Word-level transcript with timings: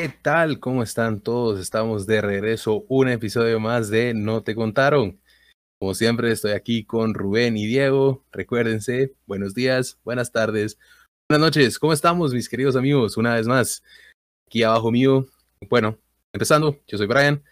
¿Qué 0.00 0.10
tal? 0.10 0.60
¿Cómo 0.60 0.84
están 0.84 1.18
todos? 1.18 1.58
Estamos 1.58 2.06
de 2.06 2.20
regreso, 2.20 2.84
un 2.86 3.08
episodio 3.08 3.58
más 3.58 3.90
de 3.90 4.14
No 4.14 4.44
te 4.44 4.54
contaron. 4.54 5.20
Como 5.80 5.92
siempre, 5.92 6.30
estoy 6.30 6.52
aquí 6.52 6.84
con 6.84 7.14
Rubén 7.14 7.56
y 7.56 7.66
Diego. 7.66 8.24
Recuérdense, 8.30 9.16
buenos 9.26 9.54
días, 9.54 9.98
buenas 10.04 10.30
tardes, 10.30 10.78
buenas 11.28 11.44
noches. 11.44 11.80
¿Cómo 11.80 11.92
estamos, 11.92 12.32
mis 12.32 12.48
queridos 12.48 12.76
amigos? 12.76 13.16
Una 13.16 13.34
vez 13.34 13.48
más, 13.48 13.82
aquí 14.46 14.62
abajo 14.62 14.92
mío. 14.92 15.26
Bueno, 15.68 15.98
empezando, 16.32 16.78
yo 16.86 16.96
soy 16.96 17.08
Brian. 17.08 17.42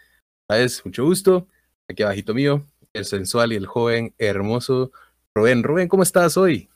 Es 0.48 0.86
mucho 0.86 1.04
gusto. 1.04 1.48
Aquí 1.90 2.04
abajito 2.04 2.32
mío, 2.32 2.64
el 2.92 3.06
sensual 3.06 3.54
y 3.54 3.56
el 3.56 3.66
joven 3.66 4.14
hermoso 4.18 4.92
Rubén. 5.34 5.64
Rubén, 5.64 5.88
¿cómo 5.88 6.04
estás 6.04 6.36
hoy? 6.36 6.68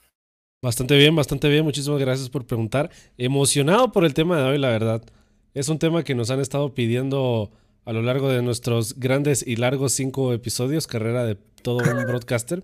Bastante 0.64 0.96
bien, 0.96 1.14
bastante 1.14 1.48
bien. 1.48 1.62
Muchísimas 1.62 2.00
gracias 2.00 2.29
por 2.29 2.45
preguntar. 2.45 2.91
Emocionado 3.16 3.93
por 3.93 4.05
el 4.05 4.14
tema 4.14 4.37
de 4.37 4.48
hoy, 4.50 4.59
la 4.59 4.71
verdad. 4.71 5.05
Es 5.53 5.69
un 5.69 5.79
tema 5.79 6.05
que 6.05 6.14
nos 6.14 6.30
han 6.30 6.41
estado 6.41 6.75
pidiendo 6.75 7.51
a 7.84 7.93
lo 7.93 8.02
largo 8.02 8.29
de 8.29 8.41
nuestros 8.41 8.98
grandes 9.01 9.45
y 9.45 9.57
largos 9.57 9.93
cinco 9.93 10.33
episodios, 10.33 10.87
carrera 10.87 11.24
de 11.24 11.34
todo 11.34 11.79
un 11.79 11.83
broadcaster. 12.07 12.62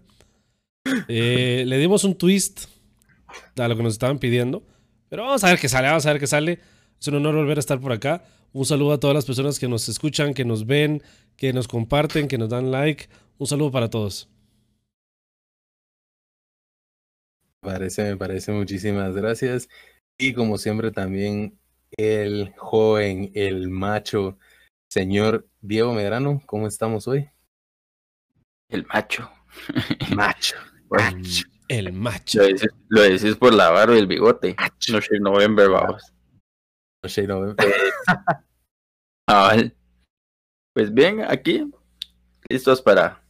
Eh, 1.08 1.64
le 1.66 1.78
dimos 1.78 2.04
un 2.04 2.16
twist 2.16 2.66
a 3.56 3.66
lo 3.66 3.76
que 3.76 3.82
nos 3.82 3.94
estaban 3.94 4.20
pidiendo, 4.20 4.64
pero 5.08 5.24
vamos 5.24 5.42
a 5.42 5.48
ver 5.48 5.58
qué 5.58 5.68
sale, 5.68 5.88
vamos 5.88 6.06
a 6.06 6.12
ver 6.12 6.20
qué 6.20 6.28
sale. 6.28 6.60
Es 7.00 7.08
un 7.08 7.16
honor 7.16 7.34
volver 7.34 7.58
a 7.58 7.60
estar 7.60 7.80
por 7.80 7.90
acá. 7.90 8.24
Un 8.52 8.64
saludo 8.64 8.92
a 8.92 9.00
todas 9.00 9.14
las 9.14 9.24
personas 9.24 9.58
que 9.58 9.66
nos 9.66 9.88
escuchan, 9.88 10.32
que 10.32 10.44
nos 10.44 10.64
ven, 10.64 11.02
que 11.36 11.52
nos 11.52 11.66
comparten, 11.66 12.28
que 12.28 12.38
nos 12.38 12.48
dan 12.48 12.70
like. 12.70 13.08
Un 13.38 13.48
saludo 13.48 13.72
para 13.72 13.90
todos. 13.90 14.28
Parece, 17.60 18.04
me 18.04 18.16
parece, 18.16 18.52
muchísimas 18.52 19.14
gracias. 19.16 19.68
Y 20.16 20.34
como 20.34 20.56
siempre 20.56 20.92
también 20.92 21.58
el 21.98 22.52
joven, 22.56 23.30
el 23.34 23.68
macho, 23.68 24.38
señor 24.90 25.48
Diego 25.60 25.92
Medrano, 25.92 26.42
¿cómo 26.46 26.66
estamos 26.66 27.08
hoy? 27.08 27.30
El 28.68 28.86
macho. 28.86 29.30
Macho. 30.14 30.56
macho. 30.90 31.46
El 31.68 31.92
macho. 31.92 32.42
Lo 32.88 33.02
decís, 33.02 33.36
por 33.36 33.52
la 33.54 33.70
barba 33.70 33.96
y 33.96 33.98
el 33.98 34.06
bigote. 34.06 34.54
No 34.92 35.00
sé, 35.00 35.18
November, 35.18 35.68
vamos. 35.68 36.12
No 37.02 37.08
sé, 37.08 37.26
November. 37.26 37.66
Pues 40.74 40.92
bien, 40.92 41.22
aquí, 41.22 41.72
listos 42.50 42.82
para, 42.82 43.24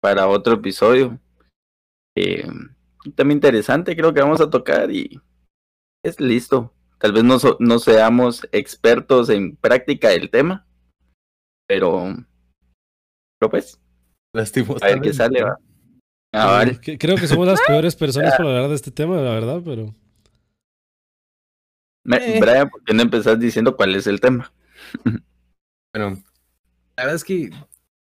para 0.00 0.26
otro 0.28 0.54
episodio. 0.54 1.20
Eh, 2.16 2.48
también 3.14 3.36
interesante, 3.36 3.94
creo 3.94 4.14
que 4.14 4.22
vamos 4.22 4.40
a 4.40 4.48
tocar 4.48 4.90
y 4.90 5.20
es 6.02 6.18
listo. 6.18 6.72
Tal 7.00 7.12
vez 7.12 7.24
no, 7.24 7.38
no 7.58 7.78
seamos 7.78 8.46
expertos 8.52 9.30
en 9.30 9.56
práctica 9.56 10.10
del 10.10 10.28
tema, 10.28 10.66
pero, 11.66 12.14
pero 13.38 13.50
pues, 13.50 13.80
a 14.34 14.86
ver 14.86 15.00
qué 15.00 15.14
sale. 15.14 15.42
¿va? 15.42 15.58
Ah, 16.34 16.64
creo 16.82 17.16
que 17.16 17.26
somos 17.26 17.46
las 17.46 17.60
peores 17.66 17.96
personas 17.96 18.36
para 18.36 18.50
hablar 18.50 18.68
de 18.68 18.74
este 18.74 18.90
tema, 18.90 19.16
la 19.16 19.30
verdad, 19.30 19.62
pero... 19.64 19.94
Eh. 22.12 22.38
Brian, 22.38 22.68
¿por 22.68 22.84
qué 22.84 22.92
no 22.92 23.02
empezás 23.02 23.40
diciendo 23.40 23.76
cuál 23.76 23.94
es 23.94 24.06
el 24.06 24.20
tema? 24.20 24.52
bueno, 25.94 26.22
la 26.96 27.04
verdad 27.04 27.14
es 27.14 27.24
que 27.24 27.50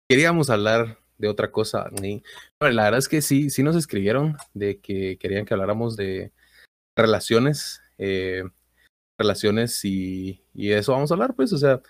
queríamos 0.10 0.50
hablar 0.50 0.98
de 1.20 1.28
otra 1.28 1.52
cosa. 1.52 1.88
la 2.60 2.84
verdad 2.84 2.98
es 2.98 3.08
que 3.08 3.22
sí, 3.22 3.52
sí 3.52 3.62
nos 3.62 3.76
escribieron 3.76 4.38
de 4.56 4.80
que 4.80 5.20
querían 5.20 5.46
que 5.46 5.54
habláramos 5.54 5.96
de 5.96 6.32
relaciones. 6.98 7.80
Eh, 8.00 8.44
relaciones 9.22 9.86
y, 9.86 10.44
y 10.54 10.72
eso 10.72 10.94
vamos 10.94 11.12
a 11.12 11.14
hablar, 11.14 11.36
pues, 11.36 11.54
o 11.54 11.58
sea, 11.58 11.82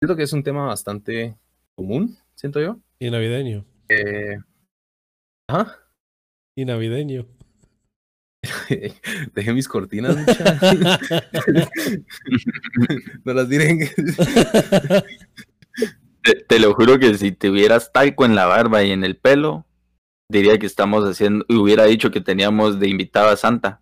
siento 0.00 0.16
que 0.16 0.22
es 0.22 0.32
un 0.32 0.42
tema 0.42 0.66
bastante 0.66 1.36
común, 1.76 2.16
siento 2.34 2.60
yo. 2.60 2.78
Y 2.98 3.10
navideño. 3.10 3.64
Eh, 3.88 4.38
ajá. 5.48 5.78
Y 6.56 6.64
navideño. 6.64 7.26
Dejé 9.34 9.52
mis 9.52 9.68
cortinas, 9.68 10.16
no 13.24 13.32
las 13.32 13.48
diré. 13.48 13.78
te, 16.22 16.34
te, 16.34 16.58
lo 16.58 16.74
juro 16.74 16.98
que 16.98 17.14
si 17.14 17.32
tuvieras 17.32 17.92
talco 17.92 18.24
en 18.24 18.34
la 18.34 18.46
barba 18.46 18.82
y 18.84 18.92
en 18.92 19.04
el 19.04 19.16
pelo, 19.16 19.66
diría 20.30 20.58
que 20.58 20.66
estamos 20.66 21.04
haciendo, 21.04 21.44
hubiera 21.48 21.84
dicho 21.84 22.10
que 22.10 22.20
teníamos 22.20 22.78
de 22.78 22.88
invitada 22.88 23.32
a 23.32 23.36
Santa. 23.36 23.80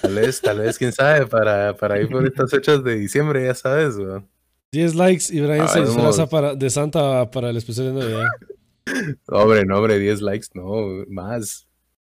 Tal 0.00 0.14
vez, 0.14 0.40
tal 0.40 0.58
vez, 0.58 0.78
quién 0.78 0.92
sabe, 0.92 1.26
para, 1.26 1.76
para 1.76 2.00
ir 2.00 2.08
por 2.08 2.26
estas 2.26 2.50
fechas 2.50 2.82
de 2.82 2.96
diciembre, 2.96 3.44
ya 3.44 3.54
sabes, 3.54 3.96
10 4.72 4.94
likes 4.94 5.24
y 5.30 5.40
Brian 5.40 5.68
se 5.68 5.80
disfraza 5.80 6.28
para, 6.28 6.54
de 6.54 6.70
Santa 6.70 7.30
para 7.30 7.50
el 7.50 7.56
especial 7.56 7.94
de 7.94 8.00
Navidad. 8.00 8.28
hombre, 9.28 9.64
no, 9.66 9.76
hombre, 9.76 9.98
10 9.98 10.22
likes, 10.22 10.46
no, 10.54 11.04
más. 11.08 11.68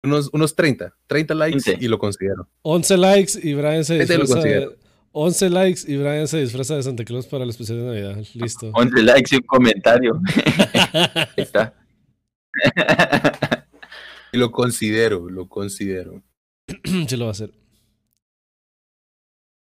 Unos, 0.03 0.29
unos 0.31 0.55
30, 0.55 0.93
30 1.07 1.33
likes 1.33 1.77
y 1.79 1.87
lo 1.87 1.97
considero. 1.99 2.47
11 2.61 2.97
likes 2.97 3.33
y 3.41 3.53
Brian 3.55 3.83
se 3.83 3.99
disfraza 3.99 4.39
de, 4.39 4.69
11 5.11 5.49
likes 5.49 5.81
y 5.87 5.97
Brian 5.97 6.27
se 6.27 6.39
disfraza 6.39 6.75
de 6.75 6.83
Santa 6.83 7.03
Claus 7.03 7.25
para 7.25 7.43
el 7.43 7.49
especial 7.49 7.79
de 7.79 7.85
Navidad. 7.85 8.23
Listo. 8.33 8.69
11 8.73 9.01
likes 9.01 9.35
y 9.35 9.37
un 9.37 9.43
comentario. 9.43 10.21
Ahí 10.93 11.27
está. 11.37 11.73
y 14.31 14.37
lo 14.37 14.51
considero, 14.51 15.29
lo 15.29 15.47
considero. 15.47 16.21
sí 17.07 17.17
lo 17.17 17.25
va 17.25 17.29
a 17.29 17.31
hacer. 17.31 17.51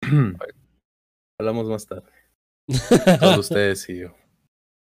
Hablamos 1.38 1.68
más 1.68 1.86
tarde. 1.86 2.10
Todos 3.20 3.38
ustedes 3.38 3.88
y 3.88 4.00
yo. 4.00 4.14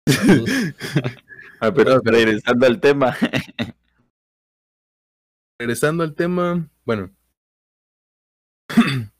ah, 1.60 1.72
pero 1.72 2.00
regresando 2.00 2.66
al 2.66 2.80
tema. 2.80 3.16
regresando 5.58 6.04
al 6.04 6.14
tema, 6.14 6.68
bueno. 6.84 7.10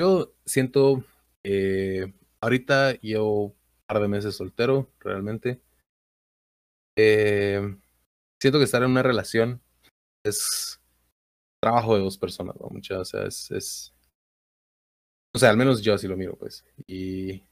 yo 0.00 0.34
siento, 0.44 1.04
eh, 1.44 2.12
ahorita 2.40 2.94
llevo 2.94 3.44
un 3.44 3.54
par 3.86 4.00
de 4.00 4.08
meses 4.08 4.34
soltero, 4.36 4.90
realmente. 5.00 5.60
Eh, 6.96 7.76
siento 8.40 8.58
que 8.58 8.64
estar 8.64 8.82
en 8.82 8.90
una 8.90 9.04
relación 9.04 9.62
es 10.24 10.77
trabajo 11.60 11.96
de 11.96 12.02
dos 12.02 12.18
personas, 12.18 12.56
¿no? 12.60 12.68
Muchas, 12.70 12.98
o 12.98 13.04
sea, 13.04 13.22
es, 13.24 13.50
es, 13.50 13.94
O 15.34 15.38
sea, 15.38 15.50
al 15.50 15.56
menos 15.56 15.82
yo 15.82 15.94
así 15.94 16.06
lo 16.06 16.16
miro, 16.16 16.36
pues. 16.36 16.64
Y. 16.86 17.44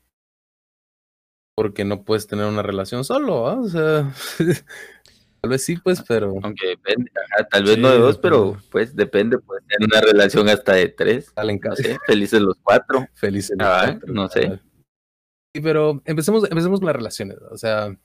Porque 1.56 1.84
no 1.84 2.05
puedes 2.05 2.27
tener 2.27 2.47
una 2.47 2.62
relación 2.62 3.05
solo, 3.05 3.49
¿ah? 3.49 3.61
O 3.61 3.69
sea. 3.69 4.12
tal 5.41 5.50
vez 5.50 5.65
sí, 5.65 5.77
pues, 5.77 6.03
pero. 6.06 6.34
Aunque 6.43 6.69
depende, 6.69 7.11
tal 7.50 7.65
vez 7.65 7.78
no 7.78 7.91
de 7.91 7.99
dos, 7.99 8.19
pero 8.19 8.61
pues 8.71 8.95
depende, 8.95 9.39
puede 9.39 9.62
tener 9.62 9.89
una 9.89 10.00
relación 10.00 10.49
hasta 10.49 10.75
de 10.75 10.89
tres. 10.89 11.33
Salen 11.34 11.59
casi. 11.59 11.84
felices 12.06 12.41
los 12.41 12.56
cuatro. 12.62 13.06
Felices 13.15 13.56
los 13.59 13.66
ah, 13.66 13.83
cuatro. 13.87 14.12
No 14.12 14.28
sé. 14.28 14.61
Sí, 15.55 15.62
pero 15.62 16.03
empecemos, 16.05 16.45
empecemos 16.50 16.81
con 16.81 16.87
las 16.87 16.97
relaciones, 16.97 17.39
o 17.50 17.56
sea. 17.56 17.97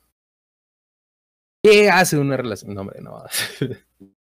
¿Qué 1.64 1.92
hace 1.92 2.18
una 2.18 2.38
relación? 2.38 2.74
No, 2.74 2.82
hombre, 2.82 3.02
no. 3.02 3.24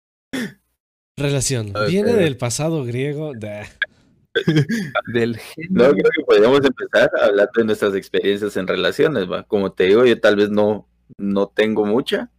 Relación. 1.20 1.74
Viene 1.88 2.14
del 2.14 2.38
pasado 2.38 2.86
griego. 2.86 3.34
del 5.14 5.40
No, 5.70 5.92
creo 5.92 6.12
que 6.16 6.24
podríamos 6.26 6.62
empezar 6.64 7.12
hablando 7.22 7.52
de 7.56 7.66
nuestras 7.66 7.94
experiencias 7.94 8.56
en 8.58 8.68
relaciones, 8.68 9.30
¿va? 9.30 9.44
Como 9.44 9.72
te 9.72 9.86
digo, 9.86 10.06
yo 10.06 10.20
tal 10.20 10.38
vez 10.38 10.50
no, 10.50 10.88
no 11.18 11.48
tengo 11.48 11.86
mucha, 11.86 12.32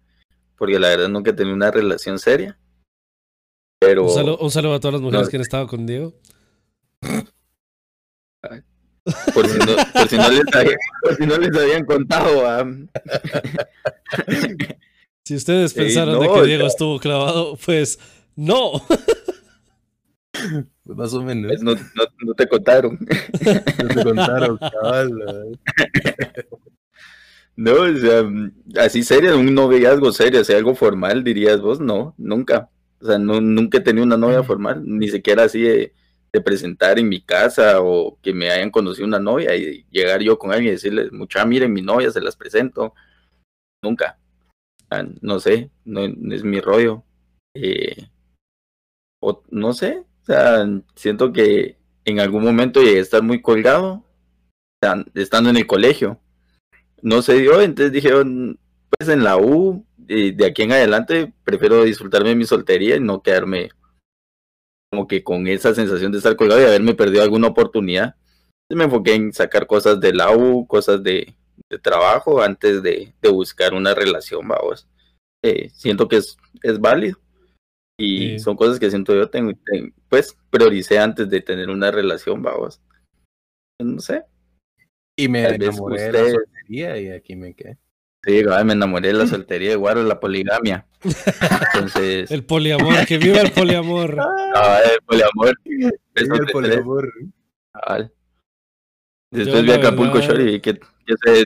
porque 0.57 0.79
la 0.79 0.89
verdad 0.89 1.09
nunca 1.09 1.31
he 1.31 1.35
tenido 1.35 1.55
una 1.55 1.71
relación 1.71 2.19
seria. 2.19 2.59
Pero... 3.79 4.05
Un 4.05 4.51
saludo, 4.51 4.75
a 4.75 4.81
todas 4.81 4.95
las 4.95 5.03
mujeres 5.03 5.29
que 5.29 5.37
han 5.37 5.43
estado 5.43 5.67
con 5.67 5.87
Diego. 5.87 6.15
Por 9.35 9.49
si, 9.49 9.59
no, 9.59 9.77
por, 9.93 10.09
si 10.09 10.17
no 10.17 10.31
les 10.31 10.55
habían, 10.55 10.77
por 11.03 11.17
si 11.17 11.27
no 11.27 11.39
les 11.39 11.57
habían 11.57 11.85
contado. 11.85 12.67
Si 15.25 15.35
ustedes 15.35 15.75
pensaron 15.75 16.21
de 16.21 16.29
que 16.29 16.43
Diego 16.45 16.67
estuvo 16.67 16.99
clavado, 16.99 17.57
pues 17.65 17.99
no. 18.37 18.73
Más 20.85 21.13
o 21.15 21.23
menos. 21.23 21.49
Pues 21.49 21.63
no, 21.63 21.75
no, 21.75 22.35
te 22.35 22.49
contaron. 22.49 22.99
no 23.01 23.89
te 23.89 24.05
contaron, 24.05 24.59
cabal. 24.73 25.59
No, 27.57 27.73
o 27.73 27.97
sea, 27.97 28.25
así 28.83 29.03
serio, 29.03 29.39
un 29.39 29.55
noviazgo 29.55 30.13
serio, 30.13 30.43
sea, 30.45 30.57
algo 30.57 30.75
formal, 30.75 31.23
dirías 31.23 31.61
vos, 31.61 31.81
no, 31.81 32.15
nunca. 32.17 32.71
O 33.01 33.07
sea, 33.07 33.19
no, 33.19 33.41
nunca 33.41 33.79
he 33.79 33.81
tenido 33.83 34.05
una 34.07 34.17
novia 34.17 34.43
formal, 34.43 34.83
ni 34.85 35.09
siquiera 35.09 35.45
así 35.45 35.61
de, 35.63 35.93
presentar 36.45 36.99
en 36.99 37.09
mi 37.09 37.21
casa 37.21 37.83
o 37.83 38.17
que 38.23 38.33
me 38.33 38.51
hayan 38.51 38.71
conocido 38.71 39.07
una 39.07 39.19
novia 39.19 39.57
y 39.57 39.85
llegar 39.91 40.23
yo 40.23 40.39
con 40.39 40.53
alguien 40.53 40.69
y 40.69 40.77
decirles, 40.77 41.13
mucha, 41.13 41.45
miren 41.45 41.73
mi 41.73 41.83
novia, 41.83 42.11
se 42.11 42.21
las 42.21 42.37
presento. 42.37 42.95
Nunca. 43.83 44.19
no 45.21 45.41
sé, 45.41 45.71
no, 45.85 46.09
no 46.09 46.35
es 46.35 46.45
mi 46.45 46.61
rollo. 46.61 47.05
Eh, 47.55 48.09
o 49.21 49.43
no 49.51 49.73
sé, 49.73 50.05
o 50.23 50.25
sea, 50.25 50.67
siento 50.95 51.33
que 51.33 51.77
en 52.05 52.21
algún 52.21 52.43
momento 52.43 52.83
llegué 52.83 52.99
a 52.99 53.03
estar 53.03 53.23
muy 53.23 53.41
colgado 53.41 54.05
estando 55.15 55.51
en 55.51 55.57
el 55.57 55.67
colegio. 55.67 56.19
No 57.03 57.23
se 57.23 57.39
dio, 57.39 57.61
entonces 57.61 57.93
dijeron, 57.93 58.59
pues 58.99 59.09
en 59.09 59.25
la 59.25 59.37
U, 59.37 59.85
de 59.97 60.45
aquí 60.47 60.63
en 60.63 60.73
adelante, 60.73 61.33
prefiero 61.45 61.85
disfrutarme 61.85 62.31
de 62.31 62.37
mi 62.37 62.45
soltería 62.45 62.97
y 62.97 63.01
no 63.01 63.23
quedarme 63.23 63.71
como 64.91 65.07
que 65.07 65.23
con 65.23 65.47
esa 65.47 65.75
sensación 65.75 66.11
de 66.11 66.19
estar 66.19 66.37
colgado 66.37 66.61
y 66.61 66.65
haberme 66.65 66.95
perdido 66.95 67.23
alguna 67.23 67.49
oportunidad. 67.49 68.17
Me 68.69 68.85
enfoqué 68.85 69.15
en 69.15 69.33
sacar 69.33 69.67
cosas 69.67 70.01
de 70.01 70.13
la 70.13 70.35
U, 70.35 70.67
cosas 70.67 71.03
de, 71.03 71.37
trabajo 71.83 72.43
antes 72.43 72.83
de, 72.83 73.15
buscar 73.31 73.75
una 73.75 73.95
relación, 73.95 74.47
vamos. 74.49 74.89
Eh, 75.43 75.71
siento 75.71 76.09
que 76.09 76.17
es, 76.17 76.37
es 76.63 76.79
válido 76.81 77.19
y 78.01 78.39
son 78.39 78.57
cosas 78.57 78.81
que 78.81 78.89
siento 78.89 79.15
yo 79.15 79.29
tengo, 79.29 79.53
pues 80.09 80.37
prioricé 80.51 80.99
antes 80.99 81.29
de 81.29 81.41
tener 81.41 81.69
una 81.69 81.91
relación, 81.91 82.43
vamos. 82.43 82.81
No 83.79 84.01
sé. 84.01 84.25
Y 85.17 85.29
me 85.29 85.45
enamoré 85.45 86.11
de 86.11 86.13
la 86.13 86.31
soltería 86.31 86.99
y 86.99 87.11
aquí 87.11 87.37
me 87.37 87.55
quedé. 87.55 87.79
Sí, 88.25 88.43
me 88.65 88.73
enamoré 88.73 89.09
de 89.09 89.15
la 89.15 89.27
soltería, 89.27 89.73
igual 89.73 89.97
de 89.97 90.05
la 90.05 90.21
poligamia. 90.21 90.87
Entonces. 91.75 92.31
el 92.31 92.45
poliamor, 92.45 93.07
que 93.07 93.19
viva 93.19 93.41
el 93.41 93.53
poliamor. 93.53 94.17
Ah, 94.53 94.81
el 94.85 95.01
poliamor. 95.07 95.57
Eso 96.13 96.35
el 96.35 96.47
poliamor. 96.47 97.09
Después 99.31 99.63
vi 99.63 99.71
Acapulco 99.71 100.19
Shore 100.19 100.55
y 100.55 100.61
que, 100.61 100.75
que 100.75 101.45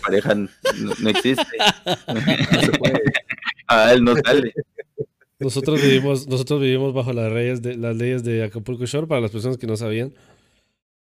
pareja 0.00 0.36
no, 0.36 0.48
existe. 1.08 1.42
no 2.06 2.60
se 2.60 2.72
puede. 2.78 3.02
Ah, 3.66 3.92
él 3.92 4.04
no 4.04 4.14
sale. 4.14 4.54
Nosotros 5.44 5.80
vivimos, 5.82 6.26
nosotros 6.26 6.60
vivimos 6.60 6.94
bajo 6.94 7.12
las 7.12 7.32
leyes 7.32 7.62
de, 7.62 7.76
las 7.76 7.94
leyes 7.94 8.24
de 8.24 8.44
Acapulco 8.44 8.86
Shore, 8.86 9.06
para 9.06 9.20
las 9.20 9.30
personas 9.30 9.58
que 9.58 9.66
no 9.66 9.76
sabían. 9.76 10.14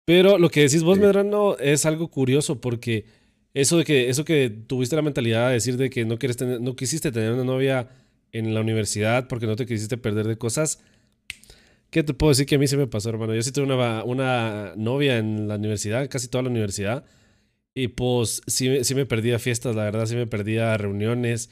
Pero 0.05 0.39
lo 0.39 0.51
que 0.51 0.63
decís 0.63 0.83
vos, 0.83 0.99
Medrano, 0.99 1.57
es 1.59 1.87
algo 1.87 2.09
curioso 2.09 2.61
porque 2.61 3.05
eso 3.55 3.77
de 3.77 3.85
que, 3.85 4.09
eso 4.09 4.25
que 4.25 4.51
tuviste 4.51 4.97
la 4.97 5.03
mentalidad 5.03 5.49
de 5.49 5.55
decir 5.55 5.77
de 5.77 5.91
que 5.91 6.05
no, 6.05 6.19
quieres 6.19 6.37
tener, 6.37 6.61
no 6.61 6.75
quisiste 6.75 7.13
tener 7.13 7.33
una 7.33 7.45
novia 7.45 7.89
en 8.33 8.55
la 8.55 8.61
universidad 8.61 9.29
porque 9.29 9.47
no 9.47 9.55
te 9.55 9.67
quisiste 9.67 9.97
perder 9.99 10.27
de 10.27 10.37
cosas. 10.37 10.81
¿Qué 11.91 12.03
te 12.03 12.15
puedo 12.15 12.31
decir 12.31 12.47
que 12.47 12.55
a 12.55 12.59
mí 12.59 12.67
se 12.67 12.79
me 12.79 12.87
pasó, 12.87 13.11
hermano? 13.11 13.35
Yo 13.35 13.43
sí 13.43 13.53
tuve 13.53 13.67
una, 13.67 14.03
una 14.03 14.73
novia 14.77 15.19
en 15.19 15.47
la 15.47 15.57
universidad, 15.57 16.09
casi 16.09 16.29
toda 16.29 16.43
la 16.43 16.49
universidad. 16.49 17.05
Y 17.75 17.89
pues 17.89 18.41
sí, 18.47 18.83
sí 18.85 18.95
me 18.95 19.07
perdía 19.07 19.39
fiestas, 19.39 19.77
la 19.77 19.85
verdad, 19.85 20.07
sí 20.07 20.17
me 20.17 20.27
perdía 20.27 20.77
reuniones. 20.79 21.51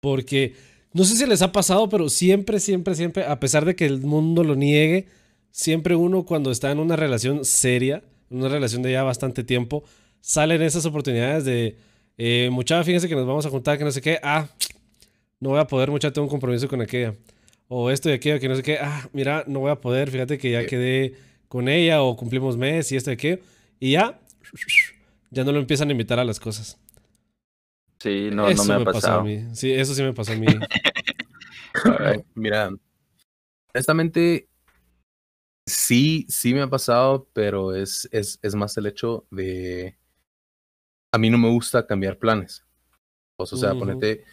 Porque 0.00 0.54
no 0.92 1.04
sé 1.04 1.16
si 1.16 1.26
les 1.26 1.42
ha 1.42 1.52
pasado, 1.52 1.88
pero 1.88 2.08
siempre, 2.08 2.60
siempre, 2.60 2.94
siempre, 2.94 3.24
a 3.24 3.38
pesar 3.40 3.64
de 3.64 3.76
que 3.76 3.86
el 3.86 4.00
mundo 4.00 4.44
lo 4.44 4.56
niegue, 4.56 5.06
siempre 5.50 5.94
uno 5.94 6.24
cuando 6.24 6.50
está 6.50 6.70
en 6.70 6.78
una 6.78 6.96
relación 6.96 7.44
seria, 7.44 8.02
una 8.30 8.48
relación 8.48 8.82
de 8.82 8.92
ya 8.92 9.02
bastante 9.02 9.44
tiempo, 9.44 9.84
salen 10.20 10.62
esas 10.62 10.84
oportunidades 10.86 11.44
de, 11.44 11.76
eh, 12.22 12.50
muchacha, 12.52 12.84
fíjense 12.84 13.08
que 13.08 13.14
nos 13.14 13.26
vamos 13.26 13.46
a 13.46 13.50
juntar, 13.50 13.78
que 13.78 13.84
no 13.84 13.90
sé 13.90 14.02
qué, 14.02 14.18
ah, 14.22 14.46
no 15.40 15.48
voy 15.48 15.58
a 15.58 15.66
poder, 15.66 15.90
muchacha, 15.90 16.12
tengo 16.12 16.26
un 16.26 16.30
compromiso 16.30 16.68
con 16.68 16.82
aquella. 16.82 17.14
O 17.66 17.90
esto 17.90 18.10
y 18.10 18.12
aquello, 18.12 18.38
que 18.38 18.46
no 18.46 18.56
sé 18.56 18.62
qué, 18.62 18.78
ah, 18.78 19.08
mira, 19.14 19.44
no 19.46 19.60
voy 19.60 19.70
a 19.70 19.76
poder, 19.76 20.10
fíjate 20.10 20.36
que 20.36 20.50
ya 20.50 20.66
quedé 20.66 21.14
con 21.48 21.66
ella 21.66 22.02
o 22.02 22.16
cumplimos 22.16 22.58
mes 22.58 22.92
y 22.92 22.96
esto 22.96 23.10
y 23.10 23.14
aquello. 23.14 23.38
Y 23.78 23.92
ya, 23.92 24.20
ya 25.30 25.44
no 25.44 25.52
lo 25.52 25.60
empiezan 25.60 25.88
a 25.88 25.92
invitar 25.92 26.18
a 26.18 26.24
las 26.24 26.38
cosas. 26.38 26.78
Sí, 28.00 28.30
no, 28.32 28.50
no 28.50 28.64
me, 28.64 28.74
ha 28.74 28.84
pasado. 28.84 29.20
a 29.20 29.24
mí. 29.24 29.54
Sí, 29.54 29.72
eso 29.72 29.94
sí 29.94 30.02
me 30.02 30.14
pasó 30.14 30.32
a 30.32 30.36
mí. 30.36 30.46
Mira, 32.34 32.70
honestamente, 33.74 34.48
sí, 35.66 36.26
sí 36.28 36.54
me 36.54 36.62
ha 36.62 36.70
pasado, 36.70 37.28
pero 37.32 37.74
es, 37.74 38.08
es, 38.10 38.38
es 38.42 38.54
más 38.54 38.76
el 38.78 38.86
hecho 38.86 39.26
de... 39.30 39.98
A 41.12 41.18
mí 41.18 41.28
no 41.28 41.38
me 41.38 41.50
gusta 41.50 41.86
cambiar 41.86 42.18
planes. 42.18 42.64
O 43.36 43.46
sea, 43.46 43.74
ponete, 43.74 44.24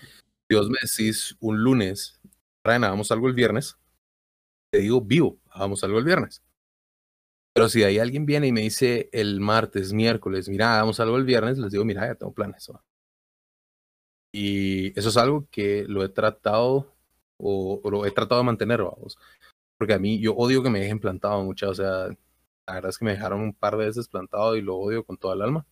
Dios 0.49 0.69
me 0.69 0.77
decís 0.81 1.35
un 1.39 1.63
lunes, 1.63 2.19
Ryan, 2.63 2.85
hagamos 2.85 3.11
algo 3.11 3.27
el 3.27 3.33
viernes, 3.33 3.77
te 4.71 4.79
digo 4.79 5.01
vivo, 5.01 5.39
hagamos 5.49 5.83
algo 5.83 5.97
el 5.97 6.05
viernes. 6.05 6.43
Pero 7.53 7.69
si 7.69 7.83
hay 7.83 7.99
alguien 7.99 8.25
viene 8.25 8.47
y 8.47 8.51
me 8.51 8.61
dice 8.61 9.09
el 9.13 9.39
martes, 9.39 9.93
miércoles, 9.93 10.49
mira, 10.49 10.75
hagamos 10.75 10.99
algo 10.99 11.17
el 11.17 11.25
viernes, 11.25 11.57
les 11.57 11.71
digo, 11.71 11.85
mira, 11.85 12.05
ya 12.05 12.15
tengo 12.15 12.33
planes. 12.33 12.69
Y 14.37 14.97
eso 14.99 15.09
es 15.09 15.17
algo 15.17 15.47
que 15.49 15.85
lo 15.87 16.03
he 16.03 16.09
tratado 16.09 16.93
o, 17.37 17.81
lo 17.89 18.05
he 18.05 18.11
tratado 18.11 18.39
de 18.41 18.45
mantener, 18.45 18.83
vamos. 18.83 19.17
Porque 19.79 19.95
a 19.95 19.99
mí 19.99 20.19
yo 20.19 20.35
odio 20.35 20.61
que 20.61 20.69
me 20.69 20.79
dejen 20.79 20.99
plantado 20.99 21.43
mucho, 21.43 21.69
o 21.71 21.75
sea, 21.75 22.09
la 22.67 22.73
verdad 22.75 22.89
es 22.89 22.99
que 22.99 23.05
me 23.05 23.13
dejaron 23.13 23.41
un 23.41 23.53
par 23.53 23.77
de 23.77 23.85
veces 23.87 24.07
plantado 24.07 24.55
y 24.55 24.61
lo 24.61 24.77
odio 24.77 25.03
con 25.03 25.17
toda 25.17 25.33
el 25.35 25.41
alma. 25.41 25.65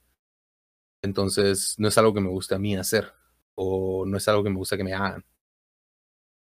Entonces, 1.03 1.75
no 1.77 1.87
es 1.87 1.97
algo 1.99 2.13
que 2.13 2.21
me 2.21 2.29
guste 2.29 2.55
a 2.55 2.59
mí 2.59 2.75
hacer 2.75 3.13
o 3.55 4.03
no 4.07 4.17
es 4.17 4.27
algo 4.27 4.43
que 4.43 4.49
me 4.49 4.57
gusta 4.57 4.77
que 4.77 4.83
me 4.83 4.93
hagan. 4.93 5.23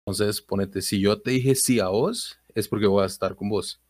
Entonces, 0.07 0.41
ponete, 0.43 0.81
si 0.81 1.01
yo 1.01 1.21
te 1.21 1.33
dije 1.33 1.57
sí 1.57 1.81
a 1.81 1.89
vos, 1.89 2.39
es 2.55 2.69
porque 2.69 2.87
voy 2.87 3.03
a 3.03 3.07
estar 3.07 3.35
con 3.35 3.49
vos. 3.49 3.81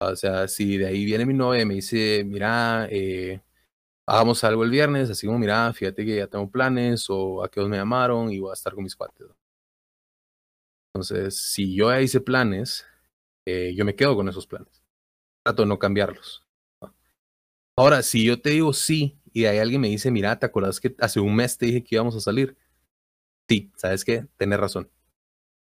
O 0.00 0.16
sea, 0.16 0.48
si 0.48 0.78
de 0.78 0.86
ahí 0.86 1.04
viene 1.04 1.26
mi 1.26 1.34
novia 1.34 1.62
y 1.62 1.66
me 1.66 1.74
dice, 1.74 2.24
mira, 2.24 2.88
eh, 2.90 3.42
hagamos 4.10 4.42
algo 4.44 4.64
el 4.64 4.70
viernes, 4.70 5.08
así 5.10 5.26
como, 5.26 5.38
mira, 5.38 5.72
fíjate 5.72 6.04
que 6.04 6.16
ya 6.16 6.26
tengo 6.26 6.50
planes 6.50 7.06
o 7.08 7.44
a 7.44 7.50
qué 7.50 7.60
os 7.60 7.68
me 7.68 7.76
llamaron 7.76 8.30
y 8.32 8.40
voy 8.40 8.50
a 8.50 8.54
estar 8.54 8.74
con 8.74 8.82
mis 8.84 8.96
cuates. 8.96 9.26
Entonces, 10.94 11.36
si 11.36 11.74
yo 11.74 11.96
hice 11.98 12.20
planes, 12.20 12.84
eh, 13.46 13.74
yo 13.76 13.84
me 13.84 13.94
quedo 13.96 14.16
con 14.16 14.28
esos 14.28 14.46
planes. 14.46 14.82
Trato 15.44 15.62
de 15.62 15.68
no 15.68 15.78
cambiarlos. 15.78 16.46
Ahora, 17.76 18.02
si 18.02 18.24
yo 18.24 18.40
te 18.40 18.50
digo 18.50 18.72
sí 18.72 19.18
y 19.32 19.46
hay 19.46 19.58
alguien 19.58 19.80
me 19.80 19.88
dice, 19.88 20.10
mira, 20.10 20.38
¿te 20.38 20.46
acuerdas 20.46 20.80
que 20.80 20.94
hace 20.98 21.20
un 21.20 21.34
mes 21.34 21.56
te 21.56 21.66
dije 21.66 21.82
que 21.84 21.94
íbamos 21.94 22.14
a 22.16 22.20
salir? 22.20 22.56
Sí, 23.48 23.72
¿sabes 23.76 24.04
qué? 24.04 24.26
Tienes 24.38 24.60
razón. 24.60 24.90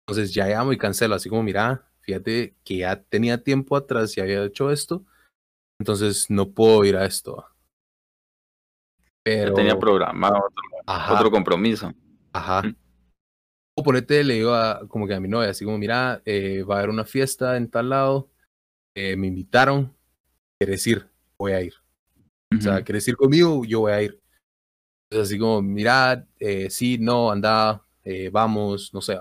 Entonces 0.07 0.33
ya 0.33 0.47
llamo 0.47 0.73
y 0.73 0.77
cancelo, 0.79 1.15
así 1.15 1.29
como, 1.29 1.43
mira, 1.43 1.88
fíjate 2.01 2.55
que 2.65 2.77
ya 2.79 3.03
tenía 3.03 3.43
tiempo 3.43 3.75
atrás 3.77 4.17
y 4.17 4.21
había 4.21 4.43
hecho 4.45 4.71
esto, 4.71 5.05
entonces 5.79 6.29
no 6.29 6.51
puedo 6.53 6.85
ir 6.85 6.97
a 6.97 7.05
esto. 7.05 7.45
Pero... 9.23 9.53
tenía 9.53 9.77
programado 9.77 10.38
otro, 10.38 11.13
otro 11.15 11.31
compromiso. 11.31 11.94
Ajá. 12.33 12.63
O 13.75 13.83
ponete, 13.83 14.23
le 14.23 14.35
digo 14.35 14.53
a, 14.53 14.88
como 14.88 15.07
que 15.07 15.13
a 15.13 15.19
mi 15.19 15.27
novia, 15.27 15.50
así 15.50 15.63
como, 15.63 15.77
mira, 15.77 16.21
eh, 16.25 16.63
va 16.63 16.75
a 16.75 16.77
haber 16.79 16.89
una 16.89 17.06
fiesta 17.06 17.57
en 17.57 17.69
tal 17.69 17.89
lado, 17.89 18.29
eh, 18.95 19.15
me 19.15 19.27
invitaron, 19.27 19.95
¿quieres 20.59 20.85
ir? 20.88 21.09
Voy 21.38 21.53
a 21.53 21.62
ir. 21.62 21.73
O 22.57 22.62
sea, 22.62 22.83
¿quieres 22.83 23.07
ir 23.07 23.15
conmigo? 23.15 23.63
Yo 23.63 23.81
voy 23.81 23.94
a 23.94 24.01
ir. 24.01 24.21
Entonces, 25.10 25.31
así 25.31 25.39
como, 25.39 25.62
mira, 25.62 26.27
eh, 26.39 26.69
sí, 26.69 26.98
no, 26.98 27.31
anda, 27.31 27.86
eh, 28.03 28.29
vamos, 28.29 28.93
no 28.93 29.01
sé. 29.01 29.17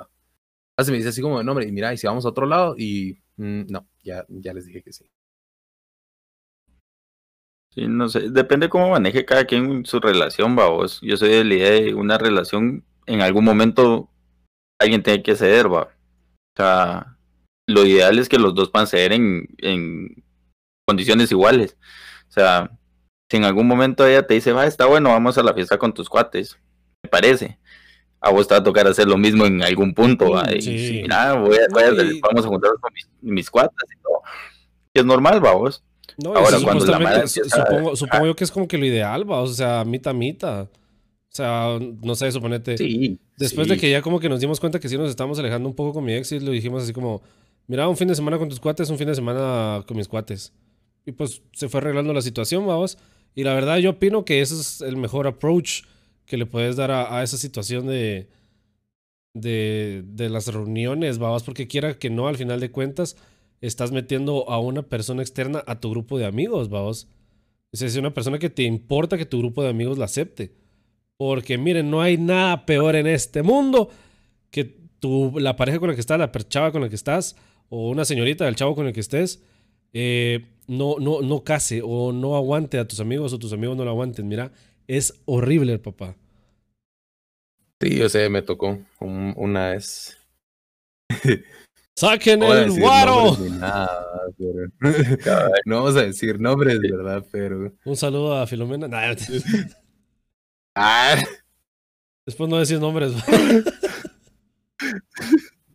Así 0.77 0.91
me 0.91 0.97
dice 0.97 1.11
así 1.11 1.23
como, 1.23 1.43
no, 1.43 1.53
hombre, 1.53 1.71
mira, 1.71 1.93
y 1.93 1.97
si 1.97 2.07
vamos 2.07 2.25
a 2.25 2.29
otro 2.29 2.47
lado, 2.47 2.75
y 2.77 3.19
mm, 3.37 3.67
no, 3.69 3.87
ya, 4.03 4.25
ya 4.29 4.53
les 4.53 4.67
dije 4.67 4.83
que 4.83 4.93
sí. 4.93 5.09
Sí, 7.75 7.87
no 7.87 8.09
sé, 8.09 8.31
depende 8.31 8.69
cómo 8.69 8.91
maneje 8.91 9.25
cada 9.25 9.45
quien 9.45 9.87
su 9.87 10.00
relación, 10.00 10.57
vos. 10.57 11.00
Yo 11.03 11.17
soy 11.17 11.29
de 11.29 11.45
la 11.45 11.55
idea 11.55 11.71
de 11.71 11.95
una 11.95 12.19
relación, 12.19 12.85
en 13.07 13.21
algún 13.21 13.45
momento 13.45 14.09
alguien 14.81 15.03
tiene 15.03 15.23
que 15.23 15.37
ceder, 15.37 15.73
va. 15.73 15.83
O 15.83 16.57
sea, 16.57 17.17
lo 17.69 17.85
ideal 17.87 18.19
es 18.19 18.29
que 18.29 18.39
los 18.39 18.55
dos 18.55 18.71
puedan 18.71 18.89
ceder 18.89 19.12
en, 19.12 19.47
en 19.59 20.25
condiciones 20.87 21.31
iguales. 21.31 21.77
O 22.29 22.33
sea, 22.33 22.71
si 23.31 23.37
en 23.37 23.45
algún 23.45 23.69
momento 23.69 24.05
ella 24.05 24.27
te 24.27 24.35
dice, 24.35 24.53
va, 24.53 24.67
está 24.67 24.87
bueno, 24.87 25.11
vamos 25.11 25.39
a 25.39 25.43
la 25.45 25.55
fiesta 25.55 25.79
con 25.79 25.95
tus 25.95 26.09
cuates, 26.09 26.59
me 27.05 27.09
parece. 27.11 27.61
A 28.21 28.31
vos 28.31 28.49
te 28.49 28.55
va 28.55 28.61
a 28.61 28.65
tocar 28.65 28.87
hacer 28.89 29.07
lo 29.07 29.17
mismo 29.17 29.47
en 29.47 29.62
algún 29.62 29.95
punto, 29.95 30.33
¿va? 30.33 30.45
Y, 30.53 31.03
mira, 31.03 31.35
voy 31.35 31.57
a, 31.57 31.67
vamos 31.71 32.45
a 32.45 32.49
juntarnos 32.49 32.81
con 32.81 32.93
mis, 32.93 33.09
mis 33.21 33.50
cuates 33.50 33.89
y 33.97 34.03
todo. 34.03 34.23
es 34.93 35.05
normal, 35.05 35.43
va, 35.43 35.53
vos. 35.53 35.85
No, 36.23 36.35
Ahora, 36.35 36.59
cuando 36.62 36.85
la 36.87 37.27
supongo, 37.27 37.97
supongo 37.97 38.27
yo 38.27 38.37
que 38.37 38.45
es 38.45 38.50
como 38.50 38.69
que 38.69 38.79
lo 38.79 38.87
ideal, 38.87 39.31
va, 39.31 39.41
o 39.41 39.47
sea, 39.47 39.85
mitad, 39.85 40.15
mitad. 40.15 40.69
O 41.33 41.33
sea, 41.33 41.79
no 42.03 42.15
sé, 42.17 42.33
suponete. 42.33 42.77
Sí. 42.77 43.19
Después 43.37 43.69
de 43.69 43.77
que 43.77 43.89
ya 43.89 44.03
como 44.03 44.19
que 44.19 44.29
nos 44.29 44.41
dimos 44.41 44.59
cuenta 44.59 44.81
que 44.81 44.89
sí 44.89 44.99
nos 44.99 45.09
estamos 45.09 45.39
alejando 45.39 45.69
un 45.69 45.75
poco 45.75 45.93
con 45.93 46.05
mi 46.05 46.12
ex 46.12 46.33
y 46.33 46.41
lo 46.41 46.50
dijimos 46.50 46.83
así 46.83 46.93
como, 46.93 47.23
mira, 47.69 47.89
un 47.89 47.97
fin 47.97 48.09
de 48.09 48.17
semana 48.17 48.37
con 48.37 48.49
tus 48.49 48.59
cuates, 48.59 48.91
un 48.91 48.99
fin 48.99 49.07
de 49.07 49.15
semana 49.15 49.85
con 49.87 49.97
mis 49.97 50.09
cuates. 50.09 50.53
Y 51.07 51.12
pues 51.12 51.41
se 51.53 51.69
fue 51.69 51.81
arreglando 51.81 52.12
la 52.12 52.21
situación, 52.21 52.67
vamos. 52.67 52.99
Y 53.35 53.45
la 53.45 53.55
verdad 53.55 53.79
yo 53.79 53.91
opino 53.91 54.25
que 54.25 54.41
ese 54.41 54.55
es 54.55 54.81
el 54.81 54.97
mejor 54.97 55.29
approach 55.29 55.83
que 56.27 56.37
le 56.37 56.47
puedes 56.47 56.77
dar 56.77 56.91
a, 56.91 57.23
esa 57.23 57.37
situación 57.37 57.87
de, 57.87 58.29
de, 59.33 60.03
de 60.05 60.29
las 60.29 60.49
reuniones, 60.49 61.19
vamos, 61.19 61.45
porque 61.45 61.69
quiera 61.69 61.99
que 61.99 62.11
no, 62.11 62.29
al 62.29 62.37
final 62.37 62.59
de 62.59 62.71
cuentas, 62.71 63.17
estás 63.61 63.93
metiendo 63.93 64.49
a 64.49 64.59
una 64.59 64.83
persona 64.83 65.23
externa 65.23 65.62
a 65.67 65.81
tu 65.81 65.90
grupo 65.90 66.19
de 66.19 66.26
amigos, 66.26 66.69
vamos. 66.69 67.09
Es 67.73 67.97
una 67.97 68.12
persona 68.12 68.38
que 68.38 68.50
te 68.50 68.62
importa 68.64 69.17
que 69.17 69.26
tu 69.26 69.38
grupo 69.38 69.62
de 69.62 69.69
amigos 69.71 69.99
la 69.99 70.07
acepte. 70.07 70.52
Porque 71.17 71.59
miren, 71.59 71.90
no 71.90 72.00
hay 72.00 72.17
nada 72.17 72.64
peor 72.67 72.97
en 72.97 73.07
este 73.07 73.43
mundo 73.43 73.90
que 74.50 74.64
tu, 74.99 75.38
la 75.38 75.55
pareja 75.57 75.79
con 75.79 75.88
la 75.88 75.95
que 75.95 76.00
estás, 76.00 76.19
la 76.19 76.33
chava 76.33 76.73
con 76.73 76.81
la 76.83 76.88
que 76.88 76.95
estás, 76.95 77.37
o 77.69 77.90
una 77.90 78.05
señorita 78.05 78.45
del 78.45 78.57
chavo 78.57 78.75
con 78.75 78.87
el 78.87 78.93
que 78.93 79.00
estés, 79.00 79.43
eh, 79.93 80.47
no, 80.67 80.97
no, 80.99 81.21
no 81.21 81.45
case 81.45 81.83
o 81.85 82.12
no 82.12 82.37
aguante 82.37 82.79
a 82.79 82.88
tus 82.88 83.00
amigos 83.00 83.33
o 83.33 83.38
tus 83.38 83.52
amigos 83.52 83.76
no 83.76 83.85
lo 83.85 83.90
aguanten. 83.90 84.26
Mira, 84.29 84.52
es 84.88 85.21
horrible, 85.26 85.79
papá. 85.79 86.17
Sí, 87.81 87.97
yo 87.97 88.09
sé, 88.09 88.29
me 88.29 88.43
tocó 88.43 88.79
un- 89.00 89.35
una 89.37 89.71
vez. 89.71 90.17
¡Saquen 92.00 92.40
No 92.40 92.54
el 92.54 92.71
guaro! 92.71 93.37
nada, 93.59 94.07
pero- 94.38 94.71
no 95.66 95.83
vamos 95.83 95.97
a 95.97 96.04
decir 96.04 96.40
nombres, 96.40 96.80
¿verdad? 96.80 97.23
Pero. 97.30 97.75
Un 97.85 97.95
saludo 97.95 98.40
a 98.40 98.47
Filomena. 98.47 98.88
Nah, 98.88 99.14
Ah, 100.75 101.23
después 102.25 102.49
no 102.49 102.57
decir 102.57 102.80
nombres. 102.80 103.12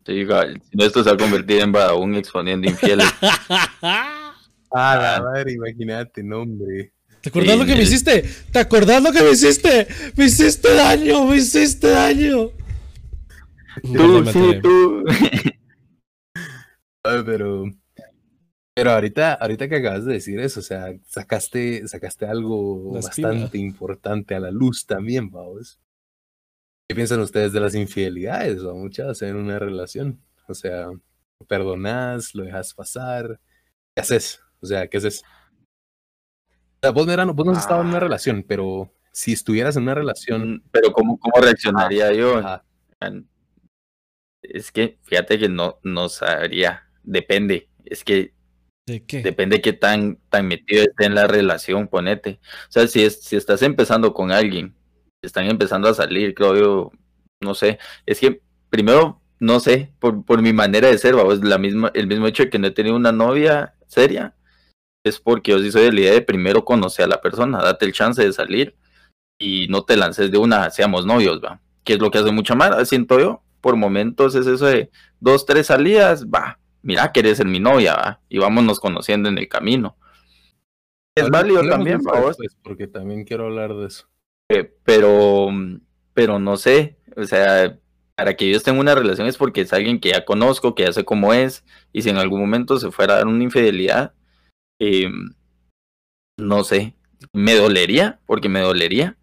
Sí, 0.03 0.25
no, 0.73 0.83
esto 0.83 1.03
se 1.03 1.09
va 1.11 1.15
a 1.15 1.17
convertir 1.17 1.61
en 1.61 1.71
Badabun 1.71 2.15
exponiendo 2.15 2.67
infieles. 2.67 3.05
ah, 3.21 4.33
la 4.71 5.21
madre, 5.21 5.51
imagínate, 5.51 6.23
nombre. 6.23 6.91
¿Te 7.21 7.29
acordás 7.29 7.55
lo 7.59 7.65
que 7.65 7.75
me 7.75 7.83
hiciste? 7.83 8.27
¿Te 8.51 8.59
acordás 8.59 9.03
lo 9.03 9.11
que 9.11 9.21
me 9.21 9.29
hiciste? 9.29 9.87
¡Me 10.15 10.25
hiciste 10.25 10.73
daño! 10.73 11.25
¡Me 11.25 11.37
hiciste 11.37 11.87
daño! 11.89 12.49
tú, 13.83 14.25
sí, 14.31 14.59
tú. 14.63 15.03
Pero. 17.25 17.65
Pero 18.77 18.91
ahorita, 18.91 19.33
ahorita 19.35 19.69
que 19.69 19.77
acabas 19.77 20.03
de 20.05 20.13
decir 20.13 20.37
eso, 20.39 20.59
o 20.59 20.63
sea, 20.63 20.93
sacaste, 21.07 21.87
sacaste 21.87 22.25
algo 22.25 22.91
La 22.93 22.99
bastante 23.01 23.45
espina. 23.45 23.63
importante 23.65 24.35
a 24.35 24.39
la 24.41 24.51
luz 24.51 24.85
también, 24.85 25.29
vamos. 25.31 25.79
¿Qué 26.89 26.93
piensan 26.95 27.21
ustedes 27.21 27.53
de 27.53 27.61
las 27.61 27.73
infidelidades, 27.73 28.61
o 28.63 28.75
muchas 28.75 29.21
en 29.21 29.37
una 29.37 29.59
relación? 29.59 30.19
O 30.49 30.53
sea, 30.53 30.87
lo 30.87 31.45
perdonás, 31.47 32.35
lo 32.35 32.43
dejas 32.43 32.73
pasar, 32.73 33.39
¿qué 33.95 34.01
haces? 34.01 34.41
O 34.59 34.65
sea, 34.65 34.87
¿qué 34.89 34.97
haces? 34.97 35.23
O 35.23 36.79
sea, 36.83 36.91
vos, 36.91 37.07
Merano, 37.07 37.33
vos 37.33 37.45
no 37.45 37.53
has 37.53 37.59
estado 37.59 37.79
en 37.81 37.87
una 37.87 37.97
Ah. 37.97 38.01
relación, 38.01 38.43
pero 38.45 38.91
si 39.13 39.31
estuvieras 39.31 39.77
en 39.77 39.83
una 39.83 39.95
relación, 39.95 40.61
Pero 40.71 40.91
¿cómo, 40.91 41.17
cómo 41.17 41.41
reaccionaría 41.41 42.11
yo? 42.13 42.37
ajá, 42.39 42.65
Es 44.41 44.71
que 44.71 44.99
fíjate 45.03 45.39
que 45.39 45.47
no, 45.49 45.79
no 45.83 46.09
sabría. 46.09 46.81
Depende. 47.05 47.69
Es 47.85 48.03
que 48.03 48.33
¿De 48.87 49.03
qué? 49.03 49.23
depende 49.23 49.61
qué 49.61 49.73
tan, 49.73 50.19
tan 50.29 50.47
metido 50.47 50.83
esté 50.83 51.05
en 51.05 51.15
la 51.15 51.27
relación, 51.27 51.87
ponete. 51.87 52.39
O 52.69 52.71
sea, 52.71 52.87
si, 52.87 53.03
es, 53.03 53.21
si 53.23 53.35
estás 53.35 53.61
empezando 53.61 54.13
con 54.13 54.31
alguien, 54.31 54.75
están 55.23 55.45
empezando 55.49 55.89
a 55.89 55.93
salir, 55.93 56.35
creo 56.35 56.55
yo, 56.55 56.91
no 57.41 57.55
sé. 57.55 57.79
Es 58.05 58.19
que 58.19 58.41
primero, 58.69 59.21
no 59.39 59.59
sé, 59.59 59.91
por, 59.99 60.23
por 60.23 60.41
mi 60.41 60.53
manera 60.53 60.87
de 60.87 60.97
ser, 60.97 61.15
vamos, 61.15 61.43
la 61.43 61.57
misma, 61.57 61.91
el 61.95 62.07
mismo 62.07 62.27
hecho 62.27 62.43
de 62.43 62.49
que 62.49 62.59
no 62.59 62.67
he 62.67 62.71
tenido 62.71 62.95
una 62.95 63.11
novia 63.11 63.73
seria, 63.87 64.35
es 65.03 65.19
porque 65.19 65.51
yo 65.51 65.59
sí 65.59 65.71
soy 65.71 65.83
de 65.83 65.91
la 65.91 66.01
idea 66.01 66.13
de 66.13 66.21
primero 66.21 66.65
conocer 66.65 67.05
a 67.05 67.09
la 67.09 67.21
persona, 67.21 67.61
date 67.61 67.85
el 67.85 67.93
chance 67.93 68.23
de 68.23 68.33
salir 68.33 68.75
y 69.39 69.67
no 69.67 69.83
te 69.83 69.97
lances 69.97 70.31
de 70.31 70.37
una, 70.37 70.69
seamos 70.69 71.05
novios, 71.05 71.41
va. 71.43 71.59
Que 71.83 71.93
es 71.93 71.99
lo 71.99 72.11
que 72.11 72.19
hace 72.19 72.31
mucha 72.31 72.55
mala, 72.55 72.83
siento 72.85 73.19
yo. 73.19 73.41
Por 73.61 73.75
momentos 73.75 74.35
es 74.35 74.45
eso 74.45 74.65
de 74.67 74.91
dos, 75.19 75.45
tres 75.45 75.67
salidas, 75.67 76.27
va, 76.27 76.59
mira 76.85 77.11
que 77.11 77.21
eres 77.21 77.39
en 77.39 77.51
mi 77.51 77.59
novia, 77.59 77.95
va, 77.95 78.21
y 78.29 78.37
vámonos 78.37 78.79
conociendo 78.79 79.27
en 79.27 79.37
el 79.39 79.49
camino. 79.49 79.97
Es 81.17 81.29
válido 81.29 81.67
también, 81.67 81.99
vos, 81.99 82.37
después, 82.37 82.57
porque 82.61 82.87
también 82.87 83.23
quiero 83.23 83.45
hablar 83.45 83.73
de 83.73 83.87
eso. 83.87 84.07
eh, 84.49 84.71
pero, 84.83 85.47
pero 86.13 86.39
no 86.39 86.57
sé, 86.57 86.97
o 87.17 87.23
sea, 87.23 87.79
para 88.15 88.35
que 88.35 88.49
yo 88.49 88.57
esté 88.57 88.69
en 88.69 88.77
una 88.77 88.93
relación 88.93 89.27
es 89.27 89.37
porque 89.37 89.61
es 89.61 89.73
alguien 89.73 89.99
que 89.99 90.09
ya 90.09 90.25
conozco, 90.25 90.75
que 90.75 90.83
ya 90.83 90.93
sé 90.93 91.03
cómo 91.03 91.33
es, 91.33 91.65
y 91.91 92.03
si 92.03 92.09
en 92.09 92.17
algún 92.17 92.39
momento 92.39 92.77
se 92.77 92.91
fuera 92.91 93.13
a 93.15 93.17
dar 93.17 93.27
una 93.27 93.43
infidelidad, 93.43 94.13
eh, 94.79 95.09
no 96.37 96.63
sé, 96.63 96.95
me 97.33 97.55
dolería, 97.55 98.19
porque 98.27 98.49
me 98.49 98.59
dolería, 98.59 99.17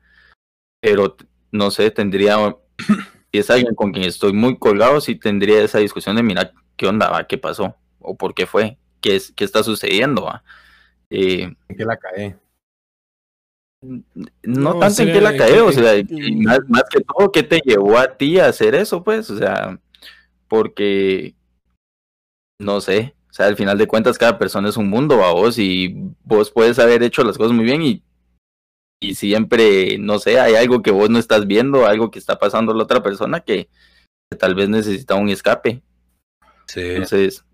pero 0.81 1.17
no 1.53 1.71
sé, 1.71 1.93
tendría, 1.93 2.37
si 3.33 3.39
es 3.39 3.51
alguien 3.51 3.77
con 3.77 3.93
quien 3.93 4.07
estoy 4.07 4.33
muy 4.33 4.59
colgado, 4.59 5.01
sí 5.01 5.15
tendría 5.15 5.63
esa 5.63 5.79
discusión 5.79 6.17
de, 6.17 6.25
mira, 6.25 6.53
¿qué 6.77 6.87
onda, 6.87 7.11
va? 7.11 7.27
¿Qué 7.27 7.39
pasó? 7.39 7.77
¿O 8.01 8.17
por 8.17 8.35
qué 8.35 8.47
fue? 8.47 8.79
¿Qué, 9.01 9.17
es, 9.17 9.33
qué 9.37 9.45
está 9.45 9.63
sucediendo, 9.63 10.25
va? 10.25 10.43
Eh, 11.11 11.43
¿En 11.69 11.77
qué 11.77 11.85
la 11.85 11.97
cae? 11.97 12.37
no, 13.83 14.03
No, 14.45 14.79
tanto 14.79 15.03
en 15.03 15.13
que 15.13 15.21
la 15.21 15.31
en 15.33 15.37
cae, 15.39 15.53
que- 15.55 15.61
o 15.61 15.73
sea, 15.73 15.97
y 15.97 16.37
más, 16.37 16.61
más 16.69 16.85
que 16.91 17.01
todo, 17.01 17.33
¿qué 17.33 17.43
te 17.43 17.61
llevó 17.65 17.99
a 17.99 18.17
ti 18.17 18.39
a 18.39 18.47
hacer 18.47 18.75
eso, 18.75 19.03
pues? 19.03 19.29
O 19.31 19.37
sea, 19.37 19.79
porque, 20.49 21.35
no 22.61 22.81
sé, 22.81 23.15
o 23.31 23.33
sea, 23.33 23.47
al 23.47 23.57
final 23.57 23.79
de 23.79 23.87
cuentas 23.89 24.19
cada 24.19 24.39
persona 24.39 24.69
es 24.69 24.77
un 24.77 24.89
mundo, 24.89 25.25
a 25.25 25.33
vos, 25.33 25.59
y 25.59 25.95
vos 26.25 26.51
puedes 26.51 26.79
haber 26.79 27.03
hecho 27.03 27.25
las 27.25 27.37
cosas 27.39 27.53
muy 27.53 27.65
bien 27.65 27.83
y, 27.83 28.03
y 29.01 29.15
siempre, 29.17 29.99
no 29.99 30.19
sé, 30.21 30.39
hay 30.39 30.55
algo 30.55 30.81
que 30.83 30.93
vos 30.93 31.11
no 31.11 31.19
estás 31.19 31.47
viendo, 31.47 31.87
algo 31.87 32.11
que 32.11 32.19
está 32.21 32.39
pasando 32.39 32.73
a 32.73 32.77
la 32.77 32.85
otra 32.85 33.03
persona 33.03 33.41
que, 33.41 33.69
que 34.31 34.37
tal 34.39 34.55
vez 34.55 34.69
necesita 34.69 35.17
un 35.17 35.29
escape. 35.29 35.83
Sí. 36.73 36.81
Entonces, 36.81 37.45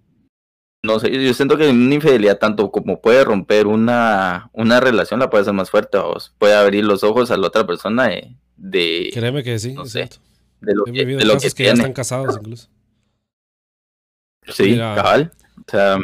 no 0.84 1.00
sé, 1.00 1.10
yo 1.10 1.34
siento 1.34 1.56
que 1.56 1.68
una 1.68 1.94
infidelidad 1.94 2.38
tanto 2.38 2.70
como 2.70 3.00
puede 3.00 3.24
romper 3.24 3.66
una, 3.66 4.48
una 4.52 4.78
relación, 4.80 5.18
la 5.18 5.28
puede 5.28 5.42
hacer 5.42 5.54
más 5.54 5.70
fuerte, 5.70 5.98
vos. 5.98 6.34
Puede 6.38 6.54
abrir 6.54 6.84
los 6.84 7.02
ojos 7.02 7.30
a 7.32 7.36
la 7.36 7.48
otra 7.48 7.66
persona 7.66 8.08
de, 8.08 8.36
de, 8.56 9.10
Créeme 9.12 9.42
que 9.42 9.58
sí, 9.58 9.72
No 9.72 9.82
es 9.82 9.90
sé, 9.90 9.98
cierto. 10.06 10.18
de 10.60 10.74
lo 10.74 10.86
He 10.86 10.92
que, 10.92 11.04
de 11.04 11.24
lo 11.24 11.36
ya 11.38 11.46
están 11.48 11.92
casados 11.92 12.36
incluso. 12.36 12.68
Sí, 14.46 14.62
Mira. 14.62 14.94
cabal. 14.94 15.32
O 15.58 15.70
sea, 15.70 15.98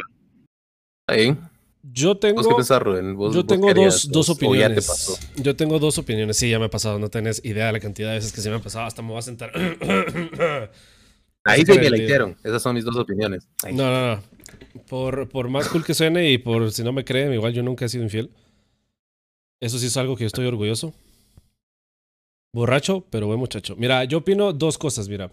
Ahí. 1.07 1.37
Yo 1.83 2.17
tengo... 2.17 2.37
¿Vos 2.41 2.47
qué 2.47 2.55
pensás, 2.55 2.81
Rubén? 2.81 3.15
¿Vos- 3.15 3.33
Yo 3.33 3.45
tengo 3.45 3.71
dos, 3.73 4.09
dos 4.11 4.27
vos- 4.27 4.29
o 4.29 4.33
ya 4.33 4.37
te 4.39 4.45
opiniones. 4.79 4.87
pasó? 4.87 5.17
Yo 5.37 5.55
tengo 5.55 5.79
dos 5.79 5.97
opiniones. 5.99 6.35
Sí, 6.35 6.49
ya 6.49 6.59
me 6.59 6.65
ha 6.65 6.69
pasado. 6.69 6.97
No 6.99 7.09
tenés 7.09 7.43
idea 7.45 7.67
de 7.67 7.71
la 7.73 7.79
cantidad 7.79 8.09
de 8.09 8.15
veces 8.15 8.33
que 8.33 8.41
se 8.41 8.49
me 8.49 8.55
ha 8.57 8.59
pasado. 8.59 8.85
Hasta 8.85 9.01
me 9.03 9.09
voy 9.09 9.19
a 9.19 9.21
sentar. 9.21 9.51
Ahí 11.45 11.63
sí 11.63 11.71
me 11.73 11.89
la 11.89 11.97
hicieron. 11.97 12.35
Esas 12.43 12.61
son 12.61 12.75
mis 12.75 12.83
dos 12.83 12.95
opiniones. 12.97 13.47
Ahí. 13.63 13.73
No, 13.73 13.89
no, 13.89 14.15
no. 14.15 14.23
Por, 14.89 15.29
por 15.29 15.47
más 15.47 15.69
cool 15.69 15.85
que 15.85 15.93
suene 15.93 16.31
y 16.31 16.37
por 16.39 16.71
si 16.71 16.83
no 16.83 16.91
me 16.91 17.05
creen, 17.05 17.33
igual 17.33 17.53
yo 17.53 17.61
nunca 17.61 17.85
he 17.85 17.89
sido 17.89 18.03
infiel. 18.03 18.31
Eso 19.61 19.77
sí 19.77 19.85
es 19.85 19.95
algo 19.95 20.15
que 20.15 20.23
yo 20.23 20.27
estoy 20.27 20.45
orgulloso. 20.47 20.93
Borracho, 22.51 23.05
pero 23.09 23.27
buen 23.27 23.39
muchacho. 23.39 23.75
Mira, 23.77 24.03
yo 24.05 24.19
opino 24.19 24.53
dos 24.53 24.77
cosas, 24.77 25.07
mira. 25.07 25.31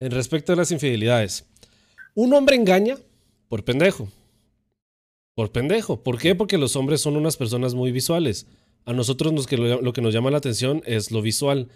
En 0.00 0.10
respecto 0.10 0.52
a 0.52 0.56
las 0.56 0.72
infidelidades. 0.72 1.44
Un 2.14 2.34
hombre 2.34 2.56
engaña 2.56 2.96
por 3.48 3.64
pendejo. 3.64 4.08
Por 5.34 5.52
pendejo. 5.52 6.02
¿Por 6.02 6.18
qué? 6.18 6.34
Porque 6.34 6.58
los 6.58 6.74
hombres 6.74 7.00
son 7.00 7.16
unas 7.16 7.36
personas 7.36 7.74
muy 7.74 7.92
visuales. 7.92 8.46
A 8.84 8.92
nosotros 8.92 9.32
nos 9.32 9.46
que 9.46 9.56
lo, 9.56 9.80
lo 9.82 9.92
que 9.92 10.00
nos 10.00 10.12
llama 10.12 10.30
la 10.30 10.38
atención 10.38 10.82
es 10.84 11.12
lo 11.12 11.22
visual. 11.22 11.68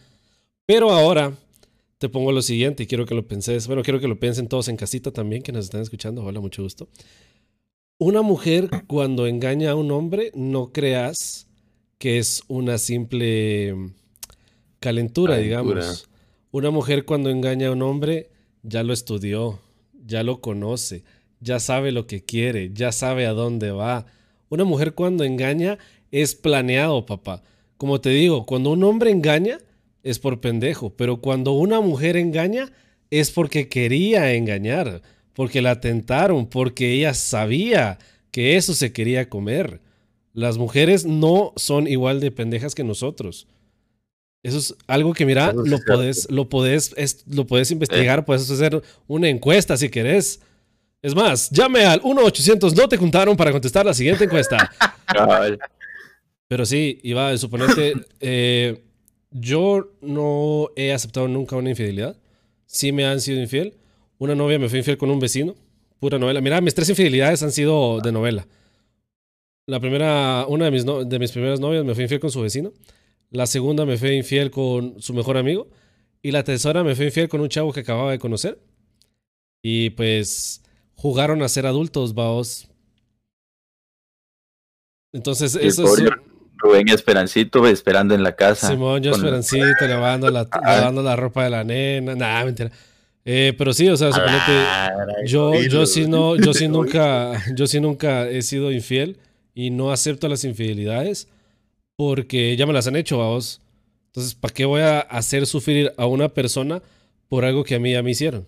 Pero 0.66 0.90
ahora 0.90 1.33
te 2.03 2.09
pongo 2.09 2.33
lo 2.33 2.43
siguiente 2.43 2.83
y 2.83 2.87
quiero 2.89 3.07
que 3.07 3.15
lo 3.15 3.29
penses. 3.29 3.69
Bueno, 3.69 3.85
quiero 3.85 4.01
que 4.01 4.09
lo 4.09 4.19
piensen 4.19 4.49
todos 4.49 4.67
en 4.67 4.77
casita 4.77 5.13
también, 5.13 5.41
que 5.41 5.53
nos 5.53 5.67
están 5.67 5.83
escuchando. 5.83 6.25
Hola, 6.25 6.41
mucho 6.41 6.65
gusto. 6.65 6.89
Una 7.97 8.23
mujer 8.23 8.69
cuando 8.89 9.29
engaña 9.29 9.71
a 9.71 9.75
un 9.77 9.93
hombre, 9.93 10.33
no 10.35 10.73
creas 10.73 11.47
que 11.99 12.19
es 12.19 12.43
una 12.49 12.79
simple 12.79 13.93
calentura, 14.81 15.37
Calentura. 15.37 15.37
digamos. 15.37 16.09
Una 16.51 16.73
mujer 16.73 17.05
cuando 17.05 17.31
engaña 17.31 17.69
a 17.69 17.71
un 17.71 17.83
hombre 17.83 18.31
ya 18.65 18.83
lo 18.83 18.93
estudió, 18.93 19.61
ya 20.05 20.25
lo 20.25 20.41
conoce, 20.41 21.05
ya 21.39 21.61
sabe 21.61 21.93
lo 21.93 22.09
que 22.09 22.25
quiere, 22.25 22.73
ya 22.75 22.91
sabe 22.91 23.27
a 23.27 23.33
dónde 23.33 23.71
va. 23.71 24.07
Una 24.49 24.65
mujer 24.65 24.95
cuando 24.95 25.23
engaña 25.23 25.79
es 26.11 26.35
planeado, 26.35 27.07
papá. 27.07 27.45
Como 27.77 28.01
te 28.01 28.11
digo, 28.11 28.45
cuando 28.45 28.71
un 28.73 28.83
hombre 28.83 29.13
engaña 29.13 29.61
es 30.03 30.19
por 30.19 30.41
pendejo, 30.41 30.91
pero 30.91 31.21
cuando 31.21 31.53
una 31.53 31.81
mujer 31.81 32.17
engaña 32.17 32.71
es 33.11 33.31
porque 33.31 33.69
quería 33.69 34.33
engañar, 34.35 35.03
porque 35.35 35.63
la 35.63 35.81
tentaron, 35.81 36.47
porque 36.47 36.93
ella 36.93 37.15
sabía 37.15 37.99
que 38.31 38.57
eso 38.57 38.75
se 38.75 38.93
quería 38.93 39.29
comer. 39.29 39.81
Las 40.35 40.57
mujeres 40.59 41.05
no 41.05 41.53
son 41.57 41.87
igual 41.87 42.21
de 42.21 42.31
pendejas 42.31 42.75
que 42.75 42.85
nosotros. 42.85 43.47
Eso 44.43 44.59
es 44.59 44.75
algo 44.89 45.13
que, 45.13 45.25
mira, 45.27 45.51
sí 45.53 45.57
lo 45.71 45.79
podés, 45.87 46.31
lo 46.31 46.49
podés, 46.49 46.95
es- 46.97 47.25
lo 47.29 47.47
podés 47.47 47.71
investigar, 47.71 48.25
puedes 48.25 48.51
hacer 48.51 48.83
una 49.07 49.29
encuesta 49.29 49.77
si 49.77 49.89
querés. 49.89 50.41
Es 51.03 51.15
más, 51.15 51.51
llame 51.51 51.85
al 51.85 52.01
1-800, 52.03 52.75
no 52.75 52.89
te 52.89 52.97
juntaron 52.97 53.37
para 53.37 53.53
contestar 53.53 53.85
la 53.87 53.95
siguiente 53.95 54.25
encuesta. 54.25 54.71
Pero 56.49 56.67
sí, 56.67 56.99
iba, 57.03 57.37
suponete, 57.39 57.93
eh, 58.21 58.83
yo 59.33 59.93
no 60.01 60.71
he 60.77 60.93
aceptado 60.93 61.29
nunca 61.29 61.57
una 61.57 61.71
infidelidad. 61.71 62.17
Sí 62.67 62.93
me 62.93 63.05
han 63.05 63.21
sido 63.21 63.41
infiel. 63.41 63.75
Una 64.19 64.35
novia 64.35 64.59
me 64.59 64.69
fue 64.69 64.79
infiel 64.79 64.97
con 64.99 65.11
un 65.11 65.19
vecino. 65.21 65.55
Pura 65.99 66.19
novela. 66.19 66.41
Mira, 66.41 66.61
mis 66.61 66.75
tres 66.75 66.89
infidelidades 66.89 67.43
han 67.43 67.53
sido 67.53 68.01
de 68.01 68.12
novela. 68.12 68.47
La 69.67 69.79
primera, 69.81 70.47
una 70.49 70.65
de 70.67 70.71
mis, 70.71 70.85
no- 70.85 71.05
de 71.05 71.19
mis 71.19 71.31
primeras 71.33 71.61
novias 71.61 71.85
me 71.85 71.95
fue 71.95 72.05
infiel 72.05 72.21
con 72.21 72.31
su 72.31 72.41
vecino. 72.41 72.73
La 73.31 73.47
segunda 73.47 73.85
me 73.87 73.97
fue 73.97 74.15
infiel 74.15 74.51
con 74.51 75.01
su 75.01 75.15
mejor 75.15 75.37
amigo. 75.37 75.69
Y 76.23 76.31
la 76.31 76.45
tercera 76.45 76.85
me 76.85 76.95
fue 76.95 77.07
infiel 77.07 77.29
con 77.29 77.41
un 77.41 77.49
chavo 77.49 77.73
que 77.73 77.81
acababa 77.81 78.11
de 78.12 78.19
conocer. 78.19 78.59
Y 79.62 79.91
pues 79.91 80.62
jugaron 80.95 81.43
a 81.43 81.49
ser 81.49 81.67
adultos, 81.67 82.15
vaos. 82.15 82.69
Entonces, 85.12 85.55
eso 85.57 85.85
es. 85.85 86.11
Rubén 86.62 86.88
Esperancito 86.88 87.66
esperando 87.66 88.14
en 88.14 88.23
la 88.23 88.37
casa. 88.37 88.69
Simón, 88.69 89.02
yo 89.02 89.12
esperancito, 89.12 89.87
lavando 89.88 90.31
la, 90.31 90.49
Ah. 90.50 90.76
lavando 90.76 91.02
la 91.02 91.16
ropa 91.16 91.45
de 91.45 91.50
la 91.50 91.64
nena. 91.64 92.14
Nah, 92.14 92.45
mentira. 92.45 92.71
Eh, 93.25 93.52
pero 93.59 93.73
sí, 93.73 93.88
o 93.88 93.97
sea, 93.97 94.12
suponete. 94.12 95.26
Yo, 95.26 95.54
yo 95.62 95.87
sí 95.87 96.07
no, 96.07 96.37
yo 96.37 96.54
sí 96.54 96.69
nunca, 96.69 97.33
yo 97.54 97.66
sí 97.66 97.81
nunca 97.81 98.28
he 98.28 98.42
sido 98.42 98.73
infiel 98.73 99.19
y 99.54 99.71
no 99.71 99.92
acepto 99.92 100.28
las 100.28 100.45
infidelidades 100.45 101.28
porque 101.97 102.57
ya 102.57 102.66
me 102.66 102.73
las 102.73 102.87
han 102.87 102.97
hecho, 102.97 103.19
vos. 103.19 103.61
Entonces, 104.07 104.35
¿para 104.35 104.52
qué 104.54 104.64
voy 104.64 104.83
a 104.83 105.00
hacer 105.00 105.47
sufrir 105.47 105.92
a 105.97 106.07
una 106.07 106.28
persona 106.28 106.83
por 107.28 107.45
algo 107.45 107.64
que 107.64 107.75
a 107.75 107.78
mí 107.78 107.92
ya 107.92 108.02
me 108.02 108.11
hicieron? 108.11 108.47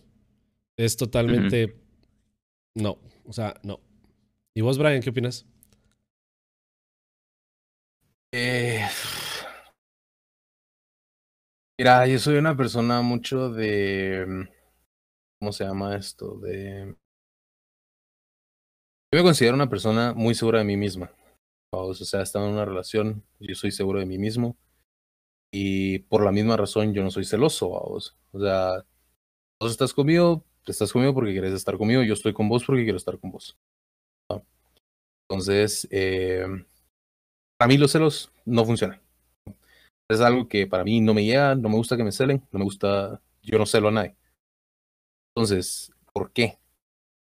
Es 0.76 0.97
totalmente 0.97 1.76
no, 2.75 2.99
o 3.26 3.33
sea, 3.33 3.54
no. 3.62 3.80
¿Y 4.54 4.61
vos, 4.61 4.76
Brian, 4.78 5.00
qué 5.00 5.11
opinas? 5.11 5.47
Eh, 8.37 8.85
mira, 11.79 12.05
yo 12.09 12.19
soy 12.19 12.35
una 12.35 12.57
persona 12.57 13.00
mucho 13.00 13.49
de, 13.50 14.49
¿cómo 15.38 15.53
se 15.53 15.64
llama 15.64 15.95
esto? 15.95 16.41
De, 16.41 16.97
yo 19.12 19.21
me 19.21 19.23
considero 19.23 19.55
una 19.55 19.69
persona 19.69 20.14
muy 20.14 20.35
segura 20.35 20.59
de 20.59 20.64
mí 20.64 20.76
misma. 20.76 21.12
O 21.71 21.95
sea, 21.95 22.23
estando 22.23 22.49
en 22.49 22.55
una 22.55 22.64
relación, 22.64 23.23
yo 23.38 23.55
soy 23.55 23.71
seguro 23.71 24.00
de 24.00 24.07
mí 24.07 24.19
mismo 24.19 24.57
y 25.53 26.00
por 26.00 26.25
la 26.25 26.33
misma 26.33 26.57
razón 26.57 26.93
yo 26.93 27.05
no 27.05 27.12
soy 27.12 27.25
celoso, 27.25 27.71
vamos. 27.71 28.17
O 28.33 28.41
sea, 28.41 28.85
vos 29.61 29.71
estás 29.71 29.95
conmigo, 29.95 30.45
estás 30.67 30.93
conmigo 30.93 31.14
porque 31.14 31.31
quieres 31.31 31.53
estar 31.53 31.79
conmigo, 31.79 32.03
yo 32.03 32.14
estoy 32.14 32.33
con 32.33 32.49
vos 32.49 32.64
porque 32.64 32.83
quiero 32.83 32.99
estar 32.99 33.17
con 33.21 33.31
vos. 33.31 33.57
Entonces, 35.29 35.87
eh, 35.93 36.47
para 37.59 37.69
mí 37.69 37.77
los 37.79 37.93
celos 37.93 38.33
no 38.45 38.65
funcionan. 38.65 39.01
Es 40.11 40.21
algo 40.21 40.49
que 40.49 40.67
para 40.67 40.85
mí 40.85 41.01
no 41.01 41.15
me 41.15 41.25
llega, 41.25 41.55
no 41.55 41.69
me 41.69 41.77
gusta 41.77 41.97
que 41.97 42.05
me 42.05 42.13
celen, 42.13 42.43
no 42.53 42.59
me 42.59 42.65
gusta, 42.65 43.21
yo 43.43 43.59
no 43.59 43.67
celo 43.67 43.89
a 43.89 43.93
nadie. 43.93 44.17
Entonces, 45.35 45.93
¿por 46.13 46.31
qué? 46.33 46.59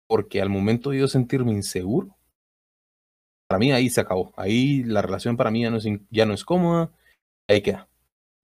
Porque 0.09 0.41
al 0.41 0.49
momento 0.49 0.91
de 0.91 1.01
yo 1.01 1.09
sentirme 1.09 1.53
inseguro, 1.53 2.17
para 3.49 3.59
mí 3.59 3.73
ahí 3.73 3.91
se 3.91 4.01
acabó. 4.01 4.33
Ahí 4.37 4.85
la 4.85 5.03
relación 5.03 5.37
para 5.37 5.51
mí 5.51 5.63
ya 5.63 5.71
no 5.71 5.79
es, 5.79 5.87
ya 6.11 6.27
no 6.27 6.35
es 6.35 6.45
cómoda, 6.45 6.93
ahí 7.49 7.61
queda. 7.63 7.89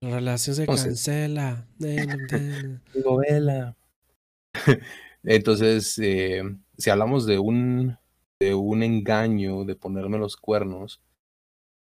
La 0.01 0.15
relación 0.15 0.55
se 0.55 0.63
Entonces- 0.63 0.85
cancela. 1.05 1.65
Digo, 2.93 3.17
vela. 3.17 3.75
Entonces, 5.23 5.97
eh, 5.99 6.43
si 6.77 6.89
hablamos 6.89 7.25
de 7.25 7.39
un, 7.39 7.97
de 8.39 8.53
un 8.53 8.83
engaño, 8.83 9.63
de 9.65 9.75
ponerme 9.75 10.17
los 10.17 10.37
cuernos, 10.37 11.01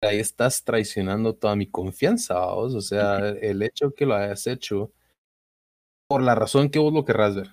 ahí 0.02 0.18
estás 0.18 0.64
traicionando 0.64 1.34
toda 1.34 1.56
mi 1.56 1.66
confianza, 1.70 2.38
¿vos? 2.46 2.74
O 2.74 2.80
sea, 2.80 3.28
el 3.28 3.62
hecho 3.62 3.94
que 3.94 4.06
lo 4.06 4.14
hayas 4.14 4.46
hecho, 4.46 4.92
por 6.08 6.22
la 6.22 6.34
razón 6.34 6.70
que 6.70 6.78
vos 6.78 6.92
lo 6.92 7.04
querrás 7.04 7.36
ver. 7.36 7.50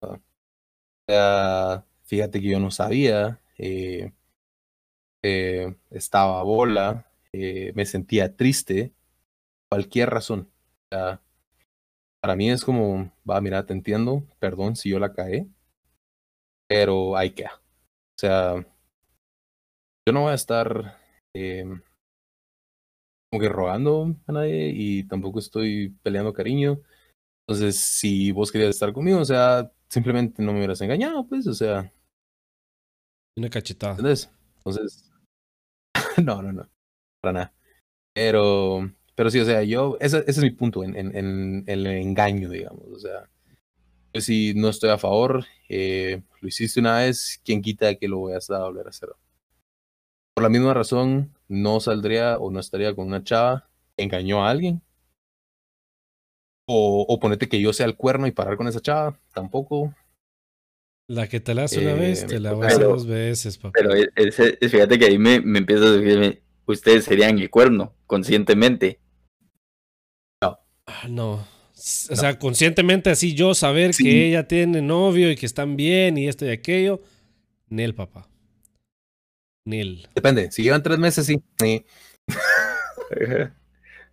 O 0.00 0.18
sea, 1.08 1.84
fíjate 2.04 2.40
que 2.40 2.48
yo 2.48 2.60
no 2.60 2.70
sabía, 2.70 3.40
eh, 3.58 4.12
eh, 5.22 5.74
estaba 5.90 6.40
a 6.40 6.42
bola, 6.44 7.10
eh, 7.32 7.72
me 7.74 7.86
sentía 7.86 8.36
triste, 8.36 8.92
cualquier 9.68 10.10
razón. 10.10 10.50
O 10.90 10.96
sea, 10.96 11.22
para 12.20 12.36
mí 12.36 12.50
es 12.50 12.64
como, 12.64 13.12
va, 13.28 13.40
mira, 13.40 13.66
te 13.66 13.72
entiendo, 13.74 14.24
perdón 14.38 14.76
si 14.76 14.90
yo 14.90 14.98
la 14.98 15.12
caí, 15.12 15.48
pero 16.68 17.16
ahí 17.16 17.30
queda. 17.32 17.60
O 18.16 18.18
sea, 18.18 18.66
yo 20.06 20.12
no 20.12 20.22
voy 20.22 20.32
a 20.32 20.34
estar 20.34 21.01
eh, 21.34 21.64
como 23.30 23.40
que 23.40 23.48
rogando 23.48 24.14
a 24.26 24.32
nadie 24.32 24.70
y 24.74 25.04
tampoco 25.04 25.38
estoy 25.38 25.90
peleando 26.02 26.32
cariño. 26.32 26.80
Entonces, 27.46 27.78
si 27.78 28.32
vos 28.32 28.52
querías 28.52 28.70
estar 28.70 28.92
conmigo, 28.92 29.20
o 29.20 29.24
sea, 29.24 29.72
simplemente 29.88 30.42
no 30.42 30.52
me 30.52 30.58
hubieras 30.58 30.80
engañado, 30.82 31.26
pues, 31.28 31.46
o 31.46 31.54
sea, 31.54 31.92
Una 33.36 33.48
cachetada. 33.50 33.92
¿entendés? 33.92 34.30
Entonces, 34.58 35.10
no, 36.24 36.42
no, 36.42 36.52
no, 36.52 36.68
para 37.20 37.32
nada. 37.32 37.54
Pero, 38.14 38.90
pero 39.14 39.30
sí, 39.30 39.40
o 39.40 39.44
sea, 39.44 39.62
yo, 39.64 39.96
ese, 40.00 40.18
ese 40.20 40.30
es 40.32 40.38
mi 40.40 40.50
punto 40.50 40.84
en, 40.84 40.96
en, 40.96 41.16
en 41.16 41.64
el 41.68 41.86
engaño, 41.86 42.50
digamos, 42.50 42.86
o 42.88 42.98
sea, 42.98 43.28
yo 44.14 44.20
sí 44.20 44.54
no 44.56 44.68
estoy 44.70 44.90
a 44.90 44.98
favor, 44.98 45.44
eh, 45.68 46.22
lo 46.40 46.48
hiciste 46.48 46.80
una 46.80 46.98
vez, 46.98 47.40
¿quién 47.44 47.62
quita 47.62 47.94
que 47.96 48.08
lo 48.08 48.18
voy 48.18 48.34
a 48.34 48.58
volver 48.60 48.86
a 48.86 48.90
hacer? 48.90 49.10
Por 50.34 50.42
la 50.44 50.48
misma 50.48 50.72
razón, 50.74 51.32
no 51.48 51.80
saldría 51.80 52.38
o 52.38 52.50
no 52.50 52.60
estaría 52.60 52.94
con 52.94 53.06
una 53.06 53.22
chava 53.22 53.68
que 53.96 54.04
engañó 54.04 54.44
a 54.44 54.50
alguien. 54.50 54.80
O, 56.66 57.04
o 57.08 57.18
ponete 57.20 57.48
que 57.48 57.60
yo 57.60 57.72
sea 57.72 57.86
el 57.86 57.96
cuerno 57.96 58.26
y 58.26 58.32
parar 58.32 58.56
con 58.56 58.68
esa 58.68 58.80
chava, 58.80 59.18
tampoco. 59.34 59.94
La 61.08 61.28
que 61.28 61.40
te 61.40 61.54
la 61.54 61.64
hace 61.64 61.80
una 61.80 61.90
Eh, 61.92 61.98
vez, 62.00 62.26
te 62.26 62.40
la 62.40 62.52
voy 62.52 62.66
a 62.66 62.78
dos 62.78 63.06
veces, 63.06 63.58
papá. 63.58 63.72
Pero 63.74 63.94
e- 63.94 64.08
ese- 64.16 64.56
fíjate 64.56 64.98
que 64.98 65.06
ahí 65.06 65.18
me, 65.18 65.40
me 65.40 65.58
empieza 65.58 65.84
a 65.84 65.90
decirme, 65.90 66.40
ustedes 66.66 67.04
serían 67.04 67.38
el 67.38 67.50
cuerno, 67.50 67.94
conscientemente. 68.06 69.00
Ah, 70.86 71.06
no. 71.08 71.32
O 71.34 72.16
sea, 72.16 72.38
conscientemente 72.38 73.08
así 73.10 73.34
yo 73.34 73.54
saber 73.54 73.94
Sí. 73.94 74.04
que 74.04 74.28
ella 74.28 74.46
tiene 74.48 74.82
novio 74.82 75.30
y 75.30 75.36
que 75.36 75.46
están 75.46 75.76
bien 75.76 76.18
y 76.18 76.26
esto 76.28 76.44
y 76.44 76.50
aquello. 76.50 77.00
Nel, 77.68 77.94
papá. 77.94 78.28
Depende, 79.64 80.50
si 80.50 80.62
llevan 80.62 80.82
tres 80.82 80.98
meses, 80.98 81.26
sí. 81.26 81.42
sí. 81.60 81.84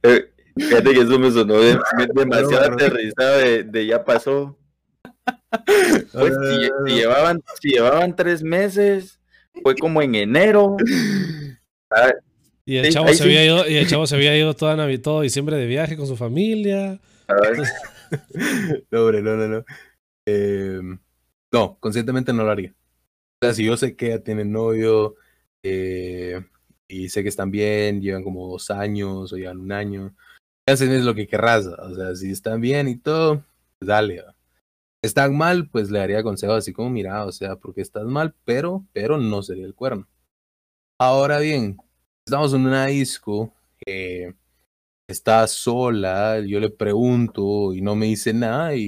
Eh, 0.04 0.32
Fíjate 0.56 0.94
que 0.94 1.02
eso 1.02 1.20
me 1.20 1.30
sonó 1.32 1.56
de- 1.60 1.74
de- 1.76 2.08
demasiado 2.14 2.74
aterrizado 2.74 3.38
de, 3.40 3.64
de 3.64 3.86
ya 3.86 4.04
pasó. 4.04 4.58
Pues 6.14 6.34
si, 6.48 6.70
si 6.88 6.94
llevaban, 7.00 7.42
si 7.62 7.70
llevaban 7.70 8.16
tres 8.16 8.42
meses, 8.44 9.20
fue 9.64 9.76
como 9.76 10.02
en 10.02 10.16
enero. 10.16 10.78
Ah, 11.92 12.14
Y 12.66 12.78
el 12.78 12.86
Sí, 12.86 12.92
chavo 12.94 13.08
se 13.10 13.16
sí. 13.16 13.24
había 13.24 13.46
ido, 13.46 13.68
y 13.68 13.76
el 13.76 13.88
chavo 13.88 14.06
se 14.08 14.16
había 14.16 14.38
ido 14.38 14.54
toda 14.56 14.76
Navidad, 14.76 15.02
todo 15.02 15.22
diciembre 15.22 15.58
de 15.58 15.66
viaje 15.66 15.98
con 15.98 16.08
su 16.08 16.16
familia. 16.16 17.00
No, 18.92 19.02
hombre, 19.02 19.22
no, 19.22 19.36
no, 19.38 19.48
no. 19.48 19.66
Eh, 20.28 20.80
no, 21.52 21.78
conscientemente 21.80 22.32
no 22.34 22.44
lo 22.44 22.52
haría. 22.52 22.74
O 23.42 23.46
sea, 23.46 23.54
si 23.54 23.66
yo 23.66 23.76
sé 23.78 23.96
que 23.96 24.20
tiene 24.20 24.46
novio 24.46 25.16
eh, 25.64 26.44
y 26.88 27.10
sé 27.10 27.24
que 27.24 27.30
están 27.30 27.52
bien, 27.52 28.02
llevan 28.02 28.24
como 28.24 28.48
dos 28.48 28.72
años 28.72 29.32
o 29.32 29.38
llevan 29.38 29.60
un 29.60 29.72
año, 29.72 30.16
sé 30.68 30.96
es 30.96 31.04
lo 31.04 31.16
que 31.16 31.28
querrás. 31.28 31.66
O 31.66 31.96
sea, 31.96 32.16
si 32.16 32.32
están 32.32 32.62
bien 32.62 32.88
y 32.88 32.98
todo, 32.98 33.44
pues 33.80 33.88
dale. 33.88 34.24
Están 35.02 35.38
mal, 35.38 35.70
pues 35.70 35.90
le 35.92 36.00
daría 36.00 36.24
consejos 36.24 36.58
así 36.58 36.74
como, 36.74 36.90
mira, 36.90 37.26
o 37.26 37.32
sea, 37.32 37.56
porque 37.56 37.82
estás 37.82 38.06
mal, 38.06 38.36
pero, 38.46 38.86
pero 38.94 39.18
no 39.18 39.42
sería 39.44 39.66
el 39.66 39.76
cuerno. 39.76 40.08
Ahora 41.00 41.40
bien, 41.40 41.78
estamos 42.26 42.54
en 42.54 42.66
una 42.66 42.88
disco, 42.88 43.54
eh, 43.86 44.34
está 45.10 45.46
sola, 45.48 46.40
yo 46.40 46.60
le 46.60 46.70
pregunto 46.70 47.74
y 47.74 47.82
no 47.82 47.96
me 47.96 48.06
dice 48.08 48.34
nada 48.34 48.76
y, 48.76 48.84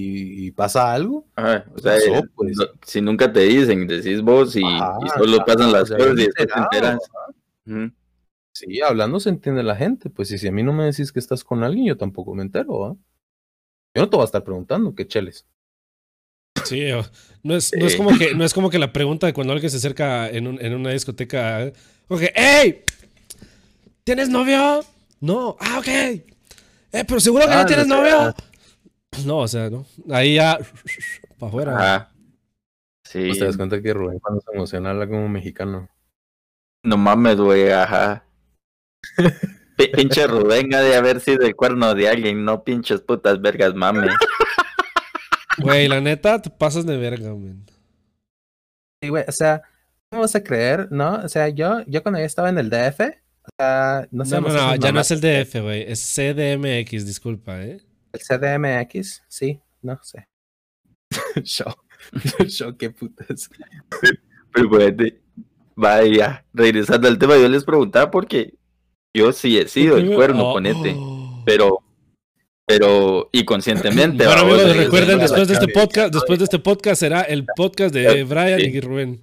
y 0.48 0.52
pasa 0.52 0.94
algo. 0.94 1.26
ajá, 1.36 1.66
o 1.74 1.80
sea, 1.80 1.94
Pasó, 1.94 2.16
eh, 2.18 2.24
pues. 2.36 2.58
no- 2.58 2.66
si 2.86 3.02
nunca 3.02 3.32
te 3.32 3.42
dicen, 3.42 3.88
decís 3.88 4.22
vos 4.22 4.56
y, 4.56 4.62
Ajá, 4.64 4.98
y 5.04 5.10
solo 5.10 5.38
pasan 5.46 5.72
las 5.72 5.84
o 5.84 5.86
sea, 5.88 5.98
cosas 5.98 6.14
y 6.14 6.24
después 6.26 6.48
te 6.48 6.60
enteras. 6.60 7.00
Sí, 8.54 8.82
hablando 8.82 9.20
se 9.20 9.30
entiende 9.30 9.64
la 9.64 9.76
gente, 9.76 10.10
pues 10.10 10.30
y 10.32 10.38
si 10.38 10.48
a 10.48 10.52
mí 10.52 10.62
no 10.62 10.74
me 10.74 10.84
decís 10.86 11.12
que 11.12 11.20
estás 11.20 11.44
con 11.44 11.64
alguien, 11.64 11.86
yo 11.88 11.98
tampoco 11.98 12.36
me 12.36 12.44
entero. 12.44 12.98
Yo 13.96 14.02
no 14.02 14.10
te 14.10 14.16
voy 14.18 14.24
a 14.24 14.26
estar 14.26 14.44
preguntando 14.44 14.94
qué 14.94 15.08
cheles. 15.08 15.46
Sí, 16.66 16.84
no 17.44 17.56
es, 17.56 17.72
no 17.78 17.86
es 17.88 17.96
como 17.96 18.18
que, 18.18 18.36
no 18.36 18.44
es 18.46 18.54
como 18.54 18.70
que 18.70 18.78
la 18.80 18.94
pregunta 18.94 19.26
de 19.26 19.34
cuando 19.34 19.54
alguien 19.54 19.70
se 19.72 19.78
acerca 19.78 20.30
en, 20.30 20.48
un- 20.48 20.64
en 20.64 20.74
una 20.76 20.92
discoteca. 20.92 21.64
¿eh? 21.64 21.74
Ok, 22.08 22.22
¡Ey! 22.36 22.84
¿Tienes 24.04 24.30
novio? 24.30 24.84
No. 25.22 25.56
Ah, 25.60 25.78
ok. 25.80 25.88
Eh, 25.88 26.24
pero 27.08 27.20
seguro 27.20 27.46
que 27.46 27.54
Ah, 27.54 27.62
no 27.62 27.66
tienes 27.66 27.86
o 27.86 27.88
sea, 27.90 27.98
novio. 27.98 28.36
No, 29.26 29.38
o 29.40 29.48
sea, 29.48 29.70
no. 29.70 29.86
Ahí 30.10 30.36
ya. 30.36 30.58
Para 31.40 31.50
afuera. 31.50 31.76
Ajá. 31.78 32.12
Sí, 33.06 33.28
Pues 33.28 33.40
te 33.40 33.46
das 33.46 33.58
cuenta 33.58 33.82
que 33.82 33.94
Rubén 33.94 34.20
cuando 34.20 34.42
se 34.42 34.52
emociona 34.54 34.90
habla 34.92 35.08
como 35.08 35.28
mexicano. 35.30 35.90
no 36.84 36.98
mames, 36.98 37.38
güey, 37.38 37.72
ajá. 37.72 38.24
Pi- 39.78 39.88
Pinche 39.94 40.28
Rubén 40.28 40.74
ha 40.74 40.80
de 40.82 40.96
haber 40.96 41.20
sido 41.20 41.46
el 41.46 41.56
cuerno 41.56 41.94
de 41.94 42.08
alguien, 42.10 42.44
no 42.46 42.64
pinches 42.64 43.02
putas 43.02 43.42
vergas, 43.42 43.74
mames. 43.76 44.12
Güey, 45.58 45.88
la 45.88 46.00
neta, 46.02 46.42
te 46.42 46.50
pasas 46.50 46.86
de 46.86 46.98
verga, 46.98 47.30
man. 47.36 47.66
Sí, 49.02 49.10
güey, 49.10 49.26
o 49.28 49.32
sea, 49.32 49.62
¿cómo 50.10 50.22
vas 50.22 50.36
a 50.36 50.44
creer, 50.44 50.88
no? 50.92 51.16
O 51.16 51.28
sea, 51.30 51.50
yo, 51.50 51.82
yo 51.88 52.02
cuando 52.04 52.20
yo 52.20 52.26
estaba 52.26 52.50
en 52.50 52.58
el 52.58 52.70
DF, 52.70 53.21
sea, 53.58 54.08
no 54.12 54.26
sé. 54.26 54.36
No, 54.36 54.42
no, 54.42 54.54
no, 54.54 54.76
ya 54.76 54.92
no 54.92 55.00
es 55.00 55.12
el 55.12 55.22
DF, 55.22 55.62
güey. 55.62 55.84
Es 55.92 56.00
CDMX, 56.16 57.06
disculpa, 57.06 57.62
¿eh? 57.64 57.82
El 58.14 58.20
CDMX, 58.20 59.24
sí, 59.28 59.60
no 59.82 60.00
sé. 60.04 60.28
Show. 61.44 61.74
Show, 62.48 62.76
qué 62.78 62.90
putas. 62.90 63.50
Pero 64.54 64.70
fíjate, 64.70 65.22
vaya, 65.76 66.46
regresando 66.54 67.08
al 67.08 67.18
tema, 67.18 67.38
yo 67.38 67.48
les 67.48 67.64
preguntaba 67.64 68.10
porque 68.12 68.56
yo 69.14 69.32
sí 69.34 69.58
he 69.58 69.68
sido 69.68 69.98
el 69.98 70.14
cuerno, 70.14 70.50
Oh, 70.50 70.54
ponete, 70.54 70.96
oh. 70.98 71.44
pero, 71.46 71.80
pero, 72.66 73.30
y 73.32 73.44
conscientemente. 73.46 74.26
Bueno, 74.26 74.42
amigos, 74.42 74.76
recuerden, 74.78 75.20
después 75.20 75.48
de 75.48 75.54
este 75.56 75.68
podcast, 75.68 76.14
después 76.14 76.40
de 76.40 76.46
este 76.46 76.60
podcast 76.60 77.00
será 77.00 77.22
el 77.22 77.46
podcast 77.56 77.94
de 77.94 78.24
Brian 78.24 78.60
Sí. 78.60 78.68
y 78.68 78.80
Rubén. 78.82 79.22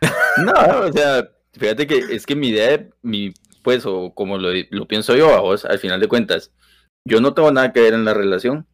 No, 0.38 0.52
o 0.86 0.92
sea, 0.92 1.28
fíjate 1.58 1.86
que 1.86 1.98
es 2.10 2.26
que 2.26 2.34
mi 2.36 2.48
idea, 2.48 2.86
mi, 3.02 3.32
pues, 3.62 3.84
o 3.86 4.12
como 4.14 4.38
lo, 4.38 4.50
lo 4.70 4.86
pienso 4.88 5.16
yo 5.16 5.32
a 5.34 5.40
vos, 5.40 5.64
al 5.64 5.78
final 5.78 6.00
de 6.00 6.08
cuentas, 6.08 6.52
yo 7.06 7.20
no 7.20 7.34
tengo 7.34 7.50
nada 7.52 7.72
que 7.72 7.80
ver 7.80 7.94
en 7.94 8.04
la 8.04 8.14
relación. 8.14 8.66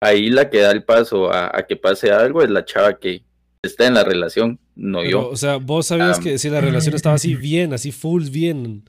Ahí 0.00 0.30
la 0.30 0.50
que 0.50 0.58
da 0.60 0.72
el 0.72 0.82
paso 0.84 1.32
a, 1.32 1.56
a 1.56 1.66
que 1.66 1.76
pase 1.76 2.10
algo 2.10 2.42
es 2.42 2.50
la 2.50 2.64
chava 2.64 2.98
que 2.98 3.22
está 3.62 3.86
en 3.86 3.94
la 3.94 4.02
relación, 4.02 4.58
no 4.74 4.98
Pero, 4.98 5.10
yo. 5.10 5.28
o 5.28 5.36
sea, 5.36 5.56
vos 5.58 5.86
sabías 5.86 6.18
que 6.18 6.38
si 6.38 6.50
la 6.50 6.60
relación 6.60 6.94
estaba 6.96 7.14
así 7.14 7.34
bien, 7.36 7.72
así 7.72 7.92
full 7.92 8.24
bien. 8.28 8.84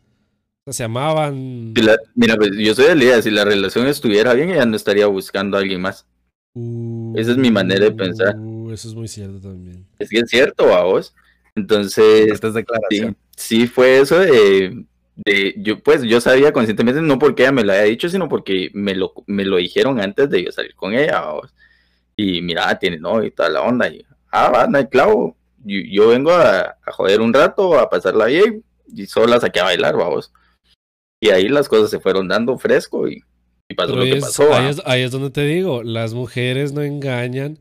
O 0.66 0.72
sea, 0.72 0.74
se 0.74 0.84
amaban. 0.86 1.74
Si 1.76 1.84
la- 1.84 2.00
mira, 2.16 2.36
pues 2.38 2.52
yo 2.58 2.74
soy 2.74 2.86
de 2.86 2.96
la 2.96 3.04
idea, 3.04 3.22
si 3.22 3.30
la 3.30 3.46
relación 3.46 3.86
estuviera 3.88 4.34
bien, 4.34 4.50
ella 4.50 4.66
no 4.66 4.76
estaría 4.76 5.06
buscando 5.08 5.58
a 5.58 5.60
alguien 5.60 5.82
más. 5.82 6.08
Esa 7.16 7.32
es 7.32 7.38
mi 7.38 7.52
manera 7.52 7.86
de 7.86 7.92
pensar. 7.92 8.36
Uh, 8.38 8.72
eso 8.72 8.88
es 8.88 8.96
muy 8.96 9.08
cierto 9.08 9.40
también. 9.42 9.86
Es 10.00 10.10
que 10.10 10.20
es 10.20 10.30
cierto, 10.30 10.74
a 10.74 10.84
vos. 10.84 11.14
Entonces, 11.56 12.42
es 12.44 12.66
sí, 12.90 13.16
sí 13.38 13.68
fue 13.68 14.00
eso 14.00 14.20
de, 14.20 14.84
de- 15.16 15.54
yo 15.58 15.80
pues 15.80 16.02
yo 16.04 16.20
sabía 16.20 16.52
conscientemente 16.52 17.02
no 17.02 17.20
porque 17.20 17.44
ella 17.44 17.52
me 17.52 17.64
lo 17.64 17.72
haya 17.74 17.84
dicho 17.84 18.10
sino 18.10 18.28
porque 18.28 18.72
me 18.74 18.96
lo 18.96 19.14
me 19.28 19.46
lo 19.46 19.58
dijeron 19.58 20.00
antes 20.00 20.30
de 20.30 20.44
yo 20.46 20.52
salir 20.52 20.74
con 20.76 20.94
ella 20.94 21.22
vamos. 21.22 21.54
y 22.16 22.42
mira 22.42 22.78
tiene 22.80 22.98
novio 22.98 23.28
y 23.28 23.32
toda 23.32 23.50
la 23.50 23.62
onda 23.62 23.88
y 23.88 24.04
ah 24.32 24.50
va 24.50 24.68
no 24.68 24.78
hay 24.80 24.88
clavo. 24.88 25.38
Yo, 25.66 25.80
yo 25.90 26.08
vengo 26.10 26.32
a, 26.32 26.76
a 26.86 26.92
joder 26.92 27.22
un 27.22 27.34
rato 27.34 27.80
a 27.80 27.90
pasarla 27.90 28.26
bien 28.26 28.64
y 28.94 29.06
solo 29.06 29.28
la 29.28 29.40
saqué 29.40 29.60
a 29.60 29.66
bailar 29.66 29.96
vamos. 29.96 30.32
Y 31.22 31.30
ahí 31.30 31.48
las 31.48 31.70
cosas 31.70 31.90
se 31.90 32.00
fueron 32.00 32.28
dando 32.28 32.58
fresco 32.58 33.08
y, 33.08 33.24
y 33.70 33.76
pasó 33.76 33.92
Pero 33.94 33.98
lo 34.00 34.04
ahí 34.04 34.12
que 34.12 34.18
es, 34.18 34.24
pasó 34.26 34.54
ahí 34.54 34.70
es- 34.70 34.82
ahí 34.86 35.02
es 35.04 35.12
donde 35.12 35.30
te 35.30 35.46
digo, 35.46 35.84
las 35.84 36.14
mujeres 36.16 36.74
no 36.74 36.82
engañan 36.82 37.60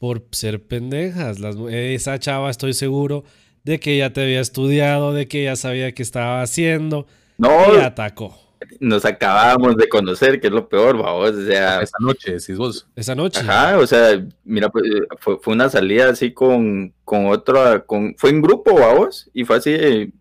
por 0.00 0.24
ser 0.32 0.66
pendejas. 0.66 1.38
Las, 1.38 1.54
esa 1.68 2.18
chava 2.18 2.50
estoy 2.50 2.72
seguro 2.72 3.22
de 3.62 3.78
que 3.78 3.98
ya 3.98 4.12
te 4.12 4.22
había 4.22 4.40
estudiado, 4.40 5.12
de 5.12 5.28
que 5.28 5.44
ya 5.44 5.54
sabía 5.54 5.92
qué 5.92 6.02
estaba 6.02 6.42
haciendo 6.42 7.06
no 7.36 7.74
y 7.74 7.80
atacó. 7.80 8.34
nos 8.80 9.04
acabábamos 9.04 9.76
de 9.76 9.88
conocer 9.88 10.40
que 10.40 10.48
es 10.48 10.52
lo 10.52 10.68
peor 10.68 10.98
vamos 10.98 11.30
o 11.30 11.46
sea 11.46 11.82
Esta 11.82 11.98
noche, 12.00 12.32
decís 12.32 12.56
vos. 12.56 12.88
Esa 12.96 13.14
noche. 13.14 13.40
Ajá, 13.40 13.78
o 13.78 13.86
sea, 13.86 14.26
mira, 14.44 14.70
pues, 14.70 14.84
eh, 14.86 15.06
fue, 15.18 15.38
fue 15.40 15.54
una 15.54 15.68
salida 15.68 16.08
así 16.08 16.32
con, 16.32 16.94
con 17.04 17.26
otro, 17.26 17.84
con, 17.86 18.14
fue 18.16 18.30
en 18.30 18.40
grupo, 18.40 18.74
vamos, 18.74 19.30
y 19.34 19.44
fue 19.44 19.56
así, 19.56 19.70
eh, 19.70 20.12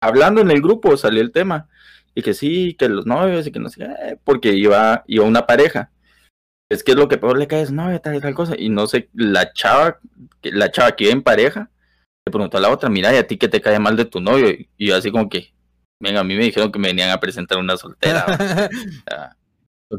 hablando 0.00 0.40
en 0.40 0.50
el 0.50 0.60
grupo 0.60 0.96
salió 0.96 1.22
el 1.22 1.30
tema, 1.30 1.68
y 2.14 2.22
que 2.22 2.34
sí, 2.34 2.74
que 2.76 2.88
los 2.88 3.06
novios, 3.06 3.46
y 3.46 3.52
que 3.52 3.60
no 3.60 3.68
sé, 3.68 3.86
porque 4.24 4.52
iba, 4.52 5.04
iba 5.06 5.24
una 5.24 5.46
pareja. 5.46 5.90
Es 6.70 6.84
que 6.84 6.92
es 6.92 6.96
lo 6.98 7.08
que 7.08 7.16
peor 7.16 7.38
le 7.38 7.46
cae 7.46 7.62
es 7.62 7.70
novia, 7.72 7.98
tal 7.98 8.16
y 8.16 8.20
tal 8.20 8.34
cosa, 8.34 8.54
y 8.58 8.68
no 8.68 8.86
sé, 8.86 9.08
la 9.14 9.52
chava, 9.52 9.98
la 10.42 10.70
chava 10.70 10.92
que 10.94 11.04
iba 11.04 11.12
en 11.12 11.22
pareja, 11.22 11.70
le 12.26 12.30
preguntó 12.30 12.58
a 12.58 12.60
la 12.60 12.70
otra, 12.70 12.90
mira, 12.90 13.12
¿y 13.14 13.16
a 13.16 13.26
ti 13.26 13.38
qué 13.38 13.48
te 13.48 13.60
cae 13.60 13.78
mal 13.78 13.96
de 13.96 14.04
tu 14.04 14.20
novio? 14.20 14.50
Y 14.76 14.86
yo 14.86 14.96
así 14.96 15.10
como 15.10 15.28
que, 15.30 15.52
venga, 15.98 16.20
a 16.20 16.24
mí 16.24 16.34
me 16.34 16.44
dijeron 16.44 16.70
que 16.70 16.78
me 16.78 16.88
venían 16.88 17.10
a 17.10 17.20
presentar 17.20 17.58
una 17.58 17.76
soltera. 17.76 18.26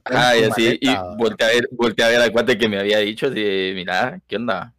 Ajá, 0.05 0.37
y 0.37 0.43
así, 0.43 0.77
y 0.79 0.95
volteé 1.17 1.47
a 1.47 1.49
ver, 1.49 1.69
volteé 1.71 2.05
a 2.05 2.09
ver 2.09 2.21
al 2.21 2.31
cuate 2.31 2.57
que 2.57 2.69
me 2.69 2.79
había 2.79 2.99
dicho, 2.99 3.25
así, 3.25 3.41
de, 3.41 3.71
mira, 3.75 4.21
¿qué 4.27 4.35
onda? 4.35 4.75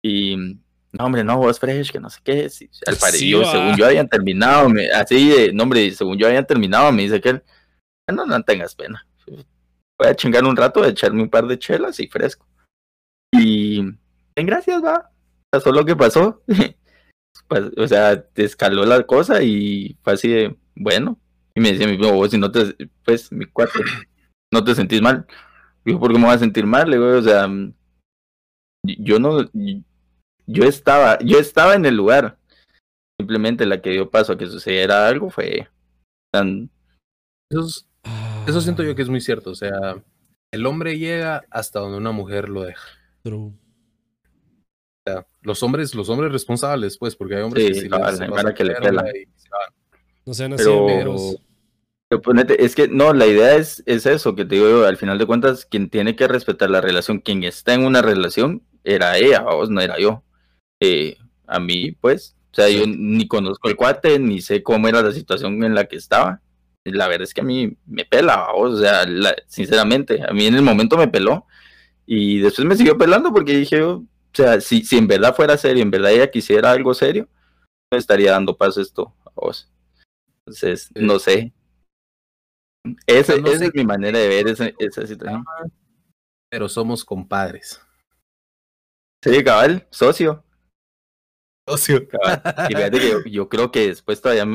Y, 0.00 0.36
no, 0.36 1.04
hombre, 1.04 1.22
no, 1.22 1.36
vos 1.36 1.60
fresh, 1.60 1.90
que 1.90 2.00
no 2.00 2.08
sé 2.08 2.20
qué, 2.24 2.48
sí, 2.48 2.70
al 2.86 2.96
Sí, 2.96 3.28
yo, 3.28 3.44
según 3.44 3.76
yo 3.76 3.84
habían 3.84 4.08
terminado, 4.08 4.70
me- 4.70 4.90
así, 4.90 5.28
de, 5.28 5.52
no, 5.52 5.64
hombre, 5.64 5.90
según 5.90 6.16
yo 6.16 6.26
habían 6.26 6.46
terminado, 6.46 6.90
me 6.92 7.02
dice 7.02 7.20
que 7.20 7.28
él, 7.28 7.42
no, 8.12 8.24
no 8.24 8.42
tengas 8.42 8.74
pena, 8.74 9.06
voy 10.02 10.10
a 10.12 10.16
chingar 10.16 10.44
un 10.44 10.56
rato, 10.56 10.84
echarme 10.84 11.22
un 11.22 11.30
par 11.30 11.46
de 11.46 11.58
chelas 11.58 12.00
y 12.00 12.08
fresco. 12.08 12.46
Y, 13.34 13.80
en 13.80 14.46
gracias, 14.46 14.82
va, 14.84 15.10
pasó 15.50 15.72
lo 15.72 15.84
que 15.84 15.96
pasó, 15.96 16.42
Pas- 17.48 17.72
o 17.76 17.88
sea, 17.88 18.22
te 18.22 18.44
escaló 18.44 18.84
la 18.84 19.02
cosa 19.04 19.42
y 19.42 19.96
fue 20.02 20.12
así 20.14 20.28
de, 20.28 20.56
bueno, 20.74 21.18
y 21.54 21.60
me 21.60 21.72
decía 21.72 21.86
mi 21.86 21.96
vos 21.96 22.30
si 22.30 22.38
no 22.38 22.50
te, 22.50 22.74
pues, 23.04 23.30
mi 23.32 23.46
cuate, 23.46 23.78
no 24.52 24.64
te 24.64 24.74
sentís 24.74 25.00
mal. 25.02 25.26
Digo, 25.84 25.98
¿por 25.98 26.12
qué 26.12 26.18
me 26.18 26.26
voy 26.26 26.34
a 26.34 26.38
sentir 26.38 26.66
mal? 26.66 26.88
Le 26.88 26.96
digo, 26.96 27.18
o 27.18 27.22
sea, 27.22 27.48
yo 28.84 29.18
no, 29.18 29.48
yo 30.46 30.64
estaba, 30.64 31.18
yo 31.20 31.38
estaba 31.38 31.74
en 31.74 31.86
el 31.86 31.96
lugar. 31.96 32.38
Simplemente 33.20 33.66
la 33.66 33.80
que 33.80 33.90
dio 33.90 34.10
paso 34.10 34.32
a 34.32 34.38
que 34.38 34.46
sucediera 34.46 35.06
algo 35.06 35.30
fue 35.30 35.68
tan, 36.32 36.70
Eso, 37.50 37.60
es- 37.66 37.88
eso 38.46 38.60
siento 38.60 38.82
yo 38.82 38.94
que 38.94 39.02
es 39.02 39.08
muy 39.08 39.20
cierto. 39.20 39.50
O 39.50 39.54
sea, 39.54 40.02
el 40.52 40.66
hombre 40.66 40.98
llega 40.98 41.44
hasta 41.50 41.80
donde 41.80 41.98
una 41.98 42.12
mujer 42.12 42.48
lo 42.48 42.62
deja. 42.62 42.88
true. 43.22 43.52
O 45.04 45.10
sea, 45.10 45.26
los 45.42 45.62
hombres, 45.64 45.94
los 45.94 46.08
hombres 46.08 46.30
responsables, 46.32 46.96
pues, 46.98 47.16
porque 47.16 47.34
hay 47.36 47.42
hombres 47.42 47.64
Sí, 47.66 47.72
que 47.72 47.78
sí 47.80 47.84
hay 47.84 47.88
pasa 47.88 48.26
mara 48.28 48.54
que 48.54 48.62
le 48.64 48.74
verga 48.74 48.88
pela. 48.88 49.04
y 49.10 49.24
se 49.36 49.48
van. 49.50 50.00
No 50.24 50.34
sean 50.34 50.52
así, 50.52 50.62
Pero- 50.64 51.34
pero 52.08 52.22
ponete, 52.22 52.64
es 52.64 52.74
que 52.76 52.86
no, 52.88 53.12
la 53.12 53.26
idea 53.26 53.56
es, 53.56 53.82
es 53.86 54.06
eso, 54.06 54.34
que 54.36 54.44
te 54.44 54.54
digo 54.56 54.68
yo, 54.68 54.86
al 54.86 54.96
final 54.98 55.18
de 55.18 55.26
cuentas, 55.26 55.64
quien 55.66 55.88
tiene 55.90 56.14
que 56.14 56.28
respetar 56.28 56.70
la 56.70 56.80
relación, 56.80 57.18
quien 57.20 57.42
está 57.42 57.74
en 57.74 57.84
una 57.84 58.02
relación, 58.02 58.62
era 58.84 59.16
ella, 59.18 59.40
vos, 59.42 59.70
no 59.70 59.80
era 59.80 59.98
yo. 59.98 60.22
Eh, 60.80 61.16
a 61.46 61.58
mí, 61.58 61.92
pues, 61.92 62.36
o 62.52 62.54
sea, 62.54 62.68
yo 62.68 62.84
ni 62.86 63.26
conozco 63.26 63.68
el 63.68 63.76
cuate, 63.76 64.18
ni 64.20 64.40
sé 64.42 64.62
cómo 64.62 64.86
era 64.88 65.02
la 65.02 65.12
situación 65.12 65.64
en 65.64 65.74
la 65.74 65.86
que 65.86 65.96
estaba. 65.96 66.40
La 66.84 67.06
verdad 67.08 67.22
es 67.24 67.34
que 67.34 67.40
a 67.40 67.44
mí 67.44 67.76
me 67.86 68.04
pela, 68.04 68.52
o 68.54 68.76
sea, 68.76 69.06
la- 69.06 69.36
sinceramente, 69.46 70.22
a 70.28 70.32
mí 70.32 70.46
en 70.46 70.54
el 70.54 70.62
momento 70.62 70.96
me 70.96 71.08
peló. 71.08 71.46
Y 72.06 72.40
después 72.40 72.66
me 72.66 72.74
siguió 72.76 72.98
pelando 72.98 73.32
porque 73.32 73.56
dije, 73.56 73.82
oh, 73.82 73.98
o 73.98 74.06
sea, 74.34 74.60
si, 74.60 74.84
si 74.84 74.98
en 74.98 75.06
verdad 75.06 75.34
fuera 75.34 75.56
serio, 75.56 75.82
en 75.82 75.90
verdad 75.90 76.10
ella 76.12 76.30
quisiera 76.30 76.72
algo 76.72 76.92
serio, 76.94 77.28
no 77.92 77.98
estaría 77.98 78.32
dando 78.32 78.56
paso 78.56 78.80
esto 78.80 79.14
a 79.24 79.30
vos. 79.34 79.70
Entonces, 80.44 80.90
Sí. 80.94 81.04
no 81.04 81.18
sé. 81.20 81.52
Esa, 83.06 83.34
sea, 83.34 83.42
no 83.42 83.48
esa 83.48 83.58
sé 83.60 83.64
es 83.66 83.74
mi 83.74 83.84
manera 83.84 84.18
de 84.18 84.26
ver 84.28 84.48
esa, 84.48 84.70
esa 84.78 85.06
situación. 85.06 85.44
Pero 86.50 86.68
somos 86.68 87.04
compadres. 87.04 87.80
Sí, 89.22 89.44
cabal, 89.44 89.86
socio. 89.90 90.42
Socio. 91.68 92.08
cabal. 92.08 92.42
Y 92.68 92.74
fíjate 92.74 92.98
que 92.98 93.08
yo, 93.10 93.24
yo 93.24 93.48
creo 93.48 93.70
que 93.70 93.86
después 93.86 94.20
todavía 94.20 94.46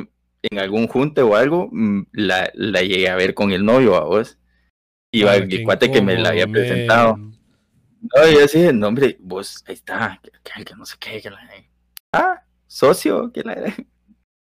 en 0.43 0.59
algún 0.59 0.87
junte 0.87 1.21
o 1.21 1.35
algo, 1.35 1.69
mm, 1.71 2.03
la, 2.13 2.51
la 2.53 2.81
llegué 2.81 3.09
a 3.09 3.15
ver 3.15 3.33
con 3.33 3.51
el 3.51 3.65
novio 3.65 3.95
a 3.95 4.03
vos. 4.03 4.37
Iba 5.11 5.31
Ah, 5.31 5.35
el 5.37 5.63
cuate 5.63 5.91
que 5.91 6.01
me 6.01 6.17
la 6.17 6.29
había 6.29 6.47
presentado. 6.47 7.17
man. 7.17 7.33
No, 8.15 8.27
y 8.29 8.33
yo 8.35 8.45
así, 8.45 8.59
no, 8.73 8.87
hombre, 8.89 9.17
vos, 9.19 9.63
ahí 9.67 9.73
está, 9.73 10.19
que, 10.23 10.31
que- 10.43 10.65
que 10.65 10.75
no 10.75 10.85
sé 10.85 10.95
qué, 10.99 11.19
que 11.21 11.29
la... 11.29 11.39
Ah, 12.13 12.43
socio, 12.67 13.31
que 13.31 13.41
la... 13.43 13.55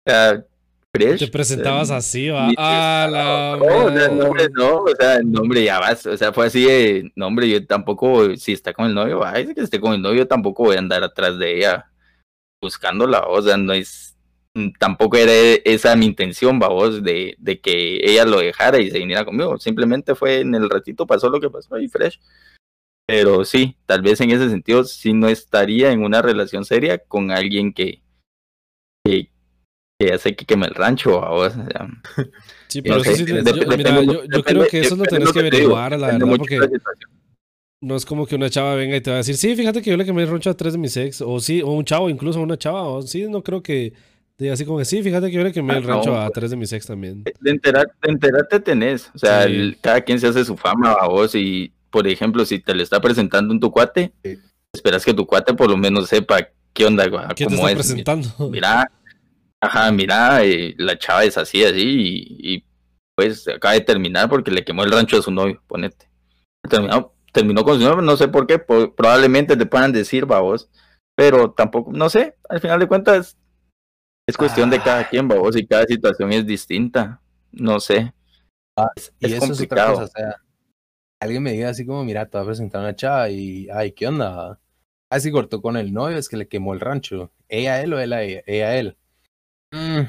Fresh, 0.95 1.09
Te 1.09 1.15
o 1.15 1.19
sea, 1.19 1.31
presentabas 1.31 1.91
así, 1.91 2.29
va. 2.29 2.51
Ah, 2.59 3.09
la 3.11 3.57
No, 3.57 3.91
no, 3.91 4.25
hombre, 4.27 4.49
madre. 4.49 4.49
no, 4.55 4.77
o 4.83 4.95
sea, 4.99 5.21
no, 5.25 5.41
hombre, 5.41 5.65
ya 5.65 5.79
vas, 5.79 6.05
o 6.05 6.17
sea, 6.19 6.33
fue 6.35 6.47
así 6.47 6.65
de, 6.65 7.11
no, 7.17 7.29
hombre, 7.29 7.49
yo 7.49 7.67
tampoco, 7.67 8.37
si 8.37 8.53
está 8.53 8.75
con 8.75 8.87
el 8.87 8.95
novio, 8.95 9.25
ay, 9.25 9.55
que 9.55 9.63
esté 9.63 9.81
con 9.81 9.95
el 9.95 10.03
novio, 10.03 10.27
tampoco 10.29 10.65
voy 10.65 10.77
a 10.77 10.81
andar 10.81 11.03
atrás 11.03 11.39
de 11.39 11.57
ella 11.57 11.91
buscándola, 12.61 13.21
o 13.27 13.41
sea, 13.41 13.57
no 13.57 13.73
es, 13.73 14.12
tampoco 14.79 15.17
era 15.17 15.33
esa 15.65 15.97
mi 15.97 16.07
intención, 16.07 16.59
vos, 16.59 17.03
de, 17.03 17.35
de 17.39 17.61
que 17.61 18.01
ella 18.05 18.25
lo 18.25 18.39
dejara 18.41 18.79
y 18.81 18.91
se 18.91 18.99
viniera 18.99 19.25
conmigo, 19.25 19.59
simplemente 19.59 20.15
fue 20.15 20.41
en 20.41 20.55
el 20.55 20.69
ratito 20.69 21.07
pasó 21.07 21.29
lo 21.31 21.41
que 21.41 21.51
pasó 21.51 21.79
y 21.79 21.89
fresh, 21.89 22.21
pero 23.07 23.45
sí, 23.45 23.77
tal 23.87 24.03
vez 24.03 24.21
en 24.21 24.31
ese 24.31 24.49
sentido 24.51 24.85
sí 24.85 25.13
no 25.13 25.29
estaría 25.29 25.91
en 25.93 26.03
una 26.05 26.23
relación 26.23 26.65
seria 26.65 26.99
con 26.99 27.31
alguien 27.31 27.73
que, 27.73 28.03
que, 29.05 29.31
que 29.99 30.13
hace 30.13 30.37
que 30.37 30.45
queme 30.45 30.67
el 30.67 30.75
rancho, 30.75 31.21
vos, 31.21 31.57
o 31.57 31.65
sea, 31.65 31.89
Sí, 32.69 32.79
no 32.79 32.83
pero 32.85 32.97
eso 33.03 33.17
sé, 33.17 33.17
sí 33.17 33.33
dep- 33.33 33.55
yo, 33.55 33.77
mira, 33.77 34.03
yo, 34.03 34.25
yo 34.25 34.43
creo 34.43 34.67
que 34.67 34.81
eso 34.81 34.97
lo 34.97 35.05
tenés 35.05 35.33
que 35.33 35.41
averiguar, 35.41 35.99
la 35.99 36.07
verdad, 36.09 36.27
de 36.27 36.37
porque 36.37 36.61
no 37.83 37.97
es 37.97 38.07
como 38.07 38.27
que 38.27 38.37
una 38.37 38.49
chava 38.49 38.77
venga 38.77 38.97
y 38.97 39.01
te 39.01 39.11
va 39.11 39.17
a 39.17 39.19
decir, 39.19 39.37
sí, 39.37 39.57
fíjate 39.57 39.83
que 39.83 39.91
yo 39.91 39.97
le 39.97 40.05
quemé 40.05 40.23
el 40.23 40.29
roncho 40.29 40.51
a 40.51 40.55
tres 40.55 40.75
de 40.75 40.79
mis 40.79 40.97
ex, 40.97 41.21
o 41.21 41.41
sí, 41.41 41.63
o 41.63 41.71
un 41.73 41.85
chavo, 41.85 42.09
incluso 42.09 42.41
una 42.41 42.57
chava, 42.57 42.83
o 42.85 43.03
sí, 43.03 43.27
no 43.29 43.43
creo 43.43 43.63
que 43.63 43.93
diga 44.39 44.55
así 44.55 44.65
como 44.65 44.79
que 44.79 44.85
sí, 44.85 45.03
fíjate 45.03 45.27
que 45.31 45.37
yo 45.37 45.43
le 45.45 45.53
quemé 45.53 45.75
Ah, 45.75 45.79
el 45.79 45.85
rancho 45.85 46.11
no, 46.11 46.17
a 46.21 46.25
pues. 46.27 46.33
tres 46.35 46.51
de 46.51 46.57
mis 46.57 46.73
ex 46.73 46.87
también. 46.87 47.23
de 47.25 47.51
enterar, 47.51 47.87
de 48.03 48.11
enterarte 48.13 48.61
tenés, 48.61 49.11
o 49.15 49.19
sea, 49.19 49.45
Sí. 49.47 49.53
el- 49.53 49.79
cada 49.81 50.01
quien 50.01 50.19
se 50.19 50.27
hace 50.27 50.45
su 50.45 50.57
fama 50.57 50.93
a 50.93 51.07
vos 51.09 51.35
y, 51.35 51.73
por 51.91 52.07
ejemplo, 52.09 52.45
si 52.45 52.59
te 52.59 52.75
lo 52.75 52.83
está 52.83 53.01
presentando 53.01 53.53
en 53.55 53.61
tu 53.61 53.71
cuate, 53.71 54.13
Sí. 54.25 54.39
esperas 54.75 55.05
que 55.05 55.15
tu 55.15 55.27
cuate 55.27 55.55
por 55.55 55.71
lo 55.71 55.77
menos 55.77 56.09
sepa 56.09 56.49
qué 56.73 56.87
onda, 56.87 57.07
gua- 57.07 57.33
¿Quién 57.35 57.49
te 57.51 57.57
cómo 57.57 57.69
está 57.69 57.81
es. 57.81 57.87
presentando? 57.87 58.29
Mira, 58.51 58.91
ajá, 59.61 59.93
mira, 59.93 60.45
eh, 60.45 60.75
la 60.79 60.99
chava 60.99 61.25
es 61.25 61.39
así, 61.39 61.63
así, 61.65 61.83
y, 61.83 62.55
y, 62.55 62.65
pues 63.15 63.47
acaba 63.47 63.75
de 63.75 63.83
terminar 63.83 64.29
porque 64.29 64.51
le 64.51 64.65
quemó 64.65 64.83
el 64.85 64.91
rancho 64.91 65.19
a 65.19 65.23
su 65.23 65.31
novio, 65.31 65.63
ponete. 65.69 66.09
Terminó, 66.69 67.13
terminó 67.33 67.63
con 67.65 67.79
su 67.79 67.85
novio, 67.87 68.03
no 68.03 68.17
sé 68.17 68.29
por 68.29 68.47
qué, 68.47 68.59
po- 68.59 68.95
probablemente 68.95 69.57
te 69.57 69.67
puedan 69.67 69.93
decir, 69.93 70.31
va 70.31 70.41
vos, 70.41 70.69
pero 71.15 71.51
tampoco, 71.53 71.93
no 71.93 72.09
sé, 72.09 72.35
al 72.49 72.61
final 72.61 72.81
de 72.81 72.89
cuentas, 72.89 73.37
Es 74.29 74.37
cuestión 74.37 74.71
de 74.71 74.81
cada 74.81 75.09
quien, 75.09 75.27
vos, 75.27 75.57
y 75.57 75.67
cada 75.67 75.85
situación 75.85 76.33
es 76.33 76.47
distinta. 76.47 77.21
No 77.51 77.81
sé. 77.81 78.13
Ah, 78.77 78.91
y 79.19 79.33
eso 79.33 79.53
es 79.53 79.61
otra 79.61 79.87
cosa, 79.89 80.05
o 80.05 80.07
sea, 80.07 80.37
alguien 81.21 81.43
me 81.43 81.53
diga 81.53 81.69
así 81.69 81.85
como, 81.85 82.05
mira, 82.05 82.27
te 82.27 82.39
voy 82.39 82.45
a 82.45 82.47
presentar 82.47 82.81
una 82.81 82.97
chava 82.97 83.29
y, 83.29 83.69
ay, 83.71 83.93
¿qué 83.93 84.07
onda? 84.07 84.59
Así 85.11 85.29
ah, 85.29 85.33
cortó 85.33 85.61
con 85.61 85.77
el 85.77 85.93
novio, 85.93 86.17
es 86.17 86.29
que 86.29 86.37
le 86.37 86.49
quemó 86.49 86.73
el 86.73 86.81
rancho. 86.81 87.33
¿Ella 87.49 87.75
a 87.75 87.81
él 87.83 87.93
o 87.93 88.01
él 88.01 88.13
a 88.13 88.23
ella? 88.23 88.43
Ella 88.47 88.69
a 88.69 88.77
él. 88.77 88.97
Mm, 89.73 90.03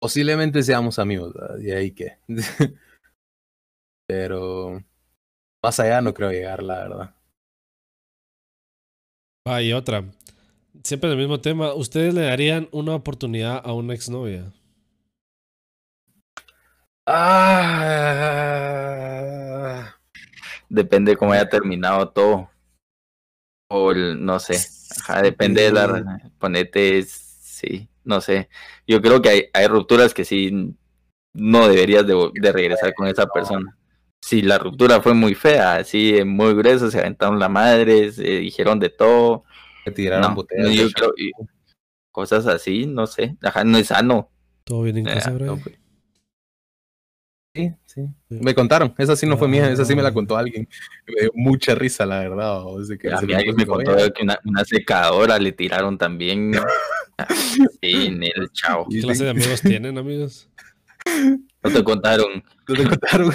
posiblemente 0.00 0.62
seamos 0.62 0.98
amigos, 0.98 1.32
¿verdad? 1.32 1.58
y 1.60 1.70
ahí 1.70 1.90
qué. 1.92 2.18
Pero 4.06 4.82
más 5.62 5.80
allá 5.80 6.00
no 6.00 6.12
creo 6.12 6.30
llegar, 6.30 6.62
la 6.62 6.74
verdad. 6.74 7.14
Ah, 9.46 9.62
y 9.62 9.72
otra. 9.72 10.04
Siempre 10.84 11.10
el 11.10 11.16
mismo 11.16 11.40
tema. 11.40 11.72
¿Ustedes 11.72 12.12
le 12.12 12.20
darían 12.22 12.68
una 12.70 12.94
oportunidad 12.94 13.62
a 13.64 13.72
una 13.72 13.94
exnovia? 13.94 14.52
Ah, 17.06 17.54
depende 20.68 21.16
cómo 21.16 21.32
haya 21.32 21.48
terminado 21.48 22.10
todo. 22.10 22.50
O 23.68 23.94
no 23.94 24.38
sé. 24.38 24.58
depende 25.22 25.62
de 25.62 25.72
la. 25.72 26.20
Ponete. 26.38 27.02
Sí, 27.02 27.88
no 28.04 28.20
sé. 28.20 28.50
Yo 28.86 29.00
creo 29.00 29.22
que 29.22 29.30
hay, 29.30 29.44
hay 29.54 29.66
rupturas 29.66 30.12
que 30.12 30.26
sí 30.26 30.76
no 31.32 31.66
deberías 31.66 32.06
de, 32.06 32.30
de 32.34 32.52
regresar 32.52 32.92
con 32.92 33.08
esa 33.08 33.26
persona 33.26 33.74
si 34.24 34.40
la 34.40 34.56
ruptura 34.58 35.02
fue 35.02 35.12
muy 35.12 35.34
fea, 35.34 35.76
así 35.76 36.24
muy 36.24 36.54
gruesa, 36.54 36.90
se 36.90 36.98
aventaron 36.98 37.38
la 37.38 37.50
madre, 37.50 38.10
se 38.10 38.22
dijeron 38.22 38.80
de 38.80 38.88
todo. 38.88 39.44
Se 39.84 39.90
tiraron 39.90 40.34
botellas. 40.34 40.92
cosas 42.10 42.46
así, 42.46 42.86
no 42.86 43.06
sé. 43.06 43.36
Ajá, 43.42 43.64
no 43.64 43.78
es 43.78 43.88
sano. 43.88 44.30
¿Todo 44.64 44.82
bien 44.82 44.98
en 44.98 45.04
casa, 45.04 45.30
bro? 45.30 45.58
sí, 47.54 47.72
sí, 47.84 48.02
Me 48.28 48.54
contaron. 48.54 48.94
Esa 48.98 49.14
sí 49.14 49.26
no 49.26 49.36
fue 49.36 49.46
mía, 49.46 49.70
esa 49.70 49.84
sí 49.84 49.94
me 49.94 50.02
la 50.02 50.08
ah. 50.08 50.14
contó 50.14 50.36
alguien. 50.36 50.68
Me 51.06 51.22
dio 51.22 51.30
mucha 51.34 51.74
risa, 51.74 52.06
la 52.06 52.20
verdad. 52.20 52.64
que 52.98 53.12
a 53.12 53.20
mí 53.20 53.34
alguien 53.34 53.56
me 53.56 53.66
contó 53.66 53.94
que 54.12 54.22
una, 54.22 54.64
secadora 54.64 55.38
le 55.38 55.52
tiraron 55.52 55.98
también. 55.98 56.52
sí, 57.82 58.06
en 58.06 58.22
el 58.22 58.50
chao. 58.52 58.86
¿Qué 58.88 59.00
clase 59.00 59.24
de 59.24 59.30
amigos 59.30 59.60
tienen, 59.60 59.98
amigos? 59.98 60.48
No 61.62 61.70
te 61.70 61.84
contaron. 61.84 62.42
No 62.66 62.74
te 62.74 62.84
contaron. 62.88 63.34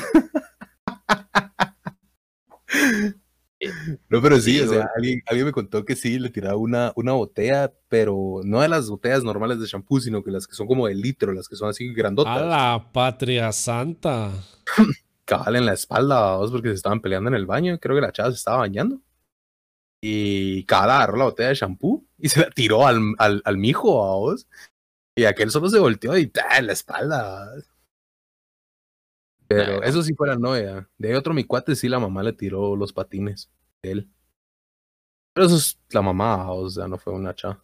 No, 4.07 4.21
pero 4.21 4.39
sí, 4.39 4.59
o 4.61 4.67
sea, 4.67 4.89
alguien, 4.95 5.21
me 5.45 5.51
contó 5.51 5.83
que 5.83 5.95
sí, 5.95 6.17
le 6.17 6.29
tiraba 6.29 6.55
una, 6.55 6.93
una 6.95 7.11
botella, 7.13 7.73
pero 7.89 8.41
no 8.43 8.61
de 8.61 8.69
las 8.69 8.89
botellas 8.89 9.23
normales 9.23 9.59
de 9.59 9.67
shampoo, 9.67 9.99
sino 9.99 10.23
que 10.23 10.31
las 10.31 10.47
que 10.47 10.55
son 10.55 10.67
como 10.67 10.87
de 10.87 10.95
litro, 10.95 11.33
las 11.33 11.49
que 11.49 11.55
son 11.55 11.69
así 11.69 11.93
grandotas. 11.93 12.37
A 12.37 12.45
la 12.45 12.89
patria 12.93 13.51
santa. 13.51 14.31
Cabal 15.25 15.57
en 15.57 15.65
la 15.65 15.73
espalda, 15.73 16.37
vos, 16.37 16.51
porque 16.51 16.69
se 16.69 16.75
estaban 16.75 17.01
peleando 17.01 17.29
en 17.29 17.35
el 17.35 17.45
baño. 17.45 17.77
Creo 17.79 17.95
que 17.95 18.01
la 18.01 18.11
chava 18.11 18.31
se 18.31 18.37
estaba 18.37 18.59
bañando. 18.59 19.01
Y 20.01 20.63
cada 20.63 20.97
agarró 20.97 21.17
la 21.17 21.25
botella 21.25 21.49
de 21.49 21.55
shampoo 21.55 22.05
y 22.17 22.29
se 22.29 22.39
la 22.39 22.49
tiró 22.49 22.87
al, 22.87 23.01
al, 23.17 23.41
al 23.43 23.57
mijo, 23.57 24.03
a 24.05 24.15
vos. 24.15 24.47
Y 25.15 25.25
aquel 25.25 25.51
solo 25.51 25.69
se 25.69 25.79
volteó 25.79 26.17
y 26.17 26.31
en 26.57 26.67
la 26.67 26.73
espalda. 26.73 27.51
Pero 29.49 29.81
eso 29.81 30.03
sí 30.03 30.13
fue 30.13 30.27
la 30.27 30.35
novia. 30.35 30.87
De 30.97 31.17
otro 31.17 31.33
mi 31.33 31.43
cuate 31.43 31.75
sí 31.75 31.89
la 31.89 31.99
mamá 31.99 32.21
le 32.21 32.33
tiró 32.33 32.75
los 32.75 32.93
patines 32.93 33.49
de 33.81 33.91
él. 33.91 34.09
Pero 35.33 35.47
eso 35.47 35.55
es 35.55 35.79
la 35.89 36.03
mamá, 36.03 36.51
o 36.51 36.69
sea, 36.69 36.87
no 36.87 36.99
fue 36.99 37.13
una 37.13 37.33
chava. 37.33 37.63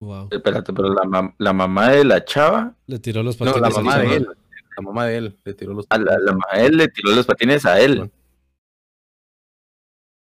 Wow. 0.00 0.28
Espérate, 0.32 0.72
pero 0.72 0.92
la, 0.92 1.34
la 1.38 1.52
mamá 1.52 1.90
de 1.90 2.04
la 2.04 2.24
chava 2.24 2.74
le 2.86 2.98
tiró 2.98 3.22
los 3.22 3.36
patines. 3.36 3.60
No, 3.60 3.68
la 3.68 3.70
mamá 3.70 3.98
de 3.98 4.16
él. 4.16 4.28
La 4.76 4.82
mamá 4.82 5.06
de 5.06 5.16
él 5.18 5.38
le 5.44 5.54
tiró 5.54 5.72
los 5.72 5.86
patines. 5.86 6.12
A 6.12 6.18
la, 6.18 6.32
mamá 6.32 6.46
de 6.54 6.66
él 6.66 6.76
le 6.76 6.88
tiró 6.88 7.12
los 7.12 7.26
patines 7.26 7.64
a 7.64 7.80
él. 7.80 8.10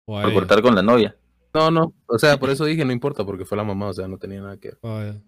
Por 0.04 0.32
cortar 0.32 0.60
con 0.60 0.74
la 0.74 0.82
novia. 0.82 1.16
No, 1.54 1.70
no. 1.70 1.94
O 2.06 2.18
sea, 2.18 2.36
por 2.40 2.50
eso 2.50 2.64
dije 2.64 2.84
no 2.84 2.92
importa, 2.92 3.24
porque 3.24 3.44
fue 3.44 3.56
la 3.56 3.64
mamá, 3.64 3.86
o 3.88 3.92
sea, 3.92 4.08
no 4.08 4.18
tenía 4.18 4.40
nada 4.40 4.56
que 4.56 4.72
ver. 4.82 5.20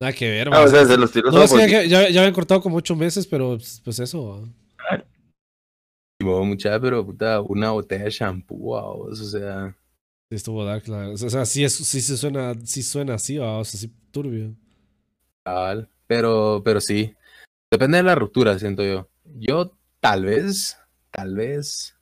Nada 0.00 0.12
que 0.12 0.30
ver, 0.30 0.48
ah, 0.52 0.62
o 0.62 0.68
sea, 0.68 0.84
se 0.86 0.96
los 0.96 1.10
tiró 1.10 1.32
no, 1.32 1.42
es 1.42 1.52
que 1.52 1.88
ya, 1.88 2.08
ya, 2.08 2.20
habían 2.20 2.32
cortado 2.32 2.60
como 2.60 2.76
ocho 2.76 2.94
meses, 2.94 3.26
pero 3.26 3.56
pues, 3.56 3.80
pues 3.84 3.98
eso. 3.98 4.48
mucha, 6.22 6.78
pero 6.80 7.04
puta, 7.04 7.40
una 7.40 7.72
botella 7.72 8.04
de 8.04 8.10
shampoo, 8.10 8.74
o 8.74 9.14
sea. 9.14 9.76
Sí, 10.30 10.36
estuvo 10.36 10.64
dark, 10.64 10.84
O 10.88 11.16
sea, 11.16 11.44
sí, 11.44 11.64
es, 11.64 11.74
sí 11.74 12.00
se 12.00 12.16
suena, 12.16 12.54
sí 12.64 12.82
suena 12.82 13.14
así, 13.14 13.38
o 13.38 13.64
sea, 13.64 13.80
sí 13.80 13.92
turbio. 14.12 14.54
Pero, 16.06 16.62
pero 16.64 16.80
sí. 16.80 17.14
Depende 17.70 17.98
de 17.98 18.04
la 18.04 18.14
ruptura, 18.14 18.58
siento 18.58 18.82
yo. 18.84 19.08
Yo 19.24 19.76
tal 20.00 20.24
vez, 20.24 20.78
tal 21.10 21.34
vez, 21.34 21.96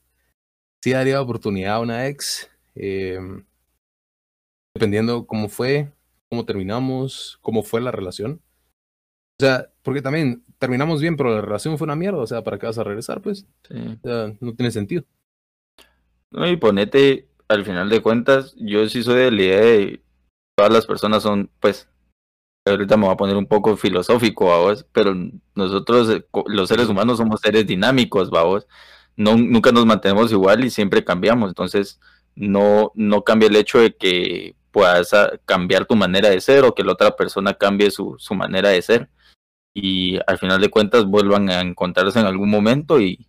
sí 0.82 0.90
daría 0.90 1.20
oportunidad 1.20 1.76
a 1.76 1.80
una 1.80 2.06
ex. 2.06 2.48
Eh, 2.74 3.18
dependiendo 4.74 5.26
cómo 5.26 5.48
fue, 5.48 5.90
cómo 6.36 6.44
terminamos, 6.44 7.38
cómo 7.40 7.62
fue 7.62 7.80
la 7.80 7.90
relación. 7.90 8.42
O 9.40 9.42
sea, 9.42 9.70
porque 9.82 10.02
también 10.02 10.44
terminamos 10.58 11.00
bien, 11.00 11.16
pero 11.16 11.34
la 11.34 11.40
relación 11.40 11.78
fue 11.78 11.86
una 11.86 11.96
mierda. 11.96 12.18
O 12.18 12.26
sea, 12.26 12.44
¿para 12.44 12.58
qué 12.58 12.66
vas 12.66 12.76
a 12.76 12.84
regresar? 12.84 13.22
Pues 13.22 13.46
o 13.70 13.74
sea, 14.02 14.34
no 14.38 14.54
tiene 14.54 14.70
sentido. 14.70 15.04
No, 16.30 16.46
y 16.46 16.58
ponete, 16.58 17.28
al 17.48 17.64
final 17.64 17.88
de 17.88 18.02
cuentas, 18.02 18.54
yo 18.58 18.86
sí 18.86 19.02
soy 19.02 19.14
de 19.14 19.30
la 19.30 19.42
idea 19.42 19.60
de 19.60 20.02
todas 20.58 20.72
las 20.72 20.84
personas 20.84 21.22
son, 21.22 21.50
pues, 21.58 21.88
ahorita 22.66 22.98
me 22.98 23.04
voy 23.04 23.14
a 23.14 23.16
poner 23.16 23.36
un 23.36 23.46
poco 23.46 23.76
filosófico, 23.78 24.44
vos, 24.44 24.86
pero 24.92 25.14
nosotros, 25.54 26.10
eh, 26.10 26.26
los 26.46 26.68
seres 26.68 26.88
humanos, 26.88 27.16
somos 27.16 27.40
seres 27.40 27.66
dinámicos, 27.66 28.28
vamos. 28.28 28.66
No, 29.16 29.36
nunca 29.38 29.72
nos 29.72 29.86
mantenemos 29.86 30.32
igual 30.32 30.64
y 30.64 30.70
siempre 30.70 31.02
cambiamos. 31.02 31.48
Entonces, 31.48 31.98
no, 32.34 32.92
no 32.94 33.24
cambia 33.24 33.48
el 33.48 33.56
hecho 33.56 33.78
de 33.78 33.96
que 33.96 34.54
puedas 34.76 35.10
cambiar 35.46 35.86
tu 35.86 35.96
manera 35.96 36.28
de 36.28 36.38
ser 36.38 36.64
o 36.64 36.74
que 36.74 36.84
la 36.84 36.92
otra 36.92 37.16
persona 37.16 37.54
cambie 37.54 37.90
su, 37.90 38.14
su 38.18 38.34
manera 38.34 38.68
de 38.68 38.82
ser 38.82 39.08
y 39.72 40.18
al 40.26 40.36
final 40.36 40.60
de 40.60 40.68
cuentas 40.68 41.06
vuelvan 41.06 41.48
a 41.48 41.62
encontrarse 41.62 42.20
en 42.20 42.26
algún 42.26 42.50
momento 42.50 43.00
y, 43.00 43.26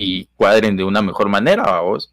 y 0.00 0.26
cuadren 0.34 0.76
de 0.76 0.82
una 0.82 1.00
mejor 1.00 1.28
manera, 1.28 1.78
vos, 1.78 2.12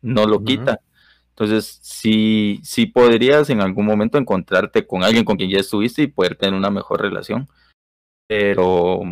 no 0.00 0.26
lo 0.26 0.42
quita. 0.42 0.80
Entonces, 1.28 1.78
sí, 1.82 2.60
sí 2.62 2.86
podrías 2.86 3.50
en 3.50 3.60
algún 3.60 3.84
momento 3.84 4.16
encontrarte 4.16 4.86
con 4.86 5.04
alguien 5.04 5.26
con 5.26 5.36
quien 5.36 5.50
ya 5.50 5.58
estuviste 5.58 6.00
y 6.00 6.06
poder 6.06 6.34
tener 6.34 6.54
una 6.54 6.70
mejor 6.70 7.02
relación. 7.02 7.46
Pero, 8.26 9.02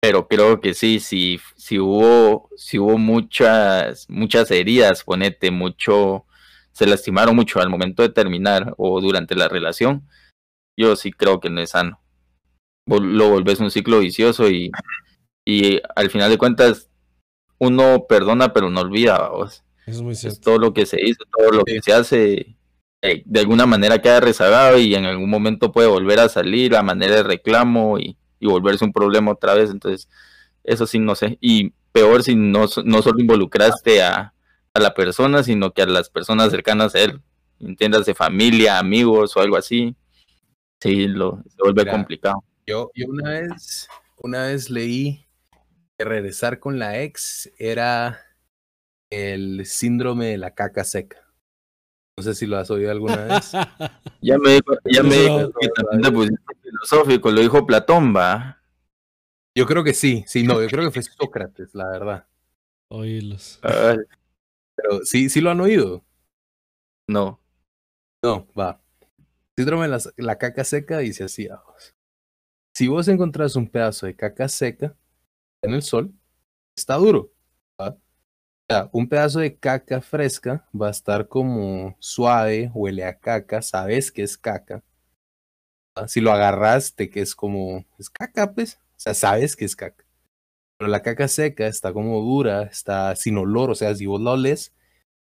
pero 0.00 0.28
creo 0.28 0.60
que 0.60 0.74
sí, 0.74 1.00
sí, 1.00 1.40
sí 1.56 1.80
hubo, 1.80 2.50
sí 2.56 2.78
hubo 2.78 2.98
muchas, 2.98 4.08
muchas 4.08 4.48
heridas, 4.52 5.02
ponete, 5.02 5.50
mucho, 5.50 6.24
se 6.72 6.86
lastimaron 6.86 7.36
mucho 7.36 7.60
al 7.60 7.70
momento 7.70 8.02
de 8.02 8.08
terminar 8.08 8.74
o 8.78 9.00
durante 9.00 9.34
la 9.34 9.48
relación, 9.48 10.08
yo 10.76 10.96
sí 10.96 11.12
creo 11.12 11.40
que 11.40 11.50
no 11.50 11.60
es 11.60 11.70
sano. 11.70 12.00
Lo 12.86 13.30
volvés 13.30 13.60
un 13.60 13.70
ciclo 13.70 14.00
vicioso 14.00 14.48
y, 14.48 14.72
y 15.44 15.80
al 15.94 16.10
final 16.10 16.30
de 16.30 16.38
cuentas 16.38 16.88
uno 17.58 18.06
perdona 18.08 18.52
pero 18.52 18.70
no 18.70 18.80
olvida. 18.80 19.28
Vos. 19.28 19.62
es 19.86 20.00
muy 20.00 20.14
cierto. 20.14 20.40
todo 20.40 20.58
lo 20.58 20.72
que 20.72 20.86
se 20.86 21.00
hizo, 21.00 21.22
todo 21.36 21.50
lo 21.50 21.64
que 21.64 21.80
se 21.82 21.92
hace, 21.92 22.56
eh, 23.02 23.22
de 23.24 23.40
alguna 23.40 23.66
manera 23.66 24.00
queda 24.00 24.20
rezagado 24.20 24.78
y 24.78 24.94
en 24.94 25.04
algún 25.04 25.30
momento 25.30 25.72
puede 25.72 25.88
volver 25.88 26.20
a 26.20 26.28
salir 26.28 26.74
a 26.74 26.82
manera 26.82 27.16
de 27.16 27.22
reclamo 27.22 27.98
y, 27.98 28.16
y 28.40 28.46
volverse 28.46 28.84
un 28.84 28.92
problema 28.92 29.32
otra 29.32 29.54
vez. 29.54 29.70
Entonces, 29.70 30.08
eso 30.64 30.86
sí, 30.86 30.98
no 30.98 31.14
sé. 31.14 31.38
Y 31.40 31.72
peor 31.92 32.22
si 32.22 32.34
no, 32.34 32.66
no 32.84 33.02
solo 33.02 33.20
involucraste 33.20 34.02
a, 34.02 34.32
a 34.74 34.80
la 34.80 34.94
persona, 34.94 35.42
sino 35.42 35.72
que 35.72 35.82
a 35.82 35.86
las 35.86 36.08
personas 36.08 36.50
cercanas 36.50 36.94
a 36.94 37.00
él, 37.00 37.20
entiendas 37.60 38.06
de 38.06 38.14
familia, 38.14 38.78
amigos 38.78 39.36
o 39.36 39.40
algo 39.40 39.56
así, 39.56 39.94
sí, 40.80 41.06
lo, 41.08 41.42
se 41.48 41.62
vuelve 41.62 41.90
complicado. 41.90 42.44
Yo, 42.66 42.90
yo 42.94 43.06
una 43.08 43.30
vez, 43.30 43.88
una 44.18 44.46
vez 44.46 44.70
leí 44.70 45.26
que 45.98 46.04
regresar 46.04 46.58
con 46.58 46.78
la 46.78 47.00
ex 47.02 47.50
era 47.58 48.20
el 49.10 49.66
síndrome 49.66 50.26
de 50.26 50.38
la 50.38 50.54
caca 50.54 50.84
seca. 50.84 51.18
No 52.16 52.22
sé 52.24 52.34
si 52.34 52.46
lo 52.46 52.56
has 52.58 52.70
oído 52.70 52.90
alguna 52.90 53.24
vez. 53.24 53.52
ya 54.20 54.38
me 54.38 54.52
dijo, 54.52 54.74
ya 54.84 55.02
me 55.02 55.16
dijo 55.16 55.52
que 55.60 55.68
también 55.68 56.02
te 56.02 56.12
pusiste 56.12 56.54
filosófico, 56.62 57.30
lo 57.30 57.40
dijo 57.40 57.66
Platón, 57.66 58.14
va. 58.14 58.62
Yo 59.54 59.66
creo 59.66 59.84
que 59.84 59.92
sí, 59.92 60.24
sí, 60.26 60.44
no, 60.44 60.62
yo 60.62 60.68
creo 60.68 60.84
que 60.90 61.02
fue 61.02 61.02
Sócrates, 61.02 61.74
la 61.74 61.88
verdad. 61.88 62.26
Oírlos. 62.88 63.60
Pero 64.82 65.04
sí, 65.04 65.28
sí 65.28 65.40
lo 65.40 65.50
han 65.50 65.60
oído. 65.60 66.04
No. 67.08 67.40
No, 68.22 68.48
va. 68.58 68.80
Síndrome 69.56 69.88
de 69.88 69.98
la, 70.16 70.38
caca 70.38 70.64
seca 70.64 70.98
dice 70.98 71.24
así, 71.24 71.46
vamos. 71.46 71.94
Si 72.74 72.88
vos 72.88 73.06
encontrás 73.08 73.54
un 73.54 73.68
pedazo 73.68 74.06
de 74.06 74.16
caca 74.16 74.48
seca 74.48 74.96
en 75.62 75.74
el 75.74 75.82
sol, 75.82 76.12
está 76.76 76.96
duro. 76.96 77.32
O 77.76 77.96
sea, 78.68 78.88
un 78.92 79.08
pedazo 79.08 79.40
de 79.40 79.56
caca 79.56 80.00
fresca 80.00 80.66
va 80.74 80.88
a 80.88 80.92
estar 80.92 81.28
como 81.28 81.96
suave, 82.00 82.70
huele 82.74 83.04
a 83.04 83.18
caca, 83.18 83.62
sabes 83.62 84.10
que 84.10 84.22
es 84.22 84.38
caca. 84.38 84.82
Si 86.08 86.20
lo 86.20 86.32
agarraste, 86.32 87.10
que 87.10 87.20
es 87.20 87.34
como, 87.34 87.84
es 87.98 88.08
caca, 88.08 88.52
pues, 88.54 88.76
o 88.76 89.00
sea, 89.00 89.14
sabes 89.14 89.54
que 89.54 89.66
es 89.66 89.76
caca. 89.76 90.04
Pero 90.82 90.90
la 90.90 91.00
caca 91.02 91.28
seca 91.28 91.68
está 91.68 91.92
como 91.92 92.20
dura, 92.20 92.64
está 92.64 93.14
sin 93.14 93.38
olor, 93.38 93.70
o 93.70 93.76
sea, 93.76 93.94
si 93.94 94.06
vos 94.06 94.20
la 94.20 94.32
oles, 94.32 94.74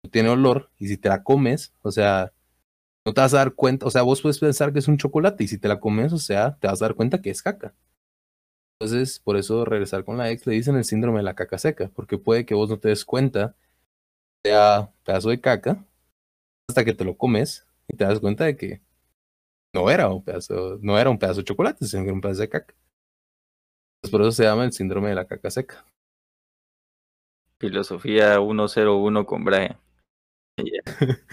no 0.02 0.08
tiene 0.10 0.30
olor, 0.30 0.70
y 0.78 0.88
si 0.88 0.96
te 0.96 1.10
la 1.10 1.22
comes, 1.22 1.74
o 1.82 1.90
sea, 1.90 2.32
no 3.04 3.12
te 3.12 3.20
vas 3.20 3.34
a 3.34 3.38
dar 3.38 3.54
cuenta, 3.54 3.84
o 3.84 3.90
sea, 3.90 4.00
vos 4.00 4.22
puedes 4.22 4.38
pensar 4.38 4.72
que 4.72 4.78
es 4.78 4.88
un 4.88 4.96
chocolate, 4.96 5.44
y 5.44 5.48
si 5.48 5.58
te 5.58 5.68
la 5.68 5.78
comes, 5.78 6.14
o 6.14 6.18
sea, 6.18 6.56
te 6.58 6.66
vas 6.66 6.80
a 6.80 6.86
dar 6.86 6.94
cuenta 6.94 7.20
que 7.20 7.28
es 7.28 7.42
caca. 7.42 7.74
Entonces, 8.80 9.18
por 9.20 9.36
eso 9.36 9.66
regresar 9.66 10.02
con 10.06 10.16
la 10.16 10.30
ex 10.30 10.46
le 10.46 10.54
dicen 10.54 10.76
el 10.76 10.84
síndrome 10.84 11.18
de 11.18 11.24
la 11.24 11.34
caca 11.34 11.58
seca, 11.58 11.90
porque 11.94 12.16
puede 12.16 12.46
que 12.46 12.54
vos 12.54 12.70
no 12.70 12.78
te 12.78 12.88
des 12.88 13.04
cuenta, 13.04 13.54
sea 14.42 14.90
pedazo 15.04 15.28
de 15.28 15.42
caca, 15.42 15.84
hasta 16.70 16.86
que 16.86 16.94
te 16.94 17.04
lo 17.04 17.18
comes 17.18 17.66
y 17.86 17.98
te 17.98 18.04
das 18.04 18.18
cuenta 18.18 18.46
de 18.46 18.56
que 18.56 18.80
no 19.74 19.90
era 19.90 20.08
un 20.08 20.24
pedazo, 20.24 20.78
no 20.80 20.98
era 20.98 21.10
un 21.10 21.18
pedazo 21.18 21.40
de 21.40 21.44
chocolate, 21.44 21.84
sino 21.84 22.02
que 22.02 22.08
era 22.08 22.14
un 22.14 22.22
pedazo 22.22 22.40
de 22.40 22.48
caca. 22.48 22.74
Por 24.10 24.22
eso 24.22 24.32
se 24.32 24.44
llama 24.44 24.64
el 24.64 24.72
síndrome 24.72 25.10
de 25.10 25.14
la 25.14 25.26
caca 25.26 25.50
seca. 25.50 25.84
Filosofía 27.58 28.36
101 28.36 29.26
con 29.26 29.44
Brian. 29.44 29.78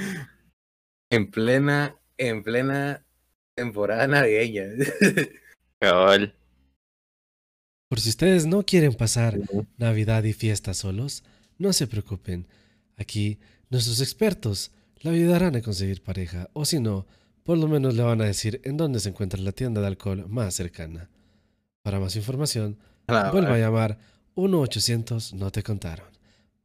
en 1.09 1.31
plena, 1.31 1.95
en 2.17 2.43
plena 2.43 3.05
temporada 3.55 4.07
navideña. 4.07 4.65
Cabal. 5.79 6.35
Por 7.89 8.01
si 8.01 8.09
ustedes 8.09 8.45
no 8.45 8.63
quieren 8.63 8.93
pasar 8.93 9.39
Navidad 9.77 10.23
y 10.25 10.33
fiesta 10.33 10.73
solos, 10.73 11.23
no 11.57 11.71
se 11.71 11.87
preocupen. 11.87 12.47
Aquí 12.97 13.39
nuestros 13.69 14.01
expertos 14.01 14.71
le 15.01 15.11
ayudarán 15.11 15.55
a 15.55 15.61
conseguir 15.61 16.03
pareja, 16.03 16.49
o 16.53 16.65
si 16.65 16.79
no, 16.79 17.07
por 17.43 17.57
lo 17.57 17.67
menos 17.67 17.95
le 17.95 18.03
van 18.03 18.21
a 18.21 18.25
decir 18.25 18.59
en 18.65 18.75
dónde 18.75 18.99
se 18.99 19.09
encuentra 19.09 19.39
la 19.39 19.53
tienda 19.53 19.79
de 19.79 19.87
alcohol 19.87 20.27
más 20.27 20.55
cercana. 20.55 21.09
Para 21.88 22.02
más 22.02 22.17
información, 22.17 22.78
vuelva 23.08 23.54
a 23.54 23.58
llamar 23.58 23.97
1-800 24.36 25.32
No 25.36 25.52
Te 25.52 25.63
Contaron. 25.63 26.10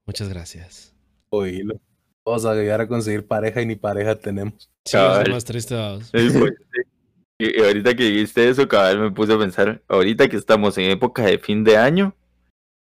Muchas 0.05 0.29
gracias. 0.29 0.97
Oílo. 1.29 1.81
Vamos 2.27 2.45
a 2.45 2.57
llegar 2.57 2.81
a 2.81 2.89
conseguir 2.89 3.25
pareja 3.25 3.63
y 3.63 3.67
ni 3.67 3.77
pareja 3.77 4.17
tenemos. 4.17 4.69
Sí, 4.85 4.97
es 4.97 5.29
más 5.29 5.45
triste. 5.45 5.77
Pues, 6.11 6.35
y, 7.39 7.63
ahorita 7.63 7.95
que 7.95 8.03
dijiste 8.03 8.49
eso, 8.49 8.67
cabal, 8.67 8.99
me 8.99 9.11
puse 9.13 9.35
a 9.35 9.39
pensar, 9.39 9.81
ahorita 9.87 10.29
que 10.29 10.37
estamos 10.37 10.77
en 10.77 10.91
época 10.91 11.23
de 11.23 11.39
fin 11.39 11.63
de 11.63 11.77
año, 11.77 12.17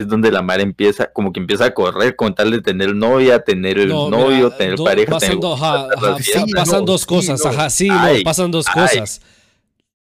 es 0.00 0.08
donde 0.08 0.32
la 0.32 0.42
mar 0.42 0.60
empieza, 0.60 1.12
como 1.12 1.32
que 1.32 1.38
empieza 1.38 1.66
a 1.66 1.74
correr 1.74 2.16
con 2.16 2.34
tal 2.34 2.50
de 2.50 2.60
tener 2.60 2.92
novia, 2.92 3.44
tener 3.44 3.78
el 3.78 3.90
novio, 3.90 4.50
tener 4.50 4.78
pareja. 4.78 5.12
Pasan, 5.12 5.38
pasan 6.56 6.84
dos 6.84 7.06
cosas, 7.06 7.46
ajá, 7.46 7.70
sí, 7.70 7.88
pasan 8.24 8.50
dos 8.50 8.66
cosas. 8.66 9.20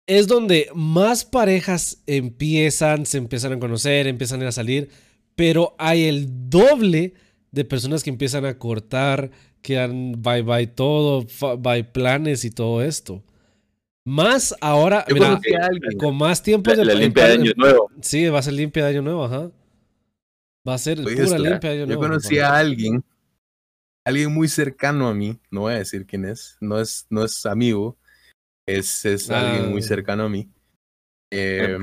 Es 0.09 0.25
donde 0.25 0.71
más 0.73 1.23
parejas 1.23 2.01
empiezan, 2.07 3.05
se 3.05 3.19
empiezan 3.19 3.53
a 3.53 3.59
conocer, 3.59 4.07
empiezan 4.07 4.41
a 4.41 4.51
salir, 4.51 4.89
pero 5.35 5.75
hay 5.77 6.05
el 6.05 6.49
doble 6.49 7.13
de 7.51 7.63
personas 7.63 8.03
que 8.03 8.09
empiezan 8.09 8.43
a 8.43 8.57
cortar, 8.57 9.29
que 9.61 9.77
han 9.77 10.19
bye 10.19 10.41
bye 10.41 10.65
todo, 10.65 11.27
bye 11.59 11.83
planes 11.83 12.43
y 12.43 12.49
todo 12.49 12.81
esto. 12.81 13.23
Más 14.03 14.55
ahora, 14.61 15.05
mira, 15.13 15.39
con 15.99 16.17
más 16.17 16.41
tiempo 16.41 16.71
de 16.71 16.83
la 16.83 16.95
limpia 16.95 17.25
de 17.25 17.33
año 17.33 17.51
nuevo. 17.55 17.91
Sí, 18.01 18.27
va 18.29 18.39
a 18.39 18.41
ser 18.41 18.53
limpia 18.53 18.85
de 18.85 18.89
año 18.89 19.03
nuevo, 19.03 19.25
ajá. 19.25 19.51
Va 20.67 20.73
a 20.73 20.77
ser 20.79 20.97
pura 21.03 21.37
limpia 21.37 21.69
de 21.69 21.75
año 21.75 21.85
nuevo. 21.85 22.01
Yo 22.01 22.07
conocí 22.07 22.39
a 22.39 22.57
alguien, 22.57 23.03
alguien 24.03 24.33
muy 24.33 24.47
cercano 24.47 25.07
a 25.07 25.13
mí, 25.13 25.39
no 25.51 25.61
voy 25.61 25.73
a 25.73 25.77
decir 25.77 26.07
quién 26.07 26.25
es, 26.25 26.57
no 26.59 26.79
es, 26.79 27.05
no 27.11 27.23
es 27.23 27.45
amigo, 27.45 27.98
es, 28.77 29.05
es 29.05 29.29
alguien 29.29 29.71
muy 29.71 29.81
ah. 29.81 29.83
cercano 29.83 30.23
a 30.23 30.29
mí. 30.29 30.49
Eh, 31.31 31.77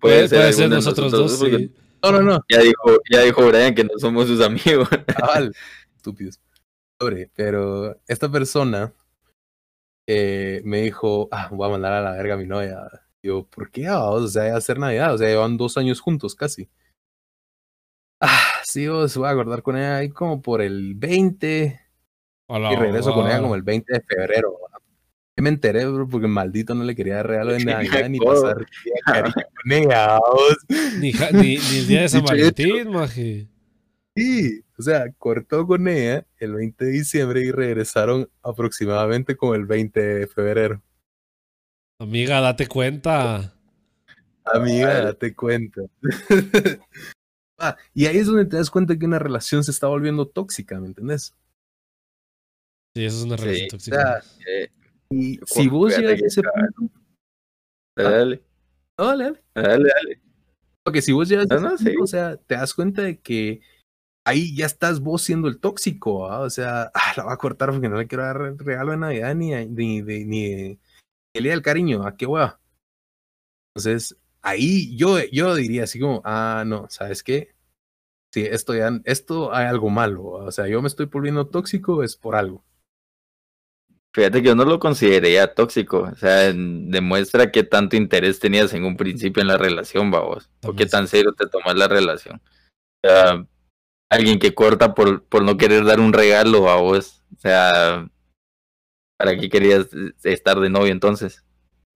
puede, 0.00 0.28
ser, 0.28 0.68
nosotros, 0.68 1.10
dos, 1.10 1.38
sí. 1.38 1.72
No, 2.02 2.12
no, 2.12 2.22
no. 2.22 2.44
Ya 2.48 2.60
dijo, 2.60 3.00
ya 3.10 3.22
dijo 3.22 3.46
Brian 3.46 3.74
que 3.74 3.84
no 3.84 3.98
somos 3.98 4.26
sus 4.26 4.40
amigos. 4.40 4.88
estúpidos. 5.96 6.40
Pero 7.34 7.98
esta 8.06 8.30
persona 8.30 8.92
eh, 10.06 10.60
me 10.64 10.82
dijo, 10.82 11.28
ah, 11.32 11.48
voy 11.50 11.66
a 11.66 11.72
mandar 11.72 11.92
a 11.94 12.02
la 12.02 12.12
verga 12.12 12.34
a 12.34 12.38
mi 12.38 12.46
novia. 12.46 12.88
Yo, 13.22 13.46
¿por 13.46 13.70
qué? 13.70 13.86
Ah, 13.86 14.04
o 14.10 14.26
sea, 14.26 14.54
a 14.54 14.58
hacer 14.58 14.78
Navidad, 14.78 15.14
o 15.14 15.18
sea, 15.18 15.28
llevan 15.28 15.56
dos 15.56 15.76
años 15.76 16.00
juntos 16.00 16.34
casi. 16.34 16.68
Ah, 18.20 18.52
sí, 18.64 18.86
os 18.86 19.16
voy 19.16 19.28
a 19.28 19.30
acordar 19.30 19.62
con 19.62 19.76
ella 19.76 19.96
ahí 19.96 20.10
como 20.10 20.40
por 20.40 20.62
el 20.62 20.94
20. 20.94 21.80
y 22.48 22.76
regreso 22.76 23.12
con 23.12 23.26
ella 23.26 23.40
como 23.40 23.54
el 23.54 23.62
20 23.62 23.92
de 23.92 24.00
febrero. 24.02 24.58
Me 25.36 25.48
enteré, 25.48 25.84
bro, 25.86 26.08
porque 26.08 26.28
maldito 26.28 26.74
no 26.74 26.84
le 26.84 26.94
quería 26.94 27.16
dar 27.16 27.26
regalo 27.26 27.52
de 27.52 27.64
Navidad 27.64 28.08
ni 28.08 28.20
pasar 28.20 28.66
con. 29.64 30.20
Ni, 30.98 31.12
ni, 31.12 31.56
ni, 31.58 31.78
el 31.78 31.86
día 31.86 32.02
de 32.02 32.08
San 32.08 32.24
Valentín, 32.24 32.90
maje. 32.90 33.48
Sí, 34.16 34.62
o 34.78 34.82
sea, 34.82 35.10
cortó 35.18 35.66
con 35.66 35.88
ella 35.88 36.24
el 36.38 36.54
20 36.54 36.84
de 36.84 36.90
diciembre 36.92 37.40
y 37.40 37.50
regresaron 37.50 38.30
aproximadamente 38.42 39.36
como 39.36 39.56
el 39.56 39.66
20 39.66 40.00
de 40.00 40.26
febrero. 40.28 40.82
Amiga, 41.98 42.40
date 42.40 42.68
cuenta. 42.68 43.54
Amiga, 44.44 45.02
date 45.02 45.34
cuenta. 45.34 45.82
ah, 47.58 47.76
y 47.92 48.06
ahí 48.06 48.18
es 48.18 48.26
donde 48.26 48.44
te 48.44 48.56
das 48.56 48.70
cuenta 48.70 48.96
que 48.96 49.06
una 49.06 49.18
relación 49.18 49.64
se 49.64 49.72
está 49.72 49.88
volviendo 49.88 50.28
tóxica, 50.28 50.78
¿me 50.78 50.86
entendés? 50.86 51.34
Sí, 52.94 53.04
eso 53.04 53.18
es 53.18 53.24
una 53.24 53.36
relación 53.36 53.68
tóxica. 53.68 54.22
Eh, 54.46 54.68
y 55.10 55.38
si 55.46 55.68
vos 55.68 55.96
llegas 55.96 56.22
a 56.22 56.26
ese 56.26 56.42
punto. 56.76 56.94
Dale, 57.96 58.42
ah, 58.98 59.04
dale. 59.04 59.24
dale. 59.24 59.42
Dale, 59.54 59.88
dale. 59.88 60.20
Porque 60.84 61.02
si 61.02 61.12
vos 61.12 61.28
llegas 61.28 61.50
a 61.50 61.56
ese 61.56 61.90
punto, 61.90 62.02
o 62.02 62.06
sea, 62.06 62.36
te 62.36 62.54
das 62.54 62.74
cuenta 62.74 63.02
de 63.02 63.18
que 63.20 63.60
ahí 64.26 64.56
ya 64.56 64.66
estás 64.66 65.00
vos 65.00 65.22
siendo 65.22 65.48
el 65.48 65.60
tóxico, 65.60 66.20
o 66.24 66.50
sea, 66.50 66.90
ah, 66.94 67.12
la 67.16 67.24
va 67.24 67.32
a 67.34 67.38
cortar 67.38 67.70
porque 67.70 67.88
no 67.88 67.96
le 67.96 68.06
quiero 68.06 68.24
dar 68.24 68.56
regalo 68.58 68.92
de 68.92 68.96
Navidad 68.96 69.34
ni, 69.34 69.50
ni, 69.66 70.02
ni, 70.02 70.24
ni 70.24 70.78
el 71.34 71.42
día 71.42 71.52
del 71.52 71.62
cariño, 71.62 72.06
¿a 72.06 72.16
qué 72.16 72.26
hueva? 72.26 72.60
Entonces, 73.74 74.16
ahí 74.40 74.96
yo, 74.96 75.18
yo 75.32 75.54
diría 75.54 75.84
así 75.84 75.98
como, 75.98 76.22
ah, 76.24 76.64
no, 76.66 76.88
¿sabes 76.90 77.22
qué? 77.22 77.54
Sí, 78.32 78.42
esto 78.42 78.74
ya, 78.74 79.00
esto 79.04 79.54
hay 79.54 79.66
algo 79.66 79.90
malo, 79.90 80.24
o 80.24 80.50
sea, 80.50 80.66
yo 80.66 80.80
me 80.82 80.88
estoy 80.88 81.06
volviendo 81.06 81.46
tóxico, 81.46 82.02
es 82.02 82.16
por 82.16 82.36
algo. 82.36 82.64
Fíjate 84.14 84.42
que 84.42 84.48
yo 84.48 84.54
no 84.54 84.64
lo 84.64 84.78
consideraría 84.78 85.54
tóxico, 85.54 86.08
o 86.12 86.14
sea, 86.14 86.52
demuestra 86.52 87.50
qué 87.50 87.64
tanto 87.64 87.96
interés 87.96 88.38
tenías 88.38 88.72
en 88.72 88.84
un 88.84 88.96
principio 88.96 89.40
en 89.40 89.48
la 89.48 89.58
relación, 89.58 90.12
vamos, 90.12 90.48
o 90.62 90.72
qué 90.72 90.86
tan 90.86 91.08
serio 91.08 91.32
te 91.32 91.48
tomas 91.48 91.74
la 91.74 91.88
relación. 91.88 92.40
O 93.02 93.08
sea, 93.08 93.44
alguien 94.08 94.38
que 94.38 94.54
corta 94.54 94.94
por, 94.94 95.24
por 95.24 95.42
no 95.42 95.56
querer 95.56 95.84
dar 95.84 95.98
un 95.98 96.12
regalo 96.12 96.70
a 96.70 96.76
vos. 96.76 97.24
O 97.36 97.40
sea, 97.40 98.08
¿para 99.18 99.36
qué 99.36 99.48
querías 99.48 99.88
estar 100.22 100.60
de 100.60 100.70
novio 100.70 100.92
entonces? 100.92 101.44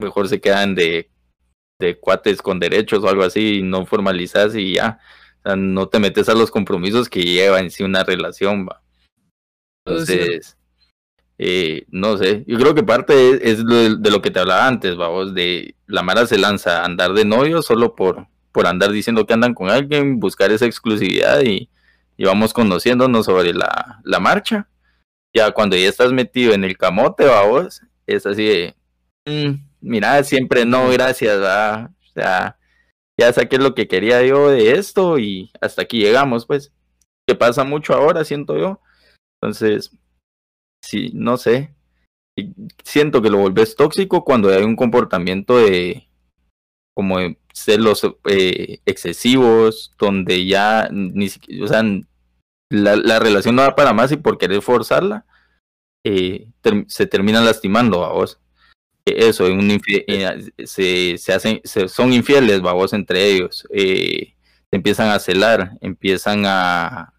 Mejor 0.00 0.28
se 0.28 0.40
quedan 0.40 0.74
de, 0.74 1.11
de 1.81 2.00
cuates 2.00 2.42
con 2.42 2.59
derechos 2.59 3.04
o 3.04 3.09
algo 3.09 3.22
así 3.22 3.59
y 3.59 3.62
no 3.62 3.87
formalizas 3.87 4.57
y 4.57 4.74
ya. 4.74 4.98
O 5.38 5.42
sea, 5.44 5.57
no 5.57 5.88
te 5.88 6.00
metes 6.00 6.28
a 6.28 6.35
los 6.35 6.50
compromisos 6.50 7.09
que 7.09 7.22
lleva 7.22 7.61
en 7.61 7.70
sí 7.70 7.85
una 7.85 8.02
relación, 8.02 8.66
va. 8.68 8.83
Entonces, 9.87 10.58
eh, 11.38 11.87
no 11.90 12.18
sé, 12.18 12.44
yo 12.48 12.59
creo 12.59 12.74
que 12.74 12.83
parte 12.83 13.48
es, 13.48 13.64
de, 13.64 14.11
lo 14.11 14.20
que 14.20 14.33
te 14.33 14.40
hablaba 14.40 14.66
antes, 14.66 14.96
vamos, 14.96 15.35
de 15.35 15.77
la 15.87 16.03
Mara 16.03 16.27
se 16.27 16.37
lanza 16.37 16.83
a 16.83 16.85
andar 16.85 17.12
de 17.12 17.24
novio 17.24 17.62
solo 17.62 17.94
por, 17.94 18.27
por 18.51 18.66
andar 18.66 18.90
diciendo 18.90 19.24
que 19.24 19.35
andan 19.35 19.55
con 19.55 19.70
alguien, 19.70 20.18
buscar 20.18 20.51
esa 20.51 20.66
exclusividad 20.66 21.42
y, 21.42 21.70
y 22.16 22.24
vamos 22.24 22.53
conociéndonos 22.53 23.27
sobre 23.27 23.55
la, 23.55 24.01
la 24.03 24.18
marcha. 24.18 24.68
Ya 25.33 25.53
cuando 25.53 25.77
ya 25.77 25.88
estás 25.88 26.13
metido 26.13 26.52
en 26.54 26.65
el 26.65 26.77
camote, 26.77 27.27
vos, 27.27 27.83
es 28.06 28.27
así 28.27 28.44
de, 28.44 28.75
mm, 29.27 29.54
mira, 29.81 30.25
siempre 30.25 30.65
no, 30.65 30.88
gracias, 30.90 31.37
o 31.38 32.13
sea, 32.15 32.58
ya 33.17 33.33
saqué 33.33 33.58
lo 33.58 33.75
que 33.75 33.87
quería 33.87 34.25
yo 34.25 34.50
de 34.50 34.73
esto 34.73 35.19
y 35.19 35.52
hasta 35.60 35.83
aquí 35.83 36.00
llegamos, 36.00 36.46
pues, 36.46 36.73
que 37.27 37.35
pasa 37.37 37.63
mucho 37.65 37.94
ahora, 37.94 38.25
siento 38.25 38.56
yo. 38.58 38.81
Entonces, 39.40 39.92
sí, 40.89 41.11
no 41.13 41.37
sé, 41.37 41.75
siento 42.83 43.21
que 43.21 43.29
lo 43.29 43.39
volvés 43.39 43.77
tóxico 43.77 44.25
cuando 44.25 44.49
hay 44.49 44.63
un 44.63 44.75
comportamiento 44.75 45.59
de 45.59 46.09
como 46.95 47.19
de 47.19 47.39
celos 47.53 48.03
eh, 48.25 48.81
excesivos, 48.87 49.95
donde 49.99 50.47
ya 50.47 50.89
ni 50.91 51.29
siquiera, 51.29 51.65
o 51.65 51.69
sea, 51.69 51.83
la, 52.71 52.97
la, 52.97 53.19
relación 53.19 53.55
no 53.55 53.63
va 53.63 53.77
para 53.77 53.93
más 53.93 54.11
y 54.13 54.17
por 54.17 54.39
querer 54.39 54.63
forzarla, 54.63 55.27
eh, 56.05 56.49
se 56.89 57.07
terminan 57.07 57.45
lastimando 57.45 58.05
a 58.05 58.13
vos. 58.13 58.41
E, 59.07 59.29
eso, 59.29 59.45
un 59.45 59.71
eh, 59.87 60.51
se, 60.65 61.19
se, 61.19 61.33
hacen, 61.33 61.61
se, 61.65 61.89
son 61.89 62.13
infieles, 62.13 62.61
vos 62.61 62.93
entre 62.93 63.27
ellos. 63.27 63.67
Eh, 63.71 64.35
empiezan 64.73 65.11
a 65.11 65.19
celar, 65.19 65.73
empiezan 65.81 66.45
a, 66.47 67.15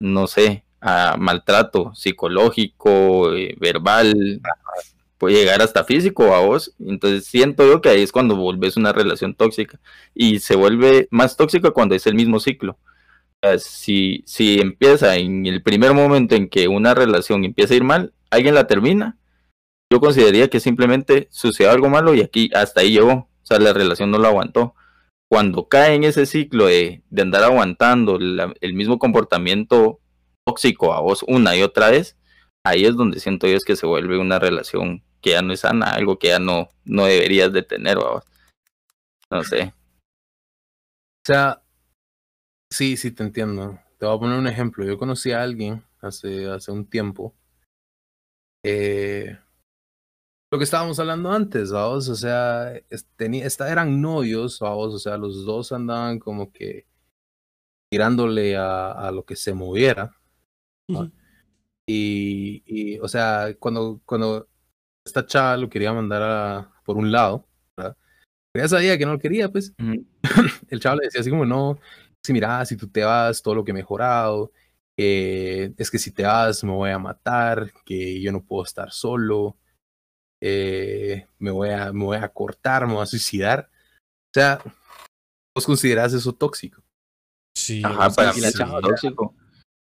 no 0.00 0.26
sé, 0.26 0.65
a 0.86 1.16
maltrato 1.18 1.92
psicológico, 1.96 3.30
verbal, 3.58 4.40
puede 5.18 5.34
llegar 5.34 5.60
hasta 5.60 5.82
físico 5.82 6.32
a 6.32 6.40
vos. 6.40 6.72
Entonces 6.78 7.26
siento 7.26 7.66
yo 7.66 7.80
que 7.80 7.88
ahí 7.88 8.02
es 8.02 8.12
cuando 8.12 8.36
volvés 8.36 8.76
una 8.76 8.92
relación 8.92 9.34
tóxica 9.34 9.80
y 10.14 10.38
se 10.38 10.54
vuelve 10.54 11.08
más 11.10 11.36
tóxica 11.36 11.72
cuando 11.72 11.96
es 11.96 12.06
el 12.06 12.14
mismo 12.14 12.38
ciclo. 12.38 12.78
si, 13.58 14.22
si 14.26 14.60
empieza 14.60 15.16
en 15.16 15.46
el 15.46 15.60
primer 15.62 15.92
momento 15.92 16.36
en 16.36 16.48
que 16.48 16.68
una 16.68 16.94
relación 16.94 17.44
empieza 17.44 17.74
a 17.74 17.76
ir 17.78 17.84
mal, 17.84 18.12
alguien 18.30 18.54
la 18.54 18.68
termina, 18.68 19.18
yo 19.92 20.00
consideraría 20.00 20.48
que 20.48 20.60
simplemente 20.60 21.28
sucedió 21.32 21.72
algo 21.72 21.88
malo 21.88 22.14
y 22.14 22.20
aquí 22.22 22.50
hasta 22.54 22.82
ahí 22.82 22.92
llegó. 22.92 23.12
O 23.12 23.46
sea, 23.46 23.58
la 23.58 23.72
relación 23.72 24.10
no 24.12 24.18
lo 24.18 24.28
aguantó. 24.28 24.74
Cuando 25.28 25.68
cae 25.68 25.94
en 25.94 26.04
ese 26.04 26.26
ciclo 26.26 26.66
de, 26.66 27.02
andar 27.20 27.42
aguantando 27.42 28.18
el 28.18 28.74
mismo 28.74 29.00
comportamiento 29.00 30.00
tóxico 30.46 30.92
a 30.92 31.00
vos 31.00 31.24
una 31.26 31.56
y 31.56 31.62
otra 31.62 31.90
vez, 31.90 32.16
ahí 32.64 32.84
es 32.84 32.96
donde 32.96 33.20
siento 33.20 33.46
yo 33.46 33.56
es 33.56 33.64
que 33.64 33.76
se 33.76 33.86
vuelve 33.86 34.18
una 34.18 34.38
relación 34.38 35.02
que 35.20 35.30
ya 35.30 35.42
no 35.42 35.52
es 35.52 35.60
sana, 35.60 35.90
algo 35.90 36.18
que 36.18 36.28
ya 36.28 36.38
no, 36.38 36.68
no 36.84 37.06
deberías 37.06 37.52
de 37.52 37.62
tener, 37.62 37.96
vos. 37.96 38.24
No 39.30 39.42
sé. 39.42 39.74
O 41.24 41.26
sea, 41.26 41.62
sí, 42.70 42.96
sí 42.96 43.10
te 43.10 43.24
entiendo. 43.24 43.78
Te 43.98 44.06
voy 44.06 44.14
a 44.14 44.20
poner 44.20 44.38
un 44.38 44.46
ejemplo. 44.46 44.84
Yo 44.84 44.98
conocí 44.98 45.32
a 45.32 45.42
alguien 45.42 45.82
hace, 46.00 46.48
hace 46.48 46.70
un 46.70 46.88
tiempo. 46.88 47.34
Eh, 48.64 49.36
lo 50.52 50.58
que 50.58 50.64
estábamos 50.64 51.00
hablando 51.00 51.32
antes, 51.32 51.72
o 51.72 52.00
sea, 52.00 52.72
tenía, 53.16 53.48
eran 53.68 54.00
novios, 54.00 54.60
vamos, 54.60 54.94
o 54.94 54.98
sea, 54.98 55.16
los 55.16 55.44
dos 55.44 55.72
andaban 55.72 56.20
como 56.20 56.52
que 56.52 56.86
tirándole 57.90 58.56
a, 58.56 58.92
a 58.92 59.10
lo 59.10 59.24
que 59.24 59.34
se 59.34 59.54
moviera. 59.54 60.14
Y, 61.86 62.62
y, 62.66 62.98
o 62.98 63.08
sea, 63.08 63.54
cuando, 63.58 64.00
cuando 64.04 64.48
esta 65.04 65.26
chava 65.26 65.56
lo 65.56 65.68
quería 65.68 65.92
mandar 65.92 66.22
a, 66.22 66.72
por 66.84 66.96
un 66.96 67.12
lado, 67.12 67.46
¿verdad? 67.76 67.96
Pero 68.52 68.64
ya 68.64 68.68
sabía 68.68 68.98
que 68.98 69.06
no 69.06 69.12
lo 69.12 69.18
quería, 69.18 69.50
pues. 69.50 69.74
El 70.68 70.80
chaval 70.80 70.98
le 70.98 71.04
decía 71.06 71.20
así 71.20 71.30
como, 71.30 71.46
no, 71.46 71.78
si 72.24 72.32
mira, 72.32 72.64
si 72.64 72.76
tú 72.76 72.88
te 72.88 73.04
vas, 73.04 73.42
todo 73.42 73.54
lo 73.54 73.64
que 73.64 73.70
he 73.70 73.74
mejorado, 73.74 74.52
eh, 74.98 75.72
es 75.76 75.90
que 75.90 75.98
si 75.98 76.10
te 76.10 76.24
vas 76.24 76.64
me 76.64 76.72
voy 76.72 76.90
a 76.90 76.98
matar, 76.98 77.70
que 77.84 78.20
yo 78.20 78.32
no 78.32 78.42
puedo 78.42 78.64
estar 78.64 78.90
solo, 78.90 79.56
eh, 80.42 81.26
me, 81.38 81.50
voy 81.50 81.70
a, 81.70 81.92
me 81.92 82.04
voy 82.04 82.16
a 82.16 82.28
cortar, 82.28 82.86
me 82.86 82.94
voy 82.94 83.02
a 83.02 83.06
suicidar. 83.06 83.70
O 84.28 84.34
sea, 84.34 84.60
¿vos 85.54 85.64
considerás 85.64 86.12
eso 86.12 86.32
tóxico? 86.32 86.82
Sí, 87.56 87.82
Ajá, 87.84 88.10
para 88.10 88.32
mí 88.32 88.40
es 88.44 88.54
tóxico. 88.54 89.34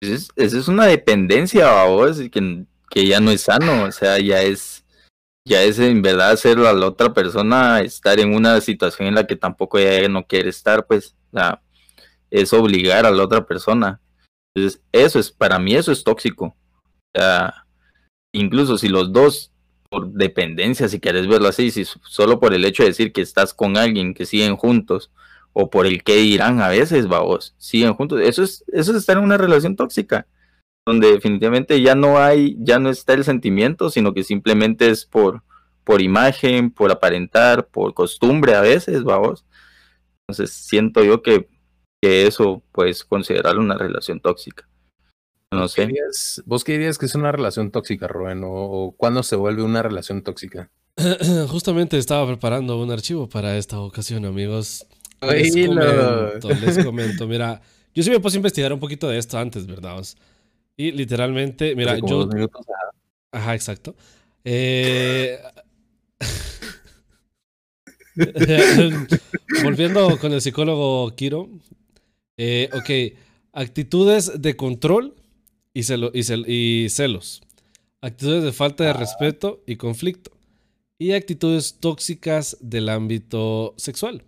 Esa 0.01 0.33
es, 0.37 0.69
una 0.69 0.87
dependencia, 0.87 1.85
vos, 1.85 2.19
que, 2.31 2.65
que 2.91 3.07
ya 3.07 3.21
no 3.21 3.31
es 3.31 3.43
sano, 3.43 3.85
o 3.85 3.93
sea, 3.93 4.19
ya 4.19 4.41
es, 4.41 4.85
ya 5.47 5.63
es 5.63 5.79
en 5.79 6.01
verdad 6.01 6.31
hacerlo 6.31 6.69
a 6.69 6.73
la 6.73 6.87
otra 6.87 7.13
persona 7.13 7.81
estar 7.81 8.19
en 8.19 8.35
una 8.35 8.61
situación 8.63 9.09
en 9.09 9.15
la 9.15 9.27
que 9.27 9.37
tampoco 9.37 9.79
ella 9.79 10.09
no 10.09 10.27
quiere 10.27 10.49
estar, 10.49 10.87
pues, 10.87 11.15
es 12.31 12.53
obligar 12.55 13.05
a 13.05 13.11
la 13.11 13.25
otra 13.25 13.47
persona. 13.47 14.01
Entonces, 14.55 14.83
eso 14.91 15.19
es, 15.19 15.31
para 15.31 15.59
mí 15.59 15.75
eso 15.75 15.93
es 15.93 16.03
tóxico. 16.03 16.57
Incluso 18.33 18.79
si 18.79 18.89
los 18.89 19.13
dos, 19.13 19.53
por 19.91 20.13
dependencia, 20.13 20.89
si 20.89 20.99
quieres 20.99 21.27
verlo 21.27 21.49
así, 21.49 21.71
si 21.71 21.85
solo 21.85 22.41
por 22.41 22.55
el 22.55 22.65
hecho 22.65 22.85
de 22.85 22.91
decir 22.91 23.13
que 23.13 23.21
estás 23.21 23.53
con 23.53 23.77
alguien, 23.77 24.15
que 24.15 24.25
siguen 24.25 24.57
juntos, 24.57 25.11
o 25.53 25.71
por 25.71 25.87
el 25.87 26.03
que 26.03 26.17
dirán 26.17 26.61
a 26.61 26.69
veces, 26.69 27.07
vos, 27.07 27.55
siguen 27.59 27.95
juntos. 27.95 28.21
Eso 28.21 28.43
es, 28.43 28.65
eso 28.69 28.93
es 28.93 28.99
estar 28.99 29.17
en 29.17 29.25
una 29.25 29.37
relación 29.37 29.77
tóxica, 29.77 30.27
donde 30.87 31.13
definitivamente 31.13 31.81
ya 31.83 31.95
no 31.95 32.19
hay, 32.19 32.57
ya 32.61 32.79
no 32.79 32.91
está 32.91 33.15
el 33.15 33.25
sentimiento, 33.25 33.91
sino 33.91 34.15
que 34.15 34.25
simplemente 34.25 34.91
es 34.91 35.07
por, 35.07 35.43
por 35.85 36.03
imagen, 36.03 36.71
por 36.71 36.91
aparentar, 36.91 37.67
por 37.69 37.95
costumbre 37.95 38.55
a 38.55 38.61
veces, 38.61 39.03
vamos. 39.03 39.45
Entonces 40.29 40.53
siento 40.53 41.03
yo 41.05 41.23
que, 41.23 41.49
que 42.01 42.27
eso 42.27 42.63
puedes 42.73 43.05
considerarlo 43.05 43.61
una 43.61 43.77
relación 43.77 44.21
tóxica. 44.21 44.71
No 45.53 45.67
sé. 45.67 45.89
¿Vos 46.47 46.63
qué 46.63 46.73
dirías 46.73 46.97
que 46.97 47.07
es 47.07 47.15
una 47.17 47.33
relación 47.33 47.73
tóxica, 47.73 48.07
Rubén? 48.07 48.43
¿O, 48.45 48.95
cuándo 48.97 49.25
se 49.25 49.35
vuelve 49.35 49.63
una 49.65 49.83
relación 49.83 50.23
tóxica? 50.23 50.71
Justamente 51.49 51.99
estaba 51.99 52.27
preparando 52.27 52.81
un 52.81 52.93
archivo 52.93 53.29
para 53.29 53.57
esta 53.57 53.81
ocasión, 53.81 54.25
amigos. 54.25 54.87
Les 55.21 55.67
comento, 55.67 56.49
les 56.49 56.79
comento. 56.85 57.27
Mira, 57.27 57.61
yo 57.95 58.03
sí 58.03 58.11
me 58.11 58.21
puse 58.21 58.37
a 58.37 58.39
investigar 58.39 58.73
un 58.73 58.81
poquito 58.81 59.09
de 59.09 59.19
esto 59.19 59.39
antes, 59.39 59.67
¿verdad? 59.67 60.03
Y 60.77 60.93
literalmente, 60.93 61.75
mira, 61.77 61.99
yo. 61.99 62.29
Ajá, 63.33 63.55
exacto. 63.55 63.95
Eh... 64.45 65.39
Volviendo 69.63 70.19
con 70.19 70.33
el 70.33 70.41
psicólogo 70.41 71.15
Kiro. 71.15 71.49
Eh, 72.37 72.71
ok, 72.73 73.19
actitudes 73.53 74.41
de 74.41 74.57
control 74.57 75.15
y, 75.75 75.83
celo, 75.83 76.11
y, 76.15 76.21
y, 76.85 76.89
celos. 76.89 77.43
Actitudes 78.01 78.43
de 78.45 78.53
falta 78.53 78.85
de 78.85 78.91
ah. 78.91 78.95
respeto 78.95 79.63
y 79.67 79.77
conflicto. 79.77 80.31
Y 80.99 81.13
actitudes 81.13 81.77
tóxicas 81.81 82.57
del 82.61 82.89
ámbito 82.89 83.75
sexual. 83.77 84.25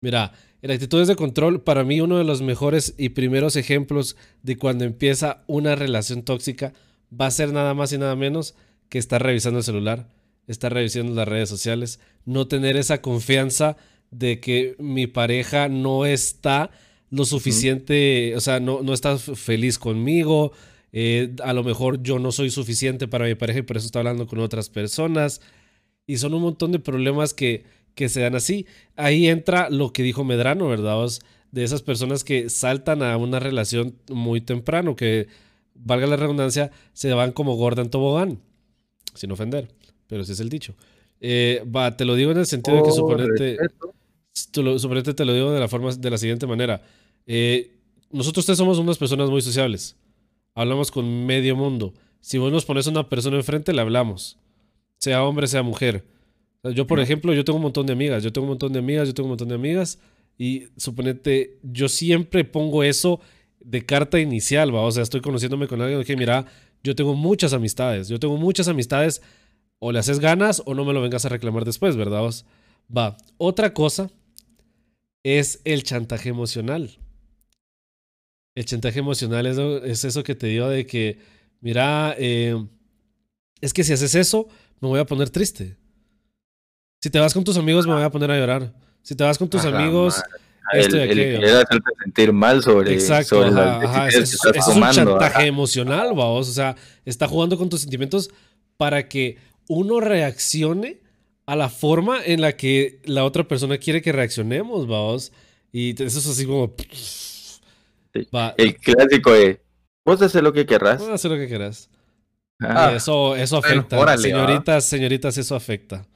Mira, 0.00 0.32
en 0.62 0.70
actitudes 0.70 1.08
de 1.08 1.16
control, 1.16 1.62
para 1.62 1.84
mí 1.84 2.00
uno 2.00 2.18
de 2.18 2.24
los 2.24 2.42
mejores 2.42 2.94
y 2.98 3.10
primeros 3.10 3.56
ejemplos 3.56 4.16
de 4.42 4.56
cuando 4.56 4.84
empieza 4.84 5.44
una 5.46 5.74
relación 5.74 6.22
tóxica 6.22 6.72
va 7.08 7.26
a 7.26 7.30
ser 7.30 7.52
nada 7.52 7.74
más 7.74 7.92
y 7.92 7.98
nada 7.98 8.16
menos 8.16 8.54
que 8.88 8.98
estar 8.98 9.22
revisando 9.22 9.58
el 9.58 9.64
celular, 9.64 10.08
estar 10.46 10.72
revisando 10.72 11.14
las 11.14 11.28
redes 11.28 11.48
sociales, 11.48 12.00
no 12.24 12.46
tener 12.48 12.76
esa 12.76 13.00
confianza 13.00 13.76
de 14.10 14.40
que 14.40 14.76
mi 14.78 15.06
pareja 15.06 15.68
no 15.68 16.06
está 16.06 16.70
lo 17.10 17.24
suficiente, 17.24 18.34
o 18.36 18.40
sea, 18.40 18.60
no, 18.60 18.82
no 18.82 18.92
está 18.92 19.18
feliz 19.18 19.78
conmigo, 19.78 20.52
eh, 20.92 21.34
a 21.42 21.52
lo 21.52 21.62
mejor 21.62 22.02
yo 22.02 22.18
no 22.18 22.32
soy 22.32 22.50
suficiente 22.50 23.08
para 23.08 23.26
mi 23.26 23.34
pareja 23.34 23.60
y 23.60 23.62
por 23.62 23.76
eso 23.76 23.86
está 23.86 23.98
hablando 24.00 24.26
con 24.26 24.38
otras 24.38 24.70
personas. 24.70 25.40
Y 26.06 26.18
son 26.18 26.34
un 26.34 26.42
montón 26.42 26.72
de 26.72 26.78
problemas 26.78 27.34
que 27.34 27.64
que 27.96 28.08
se 28.08 28.20
dan 28.20 28.36
así. 28.36 28.66
Ahí 28.94 29.26
entra 29.26 29.70
lo 29.70 29.92
que 29.92 30.04
dijo 30.04 30.22
Medrano, 30.22 30.68
¿verdad? 30.68 31.04
de 31.50 31.64
esas 31.64 31.82
personas 31.82 32.22
que 32.22 32.50
saltan 32.50 33.02
a 33.02 33.16
una 33.16 33.40
relación 33.40 33.96
muy 34.08 34.40
temprano, 34.40 34.94
que, 34.94 35.26
valga 35.84 36.06
la 36.06 36.16
redundancia, 36.16 36.70
se 36.92 37.12
van 37.12 37.32
como 37.32 37.56
gorda 37.56 37.82
en 37.82 37.90
tobogán, 37.90 38.40
sin 39.14 39.30
ofender, 39.32 39.68
pero 40.06 40.22
ese 40.22 40.32
es 40.32 40.40
el 40.40 40.48
dicho. 40.48 40.74
Eh, 41.20 41.64
va, 41.74 41.96
te 41.96 42.04
lo 42.04 42.14
digo 42.14 42.30
en 42.30 42.38
el 42.38 42.46
sentido 42.46 42.78
de 42.78 42.82
que 42.82 42.92
suponete, 42.92 43.56
suponete, 44.32 45.14
te 45.14 45.24
lo 45.24 45.32
digo 45.32 45.52
de 45.52 45.60
la 45.60 45.68
forma, 45.68 45.92
de 45.92 46.10
la 46.10 46.18
siguiente 46.18 46.46
manera. 46.46 46.82
Eh, 47.26 47.72
nosotros 48.10 48.46
tres 48.46 48.58
somos 48.58 48.78
unas 48.78 48.98
personas 48.98 49.30
muy 49.30 49.42
sociables. 49.42 49.96
Hablamos 50.54 50.90
con 50.90 51.26
medio 51.26 51.56
mundo. 51.56 51.94
Si 52.20 52.38
vos 52.38 52.52
nos 52.52 52.64
pones 52.64 52.86
a 52.86 52.90
una 52.90 53.08
persona 53.08 53.36
enfrente, 53.36 53.72
le 53.72 53.80
hablamos. 53.80 54.38
Sea 54.98 55.22
hombre, 55.22 55.46
sea 55.46 55.62
mujer. 55.62 56.04
Yo, 56.62 56.86
por 56.86 57.00
ejemplo, 57.00 57.32
yo 57.32 57.44
tengo 57.44 57.58
un 57.58 57.62
montón 57.62 57.86
de 57.86 57.92
amigas, 57.92 58.22
yo 58.22 58.32
tengo 58.32 58.44
un 58.44 58.50
montón 58.50 58.72
de 58.72 58.80
amigas, 58.80 59.06
yo 59.06 59.14
tengo 59.14 59.26
un 59.26 59.30
montón 59.30 59.48
de 59.48 59.54
amigas 59.54 60.00
y 60.36 60.68
suponete, 60.76 61.58
yo 61.62 61.88
siempre 61.88 62.44
pongo 62.44 62.82
eso 62.82 63.20
de 63.60 63.84
carta 63.84 64.18
inicial, 64.18 64.74
¿va? 64.74 64.82
O 64.82 64.90
sea, 64.90 65.02
estoy 65.02 65.20
conociéndome 65.20 65.68
con 65.68 65.80
alguien 65.80 66.02
que, 66.04 66.16
mira, 66.16 66.46
yo 66.82 66.94
tengo 66.94 67.14
muchas 67.14 67.52
amistades, 67.52 68.08
yo 68.08 68.18
tengo 68.18 68.36
muchas 68.36 68.68
amistades, 68.68 69.22
o 69.78 69.92
le 69.92 69.98
haces 69.98 70.20
ganas 70.20 70.62
o 70.64 70.74
no 70.74 70.84
me 70.84 70.92
lo 70.92 71.02
vengas 71.02 71.24
a 71.24 71.28
reclamar 71.28 71.64
después, 71.64 71.96
¿verdad? 71.96 72.22
Va, 72.94 73.16
otra 73.36 73.72
cosa 73.72 74.10
es 75.22 75.60
el 75.64 75.82
chantaje 75.82 76.28
emocional. 76.28 76.98
El 78.54 78.64
chantaje 78.64 79.00
emocional 79.00 79.46
es, 79.84 80.04
eso 80.04 80.22
que 80.22 80.34
te 80.34 80.46
digo 80.46 80.68
de 80.68 80.86
que, 80.86 81.18
mira, 81.60 82.14
eh, 82.18 82.56
es 83.60 83.74
que 83.74 83.84
si 83.84 83.92
haces 83.92 84.14
eso, 84.14 84.48
me 84.80 84.88
voy 84.88 85.00
a 85.00 85.04
poner 85.04 85.28
triste. 85.28 85.76
Si 87.00 87.10
te 87.10 87.18
vas 87.18 87.34
con 87.34 87.44
tus 87.44 87.56
amigos, 87.56 87.86
me 87.86 87.94
voy 87.94 88.02
a 88.02 88.10
poner 88.10 88.30
a 88.30 88.38
llorar. 88.38 88.72
Si 89.02 89.14
te 89.14 89.22
vas 89.22 89.38
con 89.38 89.48
tus 89.48 89.64
amigos, 89.64 90.22
esto 90.72 90.96
el, 90.96 91.18
el 91.18 91.44
hacerte 91.44 91.90
sentir 92.02 92.32
mal 92.32 92.62
sobre, 92.62 92.92
Exacto, 92.92 93.44
Es, 94.08 94.68
un 94.68 94.90
chantaje 94.90 95.46
emocional, 95.46 96.08
vamos. 96.08 96.48
O 96.48 96.52
sea, 96.52 96.74
está 97.04 97.28
jugando 97.28 97.56
con 97.56 97.68
tus 97.68 97.82
sentimientos 97.82 98.30
para 98.76 99.08
que 99.08 99.38
uno 99.68 100.00
reaccione 100.00 101.00
a 101.46 101.54
la 101.54 101.68
forma 101.68 102.18
en 102.24 102.40
la 102.40 102.56
que 102.56 103.00
la 103.04 103.24
otra 103.24 103.46
persona 103.46 103.78
quiere 103.78 104.02
que 104.02 104.12
reaccionemos, 104.12 104.88
vamos. 104.88 105.32
Y 105.72 106.02
eso 106.02 106.18
es 106.18 106.26
así 106.26 106.46
como. 106.46 106.74
El 108.56 108.76
clásico 108.76 109.32
de. 109.32 109.60
Vos 110.04 110.20
haces 110.22 110.42
lo 110.42 110.52
que 110.52 110.66
querrás. 110.66 110.98
Vos 110.98 111.10
hacer 111.10 111.30
lo 111.30 111.36
que 111.36 111.48
querrás. 111.48 111.90
Ah. 112.60 112.92
eso, 112.96 113.36
eso 113.36 113.58
afecta. 113.58 114.16
señoritas, 114.16 114.84
señoritas, 114.84 115.38
eso 115.38 115.54
afecta. 115.54 116.06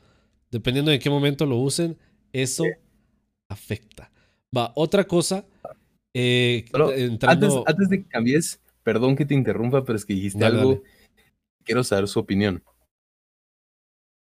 Dependiendo 0.51 0.91
de 0.91 0.99
qué 0.99 1.11
momento 1.11 1.47
lo 1.47 1.57
usen, 1.57 1.97
eso 2.33 2.65
afecta. 3.49 4.11
Va, 4.57 4.73
otra 4.75 5.05
cosa. 5.05 5.47
Eh, 6.13 6.65
antes, 7.23 7.89
de 7.89 8.03
que 8.03 8.09
cambies, 8.09 8.61
perdón 8.83 9.15
que 9.15 9.25
te 9.25 9.35
interrumpa, 9.35 9.85
pero 9.85 9.97
es 9.97 10.05
que 10.05 10.15
dijiste 10.15 10.45
algo. 10.45 10.83
Quiero 11.65 11.85
saber 11.85 12.09
su 12.09 12.19
opinión. 12.19 12.63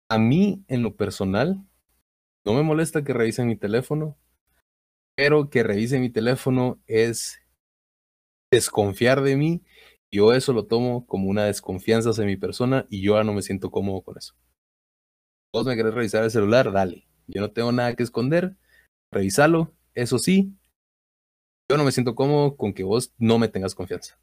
a 0.09 0.17
mí, 0.17 0.63
en 0.67 0.83
lo 0.83 0.95
personal, 0.95 1.63
no 2.45 2.53
me 2.53 2.63
molesta 2.63 3.03
que 3.03 3.13
revisen 3.13 3.47
mi 3.47 3.57
teléfono, 3.57 4.17
pero 5.15 5.49
que 5.49 5.63
revisen 5.63 6.01
mi 6.01 6.09
teléfono 6.09 6.81
es 6.87 7.39
desconfiar 8.51 9.21
de 9.21 9.35
mí. 9.35 9.63
Yo 10.11 10.33
eso 10.33 10.53
lo 10.53 10.65
tomo 10.65 11.05
como 11.05 11.29
una 11.29 11.45
desconfianza 11.45 12.11
hacia 12.11 12.23
mi 12.25 12.37
persona 12.37 12.85
y 12.89 13.01
yo 13.01 13.15
ya 13.15 13.23
no 13.23 13.33
me 13.33 13.41
siento 13.41 13.69
cómodo 13.69 14.01
con 14.01 14.17
eso. 14.17 14.33
Vos 15.57 15.65
me 15.65 15.75
querés 15.75 15.93
revisar 15.93 16.23
el 16.23 16.29
celular, 16.29 16.71
dale. 16.71 17.07
Yo 17.25 17.41
no 17.41 17.49
tengo 17.49 17.71
nada 17.71 17.95
que 17.95 18.03
esconder, 18.03 18.55
revisalo. 19.11 19.73
Eso 19.95 20.19
sí, 20.19 20.53
yo 21.67 21.77
no 21.77 21.83
me 21.83 21.91
siento 21.91 22.13
cómodo 22.13 22.55
con 22.55 22.73
que 22.73 22.83
vos 22.83 23.11
no 23.17 23.39
me 23.39 23.47
tengas 23.47 23.73
confianza. 23.73 24.19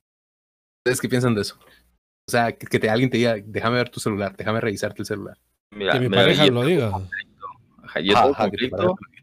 ¿Ustedes 0.79 1.01
qué 1.01 1.09
piensan 1.09 1.35
de 1.35 1.41
eso? 1.41 1.59
O 2.29 2.31
sea, 2.31 2.53
que, 2.53 2.79
te, 2.79 2.89
alguien 2.89 3.11
te 3.11 3.19
diga, 3.19 3.35
déjame 3.45 3.79
ver 3.79 3.89
tu 3.89 3.99
celular, 3.99 4.37
déjame 4.37 4.61
revisarte 4.61 5.03
el 5.03 5.07
celular. 5.07 5.37
que 5.71 6.01
mi 6.01 6.09
pareja 6.09 6.47
lo 6.47 6.65
diga. 6.65 6.93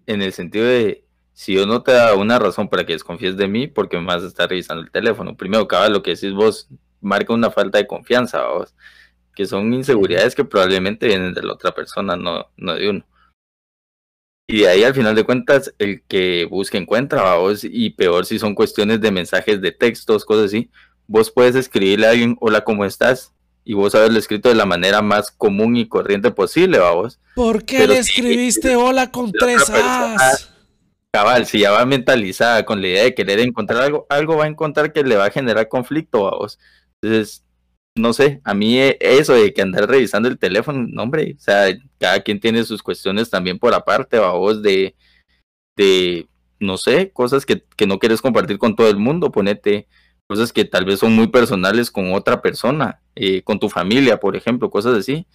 en 0.05 0.21
el 0.21 0.33
sentido 0.33 0.65
de, 0.65 1.05
si 1.31 1.53
yo 1.53 1.65
no 1.65 1.81
te 1.81 1.93
da 1.93 2.13
una 2.15 2.37
razón 2.39 2.67
para 2.67 2.85
que 2.85 2.91
desconfíes 2.91 3.37
de 3.37 3.47
mí, 3.47 3.67
porque 3.67 3.97
me 3.97 4.05
vas 4.05 4.23
a 4.23 4.27
estar 4.27 4.49
revisando 4.49 4.83
el 4.83 4.91
teléfono. 4.91 5.37
Primero, 5.37 5.65
cada 5.67 5.87
lo 5.87 6.03
que 6.03 6.11
decís 6.11 6.33
vos 6.33 6.67
marca 6.99 7.33
una 7.33 7.51
falta 7.51 7.77
de 7.77 7.87
confianza, 7.87 8.45
vos, 8.47 8.75
que 9.41 9.47
son 9.47 9.73
inseguridades 9.73 10.35
que 10.35 10.45
probablemente 10.45 11.07
vienen 11.07 11.33
de 11.33 11.41
la 11.41 11.53
otra 11.53 11.71
persona, 11.71 12.15
no, 12.15 12.45
no 12.57 12.75
de 12.75 12.89
uno. 12.89 13.05
Y 14.47 14.59
de 14.59 14.67
ahí 14.67 14.83
al 14.83 14.93
final 14.93 15.15
de 15.15 15.23
cuentas, 15.23 15.73
el 15.79 16.03
que 16.03 16.45
busca 16.45 16.77
encuentra, 16.77 17.37
vos, 17.37 17.63
y 17.63 17.89
peor 17.89 18.27
si 18.27 18.37
son 18.37 18.53
cuestiones 18.53 19.01
de 19.01 19.09
mensajes 19.09 19.59
de 19.59 19.71
textos, 19.71 20.25
cosas 20.25 20.45
así, 20.45 20.69
vos 21.07 21.31
puedes 21.31 21.55
escribirle 21.55 22.05
a 22.05 22.11
alguien, 22.11 22.37
hola, 22.39 22.63
¿cómo 22.63 22.85
estás? 22.85 23.33
Y 23.63 23.73
vos 23.73 23.95
haberlo 23.95 24.19
escrito 24.19 24.47
de 24.47 24.53
la 24.53 24.67
manera 24.67 25.01
más 25.01 25.31
común 25.31 25.75
y 25.75 25.87
corriente 25.87 26.29
posible, 26.29 26.77
vos. 26.77 27.19
¿Por 27.33 27.65
qué 27.65 27.87
le 27.87 27.97
escribiste 27.97 28.75
hola 28.75 29.09
con 29.09 29.31
tres 29.31 29.67
As? 29.71 30.53
Cabal, 31.11 31.47
si 31.47 31.61
ya 31.61 31.71
va 31.71 31.83
mentalizada 31.87 32.63
con 32.63 32.79
la 32.79 32.89
idea 32.89 33.03
de 33.05 33.15
querer 33.15 33.39
encontrar 33.39 33.81
algo, 33.81 34.05
algo 34.07 34.37
va 34.37 34.43
a 34.43 34.49
encontrar 34.49 34.93
que 34.93 35.03
le 35.03 35.15
va 35.15 35.25
a 35.25 35.31
generar 35.31 35.67
conflicto 35.67 36.27
a 36.27 36.37
vos. 36.37 36.59
Entonces, 37.01 37.43
no 37.95 38.13
sé, 38.13 38.41
a 38.43 38.53
mí 38.53 38.77
eh, 38.79 38.97
eso 39.01 39.33
de 39.33 39.53
que 39.53 39.61
andar 39.61 39.89
revisando 39.89 40.29
el 40.29 40.39
teléfono, 40.39 40.87
no 40.89 41.03
hombre, 41.03 41.35
o 41.37 41.41
sea, 41.41 41.67
cada 41.99 42.21
quien 42.21 42.39
tiene 42.39 42.63
sus 42.63 42.81
cuestiones 42.83 43.29
también 43.29 43.59
por 43.59 43.73
aparte, 43.73 44.17
va 44.17 44.31
vos 44.31 44.61
de, 44.61 44.95
de, 45.75 46.27
no 46.59 46.77
sé, 46.77 47.11
cosas 47.11 47.45
que, 47.45 47.63
que 47.75 47.87
no 47.87 47.99
quieres 47.99 48.21
compartir 48.21 48.57
con 48.57 48.75
todo 48.75 48.89
el 48.89 48.97
mundo, 48.97 49.31
ponete 49.31 49.87
cosas 50.27 50.53
que 50.53 50.63
tal 50.63 50.85
vez 50.85 50.99
son 50.99 51.13
muy 51.13 51.27
personales 51.27 51.91
con 51.91 52.13
otra 52.13 52.41
persona, 52.41 53.01
eh, 53.15 53.41
con 53.43 53.59
tu 53.59 53.67
familia, 53.67 54.17
por 54.17 54.37
ejemplo, 54.37 54.69
cosas 54.69 54.97
así, 54.97 55.27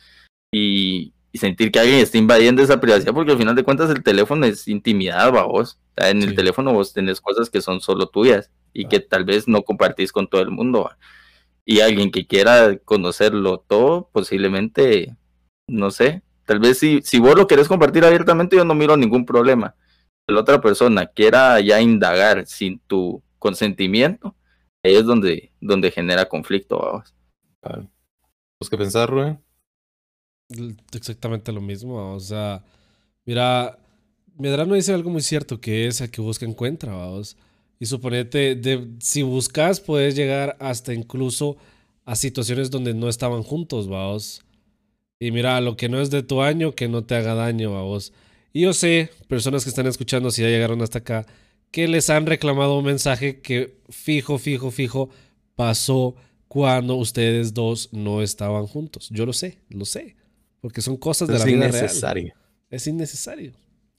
y, 0.52 1.12
sentir 1.34 1.70
que 1.70 1.78
alguien 1.78 1.98
está 1.98 2.16
invadiendo 2.16 2.62
esa 2.62 2.80
privacidad, 2.80 3.12
porque 3.12 3.32
al 3.32 3.36
final 3.36 3.54
de 3.54 3.62
cuentas 3.62 3.90
el 3.90 4.02
teléfono 4.02 4.46
es 4.46 4.66
intimidad, 4.68 5.34
va 5.34 5.42
vos, 5.42 5.78
en 5.96 6.22
el 6.22 6.34
teléfono 6.34 6.72
vos 6.72 6.94
tenés 6.94 7.20
cosas 7.20 7.50
que 7.50 7.60
son 7.60 7.82
solo 7.82 8.06
tuyas 8.06 8.50
y 8.72 8.88
que 8.88 9.00
tal 9.00 9.26
vez 9.26 9.46
no 9.46 9.60
compartís 9.60 10.12
con 10.12 10.28
todo 10.28 10.40
el 10.40 10.50
mundo 10.50 10.88
y 11.66 11.80
alguien 11.80 12.12
que 12.12 12.26
quiera 12.26 12.78
conocerlo 12.78 13.58
todo, 13.58 14.08
posiblemente, 14.12 15.16
no 15.68 15.90
sé, 15.90 16.22
tal 16.44 16.60
vez 16.60 16.78
si, 16.78 17.02
si 17.02 17.18
vos 17.18 17.34
lo 17.34 17.48
querés 17.48 17.66
compartir 17.66 18.04
abiertamente, 18.04 18.56
yo 18.56 18.64
no 18.64 18.74
miro 18.74 18.96
ningún 18.96 19.26
problema. 19.26 19.74
Si 20.26 20.32
la 20.32 20.40
otra 20.40 20.60
persona 20.60 21.06
quiera 21.06 21.60
ya 21.60 21.80
indagar 21.80 22.46
sin 22.46 22.78
tu 22.78 23.22
consentimiento, 23.40 24.36
ahí 24.84 24.94
es 24.94 25.04
donde, 25.04 25.52
donde 25.60 25.90
genera 25.90 26.28
conflicto, 26.28 26.78
vamos. 26.78 27.14
Claro. 27.60 27.90
¿Vos 28.60 28.70
qué 28.70 28.78
pensar, 28.78 29.10
Rubén? 29.10 29.42
Exactamente 30.92 31.50
lo 31.50 31.60
mismo, 31.60 32.14
o 32.14 32.20
sea, 32.20 32.62
mira, 33.24 33.76
Medrano 34.38 34.74
dice 34.74 34.94
algo 34.94 35.10
muy 35.10 35.22
cierto, 35.22 35.60
que 35.60 35.88
es 35.88 36.00
a 36.00 36.08
que 36.08 36.20
busca 36.20 36.46
encuentra, 36.46 36.94
vamos. 36.94 37.36
Y 37.78 37.86
suponete, 37.86 38.54
de, 38.54 38.88
si 39.00 39.22
buscas, 39.22 39.80
puedes 39.80 40.16
llegar 40.16 40.56
hasta 40.60 40.94
incluso 40.94 41.56
a 42.04 42.16
situaciones 42.16 42.70
donde 42.70 42.94
no 42.94 43.08
estaban 43.08 43.42
juntos, 43.42 43.88
vamos. 43.88 44.42
Y 45.18 45.30
mira, 45.30 45.60
lo 45.60 45.76
que 45.76 45.88
no 45.88 46.00
es 46.00 46.10
de 46.10 46.22
tu 46.22 46.42
año, 46.42 46.74
que 46.74 46.88
no 46.88 47.04
te 47.04 47.16
haga 47.16 47.34
daño, 47.34 47.72
vamos. 47.72 48.12
Y 48.52 48.62
yo 48.62 48.72
sé, 48.72 49.10
personas 49.28 49.64
que 49.64 49.70
están 49.70 49.86
escuchando, 49.86 50.30
si 50.30 50.42
ya 50.42 50.48
llegaron 50.48 50.80
hasta 50.82 51.00
acá, 51.00 51.26
que 51.70 51.88
les 51.88 52.08
han 52.08 52.26
reclamado 52.26 52.78
un 52.78 52.84
mensaje 52.84 53.40
que 53.40 53.76
fijo, 53.90 54.38
fijo, 54.38 54.70
fijo 54.70 55.10
pasó 55.54 56.14
cuando 56.48 56.94
ustedes 56.94 57.52
dos 57.52 57.90
no 57.92 58.22
estaban 58.22 58.66
juntos. 58.66 59.08
Yo 59.10 59.26
lo 59.26 59.32
sé, 59.32 59.58
lo 59.68 59.84
sé. 59.84 60.16
Porque 60.60 60.80
son 60.80 60.96
cosas 60.96 61.28
de 61.28 61.38
la 61.38 61.44
vida 61.44 61.68
real. 61.68 61.74
Es 61.74 61.80
innecesario. 61.82 62.34
Es 62.70 62.86
innecesario. 62.86 63.52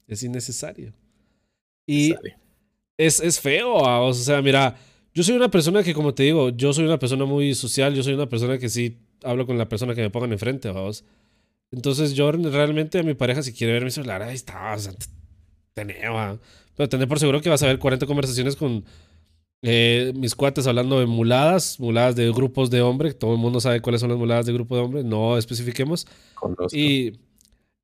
Es 0.06 0.22
innecesario. 0.22 0.92
Y 1.86 2.14
es, 2.98 3.20
es 3.20 3.40
feo. 3.40 3.72
O 3.72 4.12
sea, 4.12 4.42
mira, 4.42 4.76
yo 5.14 5.22
soy 5.22 5.36
una 5.36 5.50
persona 5.50 5.82
que, 5.82 5.94
como 5.94 6.12
te 6.12 6.24
digo, 6.24 6.50
yo 6.50 6.72
soy 6.72 6.84
una 6.84 6.98
persona 6.98 7.24
muy 7.24 7.54
social, 7.54 7.94
yo 7.94 8.02
soy 8.02 8.12
una 8.12 8.28
persona 8.28 8.58
que 8.58 8.68
sí 8.68 8.98
hablo 9.24 9.46
con 9.46 9.56
la 9.56 9.68
persona 9.68 9.94
que 9.94 10.02
me 10.02 10.10
pongan 10.10 10.32
enfrente, 10.32 10.68
vamos. 10.70 11.04
Entonces 11.70 12.14
yo 12.14 12.30
realmente 12.30 12.98
a 12.98 13.02
mi 13.02 13.14
pareja, 13.14 13.42
si 13.42 13.52
quiere 13.52 13.74
ver 13.74 13.84
mi 13.84 13.90
celular, 13.90 14.22
ahí 14.22 14.34
está, 14.34 14.74
o 14.74 14.78
sea, 14.78 14.92
tenía, 15.74 16.38
pero 16.76 16.88
tener 16.88 17.08
por 17.08 17.18
seguro 17.18 17.40
que 17.40 17.50
vas 17.50 17.62
a 17.62 17.66
ver 17.66 17.78
40 17.78 18.06
conversaciones 18.06 18.56
con 18.56 18.84
eh, 19.62 20.12
mis 20.16 20.34
cuates 20.34 20.66
hablando 20.66 20.98
de 21.00 21.06
muladas, 21.06 21.78
muladas 21.78 22.16
de 22.16 22.30
grupos 22.30 22.70
de 22.70 22.80
hombres, 22.80 23.18
todo 23.18 23.32
el 23.32 23.38
mundo 23.38 23.60
sabe 23.60 23.82
cuáles 23.82 24.00
son 24.00 24.10
las 24.10 24.18
muladas 24.18 24.46
de 24.46 24.52
grupo 24.52 24.76
de 24.76 24.82
hombres, 24.82 25.04
no 25.04 25.36
especifiquemos. 25.36 26.06
Y, 26.72 27.18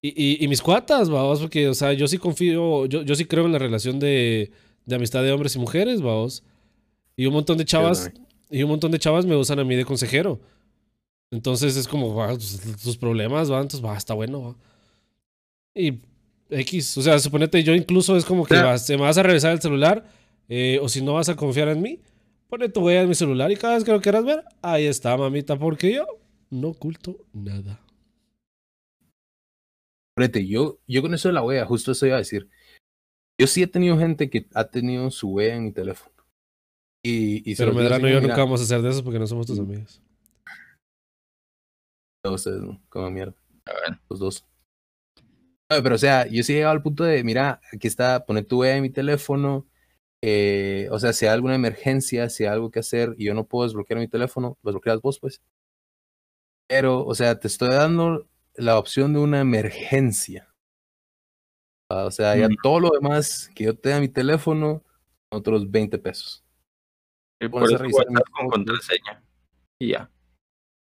y, 0.00 0.44
y, 0.44 0.48
mis 0.48 0.62
cuatas, 0.62 1.10
vamos, 1.10 1.40
porque, 1.40 1.68
o 1.68 1.74
sea, 1.74 1.92
yo 1.92 2.06
sí 2.06 2.18
confío, 2.18 2.86
yo, 2.86 3.02
yo 3.02 3.14
sí 3.14 3.24
creo 3.24 3.46
en 3.46 3.52
la 3.52 3.58
relación 3.58 3.98
de 3.98 4.52
de 4.86 4.96
amistad 4.96 5.22
de 5.22 5.32
hombres 5.32 5.56
y 5.56 5.58
mujeres, 5.58 6.00
vamos. 6.00 6.42
Y 7.16 7.26
un 7.26 7.32
montón 7.32 7.58
de 7.58 7.64
chavas, 7.64 8.10
y 8.50 8.62
un 8.62 8.70
montón 8.70 8.90
de 8.90 8.98
chavas 8.98 9.24
me 9.26 9.36
usan 9.36 9.58
a 9.58 9.64
mí 9.64 9.76
de 9.76 9.84
consejero. 9.84 10.40
Entonces 11.30 11.76
es 11.76 11.88
como, 11.88 12.14
va, 12.14 12.36
tus 12.36 12.96
problemas, 12.96 13.50
va, 13.50 13.60
entonces 13.60 13.84
va, 13.84 13.96
está 13.96 14.14
bueno, 14.14 14.42
va. 14.42 14.56
Y 15.74 15.98
X, 16.50 16.98
o 16.98 17.02
sea, 17.02 17.18
suponete, 17.18 17.62
yo 17.62 17.74
incluso 17.74 18.16
es 18.16 18.24
como 18.24 18.44
que 18.44 18.54
vas, 18.54 18.88
me 18.90 18.96
vas 18.96 19.18
a 19.18 19.22
revisar 19.22 19.52
el 19.52 19.60
celular, 19.60 20.04
eh, 20.48 20.78
o 20.80 20.88
si 20.88 21.02
no 21.02 21.14
vas 21.14 21.28
a 21.28 21.36
confiar 21.36 21.68
en 21.68 21.82
mí, 21.82 22.00
pone 22.48 22.68
tu 22.68 22.80
huella 22.80 23.02
en 23.02 23.08
mi 23.08 23.14
celular 23.14 23.50
y 23.50 23.56
cada 23.56 23.74
vez 23.74 23.84
que 23.84 23.92
lo 23.92 24.00
quieras 24.00 24.24
ver, 24.24 24.44
ahí 24.62 24.86
está, 24.86 25.16
mamita, 25.16 25.58
porque 25.58 25.94
yo 25.94 26.06
no 26.50 26.68
oculto 26.68 27.16
nada. 27.32 27.80
Ponete, 30.14 30.46
yo, 30.46 30.78
yo 30.86 31.02
con 31.02 31.14
eso 31.14 31.28
de 31.28 31.34
la 31.34 31.42
huella, 31.42 31.66
justo 31.66 31.90
eso 31.90 32.06
iba 32.06 32.16
a 32.16 32.20
decir. 32.20 32.48
Yo 33.40 33.46
sí 33.46 33.62
he 33.62 33.66
tenido 33.66 33.98
gente 33.98 34.30
que 34.30 34.46
ha 34.54 34.64
tenido 34.64 35.10
su 35.10 35.28
huella 35.28 35.56
en 35.56 35.64
mi 35.64 35.72
teléfono. 35.72 36.14
Y, 37.04 37.50
y 37.50 37.56
Pero 37.56 37.74
Medrano 37.74 38.08
y 38.08 38.12
yo 38.12 38.20
nunca 38.20 38.36
vamos 38.36 38.60
a 38.60 38.64
hacer 38.64 38.80
de 38.80 38.90
eso 38.90 39.04
porque 39.04 39.18
no 39.18 39.26
somos 39.26 39.46
tus 39.46 39.58
amigos. 39.58 40.00
No, 42.24 42.32
ustedes 42.32 42.62
no, 42.62 42.80
como 42.88 43.10
mierda. 43.10 43.34
Los 44.08 44.18
dos. 44.18 44.46
pero 45.68 45.94
o 45.94 45.98
sea, 45.98 46.26
yo 46.26 46.42
sí 46.42 46.52
he 46.52 46.56
llegado 46.56 46.72
al 46.72 46.82
punto 46.82 47.04
de, 47.04 47.22
mira, 47.22 47.60
aquí 47.72 47.86
está, 47.86 48.24
poner 48.24 48.46
tu 48.46 48.60
huella 48.60 48.76
en 48.76 48.82
mi 48.82 48.90
teléfono. 48.90 49.66
Eh, 50.22 50.88
o 50.90 50.98
sea, 50.98 51.12
si 51.12 51.26
hay 51.26 51.32
alguna 51.32 51.54
emergencia, 51.54 52.30
si 52.30 52.44
hay 52.44 52.50
algo 52.50 52.70
que 52.70 52.78
hacer 52.78 53.14
y 53.18 53.26
yo 53.26 53.34
no 53.34 53.46
puedo 53.46 53.64
desbloquear 53.64 54.00
mi 54.00 54.08
teléfono, 54.08 54.56
lo 54.62 54.70
desbloqueas 54.70 55.02
vos, 55.02 55.20
pues. 55.20 55.42
Pero, 56.66 57.04
o 57.04 57.14
sea, 57.14 57.38
te 57.38 57.48
estoy 57.48 57.68
dando 57.68 58.26
la 58.54 58.78
opción 58.78 59.12
de 59.12 59.18
una 59.18 59.40
emergencia. 59.40 60.53
O 61.88 62.10
sea, 62.10 62.36
ya 62.36 62.48
todo 62.62 62.80
lo 62.80 62.90
demás 62.90 63.50
que 63.54 63.64
yo 63.64 63.74
tenga 63.76 64.00
mi 64.00 64.08
teléfono, 64.08 64.82
otros 65.30 65.70
20 65.70 65.98
pesos. 65.98 66.44
Y 67.40 67.48
por 67.48 67.64
eso 67.64 67.78
con 68.32 68.48
contraseña. 68.48 69.22
Y 69.78 69.88
ya. 69.88 70.10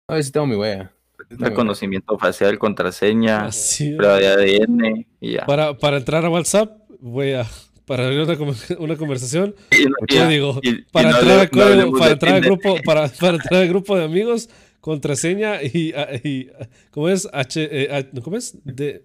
A 0.09 0.15
ver 0.15 0.25
si 0.25 0.31
tengo 0.31 0.47
mi 0.47 0.57
wea. 0.57 0.93
Reconocimiento 1.31 2.19
facial, 2.19 2.59
contraseña, 2.59 3.49
prueba 3.97 4.19
de 4.19 4.29
ADN 4.29 5.07
y 5.21 5.33
ya. 5.33 5.47
Para, 5.47 5.77
para 5.79 5.97
entrar 5.97 6.25
a 6.25 6.31
WhatsApp, 6.31 6.79
voy 7.01 7.33
a. 7.33 7.47
Para 7.87 8.07
abrir 8.07 8.21
una, 8.21 8.35
una 8.79 8.97
conversación, 8.97 9.55
y, 10.09 10.17
digo, 10.29 10.59
para, 10.91 11.11
entrar 11.11 11.51
para, 11.51 12.13
entrar 12.13 12.35
al 12.37 12.41
grupo, 12.41 12.77
para, 12.85 13.09
para 13.09 13.35
entrar 13.35 13.61
al 13.61 13.69
grupo 13.69 13.95
de 13.95 14.05
amigos, 14.05 14.49
contraseña 14.81 15.63
y, 15.63 15.93
y 16.23 16.51
¿cómo 16.91 17.11
es? 17.11 17.29
H, 17.31 17.69
eh, 17.71 18.11
¿Cómo 18.23 18.39
es? 18.39 18.57
De, 18.65 19.05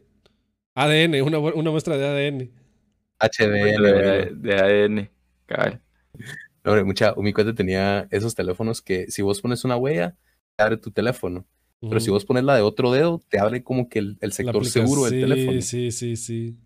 ADN, 0.84 1.21
una, 1.21 1.39
una 1.39 1.71
muestra 1.71 1.97
de 1.97 2.07
ADN. 2.07 2.51
HDN. 3.19 4.41
De, 4.41 4.55
ADN, 4.55 5.09
cabal. 5.45 5.82
No, 6.63 6.86
mucha, 6.86 7.13
mi 7.17 7.34
cuenta 7.34 7.53
tenía 7.53 8.07
esos 8.11 8.36
teléfonos 8.36 8.82
que 8.82 9.11
si 9.11 9.21
vos 9.21 9.41
pones 9.41 9.65
una 9.65 9.75
huella, 9.75 10.15
te 10.55 10.63
abre 10.63 10.77
tu 10.77 10.91
teléfono. 10.91 11.45
Pero 11.82 11.99
si 12.01 12.09
vos 12.09 12.25
pones 12.25 12.43
la 12.43 12.55
de 12.55 12.61
otro 12.61 12.91
dedo, 12.91 13.21
te 13.30 13.39
abre 13.39 13.63
como 13.63 13.88
que 13.88 13.99
el, 13.99 14.34
sector 14.34 14.65
seguro 14.65 15.05
del 15.05 15.21
teléfono. 15.21 15.61
Sí, 15.61 15.91
sí, 15.91 16.17
sí. 16.17 16.57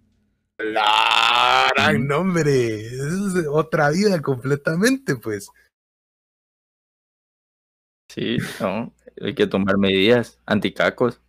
La 0.58 1.68
gran 1.76 2.08
nombre. 2.08 2.88
Es 2.88 3.48
otra 3.50 3.92
vida 3.92 4.22
completamente, 4.22 5.16
pues. 5.16 5.50
Sí, 8.10 8.38
no. 8.60 8.92
Hay 9.22 9.36
que 9.36 9.46
tomar 9.46 9.78
medidas 9.78 10.40
anticacos. 10.48 11.22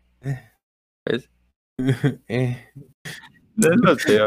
Eh. 2.29 2.69
No 3.57 3.69
lo 3.71 3.97
sé, 3.97 4.19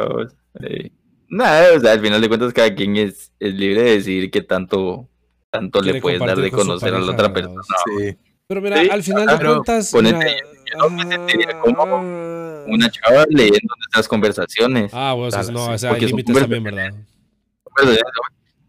eh, 0.61 0.91
Nada, 1.29 1.75
o 1.75 1.79
sea, 1.79 1.91
al 1.91 1.99
final 1.99 2.21
de 2.21 2.27
cuentas 2.29 2.53
cada 2.53 2.73
quien 2.73 2.95
es, 2.95 3.33
es 3.39 3.53
libre 3.53 3.83
de 3.83 3.91
decidir 3.91 4.31
qué 4.31 4.41
tanto, 4.41 5.09
tanto 5.49 5.81
le 5.81 5.99
puedes 5.99 6.19
dar 6.19 6.37
de 6.37 6.51
conocer 6.51 6.93
a 6.93 6.99
la 6.99 7.11
otra 7.11 7.33
persona. 7.33 7.61
Sí. 7.85 8.17
Pero 8.47 8.61
mira, 8.61 8.79
al 8.89 9.03
final 9.03 9.25
de 9.27 9.45
cuentas... 9.45 9.93
Mira, 9.93 10.19
yo 10.73 10.89
me 10.89 11.05
sentiría 11.05 11.59
como 11.59 11.83
ah. 11.83 12.65
una 12.67 12.89
chava 12.89 13.25
leyendo 13.29 13.73
estas 13.89 14.07
conversaciones. 14.07 14.91
Ah, 14.93 15.13
bueno, 15.13 15.27
o 15.27 15.43
sea, 15.43 15.51
no, 15.51 15.69
o 15.71 15.77
sea, 15.77 15.93
hay 15.93 16.01
límites 16.01 16.37
también, 16.37 16.63
¿verdad? 16.63 16.93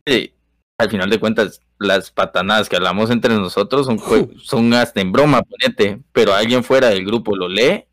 Sí, 0.04 0.34
al 0.78 0.90
final 0.90 1.10
de 1.10 1.20
cuentas, 1.20 1.60
las 1.78 2.10
patanadas 2.10 2.68
que 2.68 2.76
hablamos 2.76 3.10
entre 3.10 3.34
nosotros 3.34 3.86
son, 3.86 4.00
son 4.42 4.74
hasta 4.74 5.00
en 5.00 5.12
broma, 5.12 5.42
ponete, 5.42 6.00
pero 6.12 6.34
alguien 6.34 6.64
fuera 6.64 6.88
del 6.88 7.04
grupo 7.04 7.36
lo 7.36 7.48
lee 7.48 7.87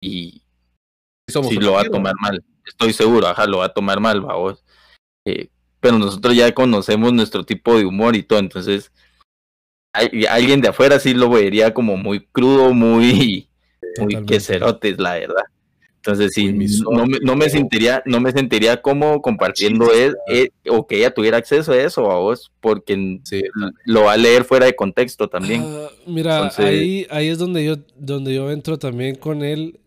y 0.00 0.42
si 1.26 1.56
lo 1.56 1.72
va 1.72 1.82
a 1.82 1.84
tomar 1.84 2.14
mal. 2.20 2.42
Estoy 2.66 2.92
seguro, 2.92 3.26
ajá, 3.26 3.46
lo 3.46 3.58
va 3.58 3.66
a 3.66 3.72
tomar 3.72 4.00
mal, 4.00 4.20
vamos. 4.20 4.64
Eh, 5.24 5.48
pero 5.80 5.98
nosotros 5.98 6.34
ya 6.34 6.52
conocemos 6.52 7.12
nuestro 7.12 7.44
tipo 7.44 7.76
de 7.76 7.84
humor 7.84 8.16
y 8.16 8.22
todo, 8.22 8.38
entonces 8.38 8.92
alguien 9.92 10.60
de 10.60 10.68
afuera 10.68 10.98
sí 11.00 11.14
lo 11.14 11.30
vería 11.30 11.74
como 11.74 11.96
muy 11.96 12.26
crudo, 12.26 12.72
muy, 12.72 13.48
muy 13.98 14.24
queserotes, 14.26 14.98
la 14.98 15.14
verdad. 15.14 15.44
Entonces, 15.96 16.32
sí, 16.32 16.52
no, 16.52 17.06
me, 17.06 17.18
no 17.20 17.36
me 17.36 17.50
sentiría, 17.50 18.02
no 18.06 18.20
me 18.20 18.32
sentiría 18.32 18.80
como 18.80 19.20
compartiendo 19.20 19.92
él, 19.92 20.16
e, 20.32 20.50
o 20.70 20.86
que 20.86 20.98
ella 20.98 21.12
tuviera 21.12 21.36
acceso 21.36 21.72
a 21.72 21.76
eso 21.76 22.10
a 22.10 22.18
vos, 22.18 22.52
porque 22.60 23.20
lo 23.84 24.04
va 24.04 24.12
a 24.12 24.16
leer 24.16 24.44
fuera 24.44 24.66
de 24.66 24.76
contexto 24.76 25.28
también. 25.28 25.62
Ah, 25.66 25.88
mira, 26.06 26.50
ahí, 26.56 27.06
ahí 27.10 27.28
es 27.28 27.38
donde 27.38 27.64
yo, 27.64 27.76
donde 27.96 28.34
yo 28.34 28.50
entro 28.50 28.78
también 28.78 29.16
con 29.16 29.42
él. 29.42 29.80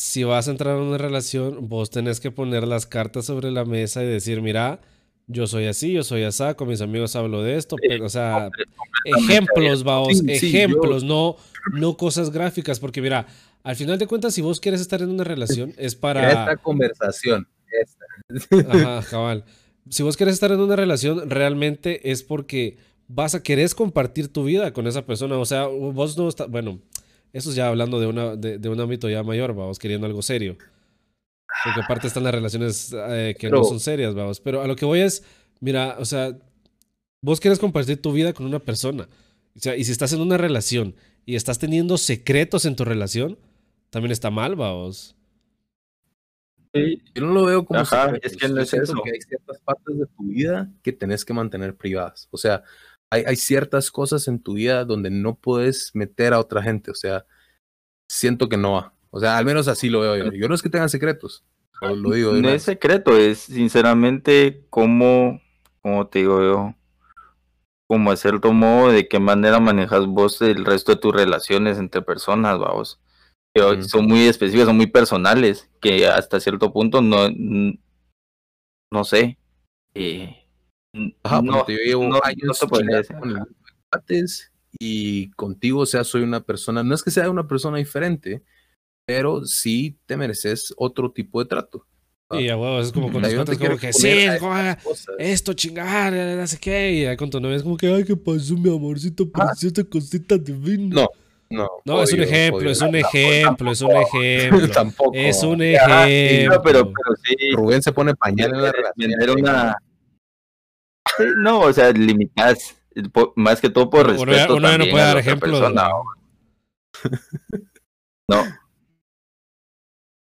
Si 0.00 0.22
vas 0.22 0.46
a 0.46 0.52
entrar 0.52 0.76
en 0.76 0.84
una 0.84 0.96
relación, 0.96 1.68
vos 1.68 1.90
tenés 1.90 2.20
que 2.20 2.30
poner 2.30 2.66
las 2.68 2.86
cartas 2.86 3.24
sobre 3.26 3.50
la 3.50 3.64
mesa 3.64 4.04
y 4.04 4.06
decir, 4.06 4.40
mira, 4.40 4.80
yo 5.26 5.48
soy 5.48 5.66
así, 5.66 5.92
yo 5.92 6.04
soy 6.04 6.22
así, 6.22 6.44
con 6.56 6.68
mis 6.68 6.80
amigos 6.80 7.16
hablo 7.16 7.42
de 7.42 7.56
esto, 7.56 7.74
pero, 7.76 8.06
o 8.06 8.08
sea, 8.08 8.48
ejemplos, 9.04 9.82
vamos, 9.82 10.22
ejemplos, 10.28 11.02
no, 11.02 11.34
no 11.72 11.96
cosas 11.96 12.30
gráficas, 12.30 12.78
porque 12.78 13.02
mira, 13.02 13.26
al 13.64 13.74
final 13.74 13.98
de 13.98 14.06
cuentas, 14.06 14.34
si 14.34 14.40
vos 14.40 14.60
quieres 14.60 14.80
estar 14.80 15.02
en 15.02 15.10
una 15.10 15.24
relación, 15.24 15.74
es 15.76 15.96
para... 15.96 16.28
Esta 16.28 16.56
conversación, 16.58 17.48
Ajá, 18.68 19.04
cabal. 19.10 19.44
Si 19.90 20.04
vos 20.04 20.16
quieres 20.16 20.34
estar 20.34 20.52
en 20.52 20.60
una 20.60 20.76
relación, 20.76 21.28
realmente 21.28 22.12
es 22.12 22.22
porque 22.22 22.78
vas 23.08 23.34
a 23.34 23.42
querer 23.42 23.68
compartir 23.74 24.32
tu 24.32 24.44
vida 24.44 24.72
con 24.72 24.86
esa 24.86 25.04
persona, 25.04 25.36
o 25.38 25.44
sea, 25.44 25.66
vos 25.66 26.16
no 26.16 26.28
estás, 26.28 26.48
bueno, 26.48 26.78
eso 27.32 27.50
es 27.50 27.56
ya 27.56 27.68
hablando 27.68 28.00
de, 28.00 28.06
una, 28.06 28.36
de, 28.36 28.68
un 28.68 28.80
ámbito 28.80 29.08
ya 29.08 29.22
mayor, 29.22 29.54
vamos, 29.54 29.78
queriendo 29.78 30.06
algo 30.06 30.22
serio. 30.22 30.56
Porque 31.64 31.80
aparte 31.80 32.06
están 32.06 32.24
las 32.24 32.34
relaciones 32.34 32.94
eh, 32.94 33.34
que 33.38 33.50
no 33.50 33.64
son 33.64 33.80
serias, 33.80 34.14
vamos. 34.14 34.40
Pero 34.40 34.62
a 34.62 34.66
lo 34.66 34.76
que 34.76 34.84
voy 34.84 35.00
es, 35.00 35.24
mira, 35.60 35.96
o 35.98 36.04
sea, 36.04 36.36
vos 37.20 37.40
quieres 37.40 37.58
compartir 37.58 38.00
tu 38.00 38.12
vida 38.12 38.32
con 38.32 38.46
una 38.46 38.58
persona. 38.58 39.08
O 39.56 39.60
sea, 39.60 39.76
y 39.76 39.84
si 39.84 39.92
estás 39.92 40.12
en 40.12 40.20
una 40.20 40.36
relación 40.36 40.94
y 41.26 41.34
estás 41.34 41.58
teniendo 41.58 41.98
secretos 41.98 42.64
en 42.64 42.76
tu 42.76 42.84
relación, 42.84 43.38
también 43.90 44.12
está 44.12 44.30
mal, 44.30 44.56
vamos. 44.56 45.16
Yo 46.72 47.26
no 47.26 47.32
lo 47.32 47.46
veo 47.46 47.64
como 47.64 47.80
es 47.80 48.36
que 48.36 48.48
no 48.48 48.60
es 48.60 48.72
eso. 48.74 49.02
Que 49.02 49.10
hay 49.10 49.20
ciertas 49.20 49.58
partes 49.60 49.98
de 49.98 50.06
tu 50.06 50.24
vida 50.24 50.70
que 50.82 50.92
tenés 50.92 51.24
que 51.24 51.32
mantener 51.32 51.76
privadas. 51.76 52.28
O 52.30 52.36
sea, 52.36 52.62
hay, 53.10 53.24
hay, 53.26 53.36
ciertas 53.36 53.90
cosas 53.90 54.28
en 54.28 54.42
tu 54.42 54.54
vida 54.54 54.84
donde 54.84 55.10
no 55.10 55.34
puedes 55.34 55.90
meter 55.94 56.34
a 56.34 56.40
otra 56.40 56.62
gente. 56.62 56.90
O 56.90 56.94
sea, 56.94 57.24
siento 58.08 58.48
que 58.48 58.56
no 58.56 58.72
va. 58.72 58.94
O 59.10 59.20
sea, 59.20 59.38
al 59.38 59.44
menos 59.44 59.68
así 59.68 59.88
lo 59.88 60.00
veo 60.00 60.16
yo. 60.16 60.32
Yo 60.32 60.48
no 60.48 60.54
es 60.54 60.62
que 60.62 60.70
tengan 60.70 60.88
secretos. 60.88 61.44
Lo 61.80 62.10
digo 62.10 62.32
no 62.32 62.48
es 62.48 62.64
secreto, 62.64 63.16
es 63.16 63.38
sinceramente 63.38 64.64
cómo, 64.68 65.40
como 65.80 66.08
te 66.08 66.20
digo 66.20 66.42
yo, 66.42 66.74
como 67.86 68.10
hacer 68.10 68.32
cierto 68.32 68.52
modo 68.52 68.90
de 68.90 69.08
qué 69.08 69.20
manera 69.20 69.60
manejas 69.60 70.06
vos 70.06 70.42
el 70.42 70.64
resto 70.64 70.92
de 70.92 71.00
tus 71.00 71.14
relaciones 71.14 71.78
entre 71.78 72.02
personas, 72.02 72.58
vamos. 72.58 73.00
Son 73.88 74.06
muy 74.06 74.26
específicas, 74.26 74.66
son 74.66 74.76
muy 74.76 74.88
personales, 74.88 75.70
que 75.80 76.06
hasta 76.06 76.40
cierto 76.40 76.72
punto 76.72 77.00
no, 77.00 77.28
no 78.90 79.04
sé. 79.04 79.38
Eh, 79.94 80.37
Ajá, 81.22 81.42
no, 81.42 81.66
yo 81.66 81.76
llevo 81.76 82.24
años 82.24 82.58
con 82.60 82.86
y 84.78 85.30
contigo, 85.30 85.80
o 85.80 85.86
sea, 85.86 86.04
soy 86.04 86.22
una 86.22 86.40
persona, 86.40 86.82
no 86.82 86.94
es 86.94 87.02
que 87.02 87.10
sea 87.10 87.30
una 87.30 87.48
persona 87.48 87.78
diferente, 87.78 88.42
pero 89.06 89.44
sí 89.44 89.98
te 90.06 90.16
mereces 90.16 90.72
otro 90.76 91.10
tipo 91.10 91.42
de 91.42 91.48
trato. 91.48 91.86
Y 92.30 92.50
a 92.50 92.58
huevos, 92.58 92.86
es 92.86 92.92
como 92.92 93.10
con 93.10 93.22
los 93.22 93.32
no 93.32 93.44
como 93.46 93.78
que 93.78 93.90
sí, 93.90 94.26
esto 95.18 95.54
chingar, 95.54 96.12
no 96.12 96.46
sé 96.46 96.58
qué. 96.58 97.10
Y 97.10 97.16
con 97.16 97.30
tu 97.30 97.40
novia 97.40 97.56
es 97.56 97.62
como 97.62 97.78
que, 97.78 97.86
ay, 97.86 98.04
¿qué 98.04 98.16
pasó, 98.16 98.54
mi 98.54 98.68
amorcito 98.68 99.30
ah. 99.32 99.46
preciosa, 99.46 99.82
cosita 99.84 100.36
divina? 100.36 100.94
No, 100.94 101.08
no. 101.48 101.68
No, 101.86 102.02
es 102.02 102.12
un 102.12 102.20
ejemplo, 102.24 102.70
es 102.70 102.82
un 102.82 102.94
ejemplo, 102.96 103.72
es 103.72 103.80
un 103.80 103.92
ejemplo. 103.92 104.68
Tampoco. 104.68 105.12
Es 105.14 105.42
un 105.42 105.62
ejemplo. 105.62 106.62
pero, 106.62 106.92
pero 106.92 107.16
sí. 107.24 107.50
Rubén 107.52 107.82
se 107.82 107.92
pone 107.92 108.14
pañal 108.14 108.54
en 108.54 108.62
la 108.62 108.72
relación. 108.72 109.38
Una... 109.38 109.76
No, 111.38 111.60
o 111.60 111.72
sea, 111.72 111.90
limitadas. 111.92 112.76
Más 113.36 113.60
que 113.60 113.70
todo 113.70 113.88
por 113.90 114.06
respeto. 114.08 114.56
Uno 114.56 114.70
ya, 114.70 114.78
no 114.78 114.84
puede 114.90 115.04
dar 115.04 115.18
ejemplo. 115.18 115.70
No. 118.28 118.44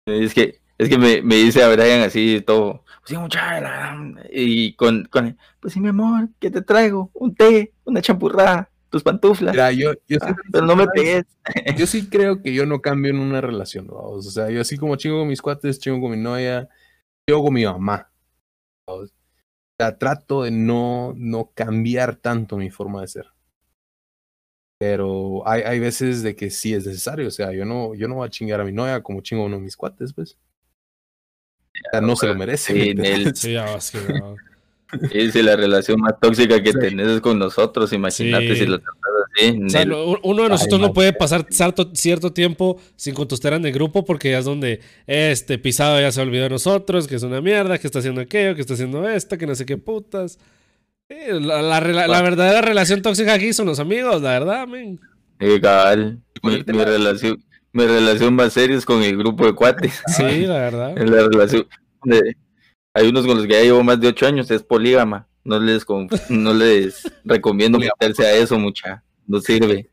Es 0.06 0.34
que, 0.34 0.60
es 0.76 0.88
que 0.88 0.98
me, 0.98 1.22
me 1.22 1.36
dice 1.36 1.62
a 1.62 1.68
Brian 1.68 2.02
así 2.02 2.42
todo, 2.46 2.84
sí, 3.04 3.16
muchacha, 3.16 3.96
y 4.30 4.74
con, 4.74 5.06
con, 5.06 5.38
pues 5.60 5.72
sí, 5.72 5.80
mi 5.80 5.88
amor, 5.88 6.28
¿qué 6.38 6.50
te 6.50 6.60
traigo? 6.60 7.10
Un 7.14 7.34
té, 7.34 7.72
una 7.84 8.02
champurrada, 8.02 8.70
tus 8.90 9.02
pantuflas. 9.02 9.56
yo, 9.74 9.94
yo 10.06 10.18
ah, 10.20 10.36
pero 10.52 10.66
no 10.66 10.76
me 10.76 10.86
pegues. 10.88 11.24
Yo 11.78 11.86
sí 11.86 12.08
creo 12.08 12.42
que 12.42 12.54
yo 12.54 12.64
no 12.64 12.80
cambio 12.80 13.10
en 13.10 13.18
una 13.18 13.40
relación, 13.40 13.86
o 13.90 14.20
sea, 14.22 14.48
yo 14.50 14.62
así 14.62 14.78
como 14.78 14.96
chingo 14.96 15.18
con 15.18 15.28
mis 15.28 15.42
cuates, 15.42 15.78
chingo 15.78 16.00
con 16.00 16.10
mi 16.12 16.16
novia, 16.16 16.68
chingo 17.28 17.44
con 17.44 17.52
mi 17.52 17.64
mamá. 17.64 18.10
O 19.76 19.82
sea, 19.82 19.98
trato 19.98 20.44
de 20.44 20.50
no, 20.50 21.14
no 21.16 21.50
cambiar 21.54 22.16
tanto 22.16 22.56
mi 22.56 22.70
forma 22.70 23.00
de 23.00 23.08
ser 23.08 23.34
pero 24.78 25.48
hay, 25.48 25.62
hay 25.62 25.80
veces 25.80 26.22
de 26.22 26.36
que 26.36 26.50
sí 26.50 26.74
es 26.74 26.86
necesario, 26.86 27.28
o 27.28 27.30
sea, 27.30 27.52
yo 27.52 27.64
no, 27.64 27.94
yo 27.94 28.06
no 28.06 28.16
voy 28.16 28.26
a 28.26 28.30
chingar 28.30 28.60
a 28.60 28.64
mi 28.64 28.72
novia 28.72 29.02
como 29.02 29.22
chingo 29.22 29.44
uno 29.44 29.56
de 29.56 29.62
mis 29.62 29.78
cuates, 29.78 30.12
pues. 30.12 30.36
O 31.72 31.90
sea, 31.90 32.02
no 32.02 32.16
se 32.16 32.26
lo 32.26 32.34
merece. 32.34 32.94
Sí, 33.34 33.56
sí, 35.10 35.30
si 35.30 35.42
la 35.42 35.56
relación 35.56 36.00
más 36.00 36.20
tóxica 36.20 36.62
que 36.62 36.74
tenés 36.74 37.08
es 37.08 37.20
con 37.22 37.38
nosotros, 37.38 37.94
imagínate 37.94 38.54
si 38.54 38.66
lo 38.66 38.78
O 39.66 39.68
sea, 39.68 39.84
uno 40.22 40.42
de 40.44 40.48
nosotros 40.48 40.80
no 40.80 40.92
puede 40.92 41.12
pasar 41.12 41.46
cierto, 41.50 42.32
tiempo 42.32 42.80
sin 42.96 43.14
contestar 43.14 43.54
en 43.54 43.66
el 43.66 43.72
grupo 43.72 44.04
porque 44.04 44.30
ya 44.30 44.38
es 44.38 44.44
donde 44.44 44.80
este 45.06 45.58
pisado 45.58 46.00
ya 46.00 46.12
se 46.12 46.20
olvidó 46.20 46.44
de 46.44 46.50
nosotros, 46.50 47.08
que 47.08 47.16
es 47.16 47.22
una 47.22 47.40
mierda, 47.40 47.78
que 47.78 47.86
está 47.86 47.98
haciendo 47.98 48.20
aquello, 48.20 48.54
que 48.54 48.60
está 48.60 48.74
haciendo 48.74 49.08
esto, 49.08 49.36
que 49.36 49.46
no 49.46 49.54
sé 49.54 49.66
qué 49.66 49.76
putas 49.76 50.38
la, 51.08 51.62
la, 51.62 52.22
verdadera 52.22 52.62
relación 52.62 53.02
tóxica 53.02 53.34
aquí 53.34 53.52
son 53.52 53.66
los 53.66 53.78
amigos, 53.78 54.22
la 54.22 54.30
verdad, 54.30 54.66
men. 54.66 55.00
Legal. 55.38 56.20
Mi, 56.42 56.62
relación, 56.62 57.42
mi 57.72 57.86
relación 57.86 58.34
más 58.34 58.52
seria 58.52 58.76
es 58.76 58.84
con 58.84 59.02
el 59.02 59.16
grupo 59.16 59.46
de 59.46 59.54
cuates. 59.54 60.02
Sí, 60.16 60.46
la 60.46 60.54
verdad. 60.54 60.96
la 60.96 61.28
relación 61.28 61.66
hay 62.96 63.08
unos 63.08 63.26
con 63.26 63.36
los 63.36 63.46
que 63.46 63.54
ya 63.54 63.62
llevo 63.62 63.82
más 63.82 64.00
de 64.00 64.08
ocho 64.08 64.26
años, 64.26 64.50
es 64.50 64.62
polígama. 64.62 65.26
No 65.42 65.58
les, 65.58 65.84
no 66.30 66.54
les 66.54 67.02
recomiendo 67.24 67.78
meterse 67.78 68.24
a 68.24 68.32
eso, 68.34 68.58
mucha. 68.58 69.03
No 69.26 69.40
sirve. 69.40 69.90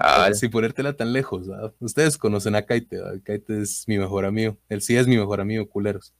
Ah, 0.00 0.32
sin 0.32 0.50
ponértela 0.50 0.96
tan 0.96 1.12
lejos, 1.12 1.48
ustedes 1.78 2.18
conocen 2.18 2.56
a 2.56 2.62
Kaite, 2.62 3.00
Kaite 3.22 3.62
es 3.62 3.84
mi 3.86 3.98
mejor 3.98 4.24
amigo, 4.24 4.58
él 4.68 4.82
sí 4.82 4.96
es 4.96 5.06
mi 5.06 5.16
mejor 5.16 5.40
amigo, 5.40 5.68
culeros. 5.68 6.12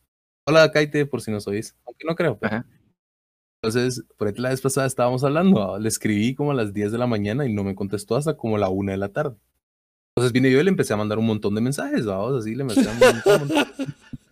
Hola 0.47 0.70
Kaite, 0.70 1.05
por 1.07 1.20
si 1.20 1.32
nos 1.32 1.49
oís, 1.49 1.74
aunque 1.84 2.07
no 2.07 2.14
creo. 2.14 2.38
Entonces, 3.61 4.05
por 4.16 4.28
ahí 4.28 4.34
la 4.36 4.51
vez 4.51 4.61
pasada 4.61 4.86
estábamos 4.86 5.24
hablando, 5.24 5.78
le 5.80 5.88
escribí 5.88 6.36
como 6.36 6.53
a 6.53 6.55
las 6.55 6.72
10 6.72 6.92
de 6.92 6.99
la 6.99 7.09
mañana 7.09 7.44
y 7.44 7.53
no 7.53 7.64
me 7.64 7.74
contestó 7.74 8.14
hasta 8.14 8.36
como 8.36 8.57
la 8.57 8.68
1 8.68 8.92
de 8.92 8.99
la 8.99 9.09
tarde. 9.09 9.36
Entonces 10.14 10.32
vine 10.32 10.51
yo 10.51 10.61
y 10.61 10.64
le 10.64 10.70
empecé 10.70 10.94
a 10.94 10.97
mandar 10.97 11.18
un 11.18 11.26
montón 11.26 11.55
de 11.55 11.61
mensajes, 11.61 12.07
vamos, 12.07 12.40
así 12.40 12.55
le 12.55 12.62
empecé 12.62 12.88
a 12.88 12.92
mandar 12.92 13.22
un 13.26 13.38
montón, 13.38 13.66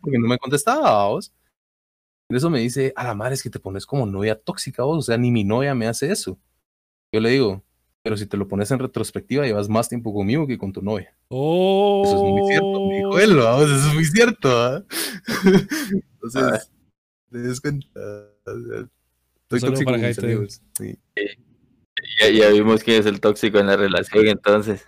porque 0.01 0.19
no 0.19 0.29
me 0.29 0.39
contestaba, 0.39 0.93
vamos. 0.93 1.35
Y 2.31 2.37
eso 2.37 2.49
me 2.49 2.61
dice, 2.61 2.93
a 2.95 3.05
la 3.05 3.15
madre 3.15 3.35
es 3.35 3.43
que 3.43 3.51
te 3.51 3.59
pones 3.59 3.85
como 3.85 4.07
novia 4.07 4.41
tóxica 4.41 4.85
vos, 4.85 4.99
o 4.99 5.03
sea, 5.03 5.19
ni 5.19 5.31
mi 5.33 5.43
novia 5.43 5.75
me 5.75 5.89
hace 5.89 6.11
eso. 6.11 6.39
Yo 7.13 7.21
le 7.21 7.31
digo, 7.31 7.65
pero 8.05 8.19
si 8.19 8.27
te 8.27 8.37
lo 8.37 8.47
pones 8.47 8.71
en 8.71 8.79
retrospectiva, 8.81 9.47
llevas 9.47 9.71
más 9.71 9.89
tiempo 9.89 10.13
conmigo 10.13 10.47
que 10.47 10.59
con 10.59 10.75
tu 10.75 10.83
novia. 10.83 11.17
Oh. 11.29 12.03
Eso 12.05 12.17
es 12.17 12.23
muy 12.23 12.51
cierto, 12.51 12.87
me 12.87 12.97
dijo 12.99 13.19
él, 13.19 13.35
vamos, 13.35 13.71
eso 13.71 13.89
es 13.89 13.95
muy 13.95 14.05
cierto. 14.05 14.85
Entonces, 16.13 16.71
te 17.31 17.49
das 17.49 17.61
cuenta. 17.63 17.89
Estoy 19.49 19.61
tóxico 19.61 19.91
para 19.91 20.11
Ya, 22.31 22.51
vimos 22.51 22.85
quién 22.85 23.01
es 23.01 23.07
el 23.07 23.21
tóxico 23.21 23.59
en 23.59 23.69
la 23.69 23.77
relación, 23.77 24.29
entonces. 24.29 24.87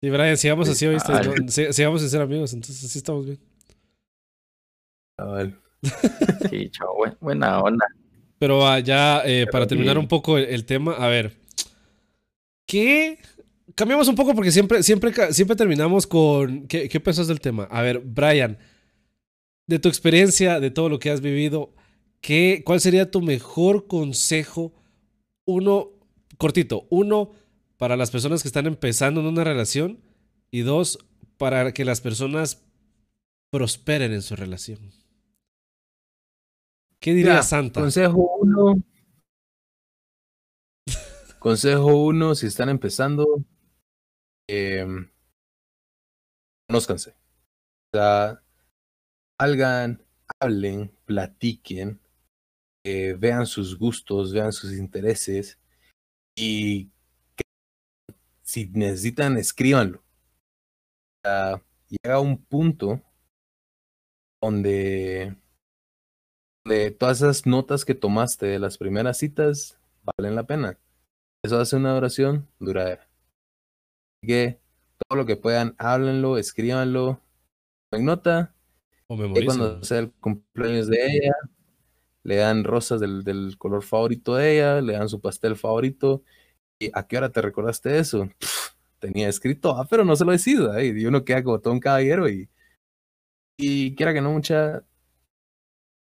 Y 0.00 0.08
Brian, 0.08 0.38
sigamos 0.38 0.66
así, 0.70 0.86
¿oíste? 0.86 1.12
sigamos 1.74 2.00
sin 2.00 2.08
ser 2.08 2.22
amigos, 2.22 2.54
entonces 2.54 2.82
así 2.82 2.98
estamos 2.98 3.26
bien. 3.26 3.38
Sí, 6.48 6.70
chao, 6.70 6.96
buena 7.20 7.60
onda. 7.60 7.84
Pero 8.38 8.66
ah, 8.66 8.78
ya, 8.78 9.20
eh, 9.26 9.46
para 9.52 9.66
terminar 9.66 9.98
un 9.98 10.08
poco 10.08 10.38
el, 10.38 10.64
tema, 10.64 10.94
a 10.94 11.08
ver. 11.08 11.39
¿Qué? 12.70 13.18
Cambiamos 13.74 14.06
un 14.06 14.14
poco 14.14 14.32
porque 14.32 14.52
siempre, 14.52 14.84
siempre, 14.84 15.12
siempre 15.32 15.56
terminamos 15.56 16.06
con. 16.06 16.68
¿Qué, 16.68 16.88
qué 16.88 17.00
pensás 17.00 17.26
del 17.26 17.40
tema? 17.40 17.64
A 17.64 17.82
ver, 17.82 17.98
Brian, 17.98 18.58
de 19.66 19.80
tu 19.80 19.88
experiencia, 19.88 20.60
de 20.60 20.70
todo 20.70 20.88
lo 20.88 21.00
que 21.00 21.10
has 21.10 21.20
vivido, 21.20 21.74
¿qué, 22.20 22.62
¿cuál 22.64 22.80
sería 22.80 23.10
tu 23.10 23.22
mejor 23.22 23.88
consejo? 23.88 24.72
Uno, 25.46 25.88
cortito, 26.38 26.86
uno 26.90 27.32
para 27.76 27.96
las 27.96 28.12
personas 28.12 28.42
que 28.42 28.48
están 28.48 28.66
empezando 28.66 29.20
en 29.20 29.26
una 29.26 29.42
relación 29.42 29.98
y 30.52 30.60
dos, 30.60 31.00
para 31.38 31.72
que 31.72 31.84
las 31.84 32.00
personas 32.00 32.62
prosperen 33.50 34.12
en 34.12 34.22
su 34.22 34.36
relación. 34.36 34.78
¿Qué 37.00 37.14
diría 37.14 37.42
Santa? 37.42 37.80
Consejo 37.80 38.30
uno. 38.40 38.80
Consejo 41.40 41.96
uno, 41.96 42.36
si 42.36 42.46
están 42.46 42.68
empezando, 42.68 43.42
eh, 44.48 44.86
conózcanse. 46.68 47.16
O 47.92 47.96
sea, 47.96 48.42
salgan, 49.40 50.04
hablen, 50.40 50.92
platiquen, 51.06 51.98
eh, 52.84 53.16
vean 53.18 53.46
sus 53.46 53.76
gustos, 53.76 54.32
vean 54.32 54.52
sus 54.52 54.72
intereses 54.74 55.58
y 56.36 56.90
si 58.42 58.66
necesitan, 58.68 59.36
escríbanlo. 59.36 60.02
llega 61.88 62.20
un 62.20 62.42
punto 62.44 63.02
donde, 64.42 65.36
todas 66.98 67.18
esas 67.18 67.46
notas 67.46 67.84
que 67.84 67.94
tomaste 67.94 68.46
de 68.46 68.58
las 68.58 68.78
primeras 68.78 69.18
citas 69.18 69.78
valen 70.02 70.34
la 70.34 70.46
pena. 70.46 70.78
Eso 71.42 71.58
hace 71.58 71.76
una 71.76 71.94
oración 71.94 72.46
duradera. 72.58 73.08
Así 74.22 74.26
que 74.26 74.60
todo 75.08 75.16
lo 75.16 75.26
que 75.26 75.36
puedan, 75.36 75.74
háblenlo, 75.78 76.38
escríbanlo, 76.38 77.20
en 77.92 78.04
nota. 78.04 78.54
O 79.06 79.16
y 79.16 79.44
cuando 79.44 79.82
sea 79.82 80.00
el 80.00 80.12
cumpleaños 80.12 80.88
de 80.88 81.04
ella, 81.04 81.32
le 82.22 82.36
dan 82.36 82.64
rosas 82.64 83.00
del, 83.00 83.24
del 83.24 83.56
color 83.58 83.82
favorito 83.82 84.36
de 84.36 84.54
ella, 84.54 84.80
le 84.80 84.92
dan 84.92 85.08
su 85.08 85.20
pastel 85.20 85.56
favorito 85.56 86.22
¿a 86.94 87.06
qué 87.06 87.18
hora 87.18 87.30
te 87.30 87.42
recordaste 87.42 87.98
eso? 87.98 88.28
tenía 88.98 89.28
escrito, 89.28 89.76
ah, 89.76 89.86
pero 89.88 90.04
no 90.04 90.14
se 90.14 90.24
lo 90.24 90.32
decido. 90.32 90.76
¿eh? 90.76 90.88
Y 90.88 91.06
uno 91.06 91.24
queda 91.24 91.42
como 91.42 91.58
todo 91.58 91.72
un 91.72 91.80
caballero 91.80 92.28
y, 92.28 92.48
y 93.58 93.94
quiera 93.94 94.12
que 94.12 94.20
no, 94.20 94.32
mucha. 94.32 94.84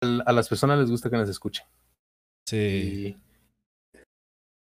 A 0.02 0.32
las 0.32 0.48
personas 0.48 0.78
les 0.78 0.90
gusta 0.90 1.08
que 1.08 1.16
las 1.16 1.30
escuchen. 1.30 1.64
Sí. 2.46 3.16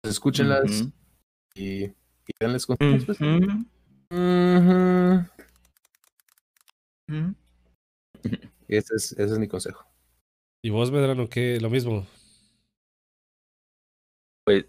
Escúchenlas 0.03 0.87
y, 1.55 1.83
y 1.85 1.93
denles 2.39 2.65
consejos. 2.65 3.17
ese, 8.67 8.95
es, 8.95 9.11
ese 9.11 9.23
es 9.23 9.39
mi 9.39 9.47
consejo. 9.47 9.85
¿Y 10.63 10.69
vos, 10.69 10.91
Medrano, 10.91 11.27
qué? 11.29 11.59
Lo 11.59 11.69
mismo. 11.69 12.05
Pues 14.45 14.65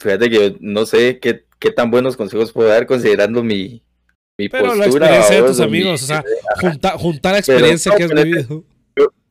Fíjate 0.00 0.30
que 0.30 0.56
no 0.60 0.86
sé 0.86 1.18
qué, 1.18 1.44
qué 1.58 1.70
tan 1.70 1.90
buenos 1.90 2.16
consejos 2.16 2.52
puedo 2.52 2.70
dar 2.70 2.86
considerando 2.86 3.42
mi, 3.42 3.82
mi 4.38 4.48
Pero 4.48 4.74
la 4.74 4.86
experiencia 4.86 5.36
de 5.36 5.48
tus 5.48 5.60
amigos, 5.60 6.02
o 6.02 6.06
sea, 6.06 6.24
juntar 6.98 7.32
la 7.32 7.38
experiencia 7.38 7.94
que 7.94 8.04
has 8.04 8.10
vivido. 8.10 8.64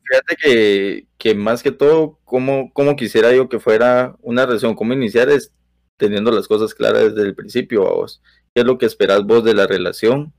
Fíjate 0.09 0.35
que, 0.35 1.07
que, 1.17 1.35
más 1.35 1.61
que 1.61 1.71
todo, 1.71 2.19
como, 2.25 2.73
como 2.73 2.95
quisiera 2.95 3.33
yo 3.33 3.47
que 3.47 3.59
fuera 3.59 4.15
una 4.21 4.45
relación, 4.45 4.75
cómo 4.75 4.93
iniciar 4.93 5.29
es 5.29 5.53
teniendo 5.97 6.31
las 6.31 6.47
cosas 6.47 6.73
claras 6.73 7.13
desde 7.13 7.27
el 7.27 7.35
principio, 7.35 7.87
a 7.87 7.93
vos. 7.93 8.21
¿Qué 8.53 8.61
es 8.61 8.65
lo 8.65 8.77
que 8.77 8.85
esperas 8.87 9.23
vos 9.23 9.43
de 9.43 9.53
la 9.53 9.67
relación? 9.67 10.33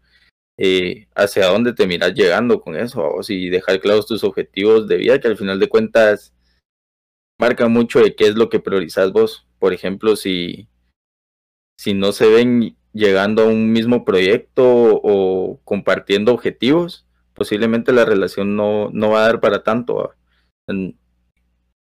Eh, 0.59 1.07
hacia 1.15 1.47
dónde 1.47 1.73
te 1.73 1.87
miras 1.87 2.15
llegando 2.15 2.61
con 2.61 2.77
eso, 2.77 3.05
a 3.05 3.11
vos, 3.11 3.31
y 3.31 3.49
dejar 3.49 3.81
claros 3.81 4.07
tus 4.07 4.25
objetivos 4.25 4.89
de 4.89 4.97
vida, 4.97 5.21
que 5.21 5.29
al 5.29 5.37
final 5.37 5.61
de 5.61 5.69
cuentas 5.69 6.35
marca 7.39 7.69
mucho 7.69 8.01
de 8.01 8.15
qué 8.17 8.27
es 8.27 8.35
lo 8.35 8.49
que 8.49 8.61
priorizas 8.61 9.13
vos. 9.13 9.47
Por 9.59 9.73
ejemplo, 9.73 10.17
si, 10.17 10.69
si 11.79 11.95
no 11.95 12.13
se 12.13 12.29
ven 12.29 12.77
llegando 12.93 13.43
a 13.43 13.47
un 13.47 13.73
mismo 13.73 14.05
proyecto 14.05 14.65
o 14.65 15.61
compartiendo 15.65 16.33
objetivos, 16.33 17.07
posiblemente 17.41 17.91
la 17.91 18.05
relación 18.05 18.55
no, 18.55 18.91
no 18.93 19.09
va 19.09 19.25
a 19.25 19.27
dar 19.29 19.41
para 19.41 19.63
tanto. 19.63 20.15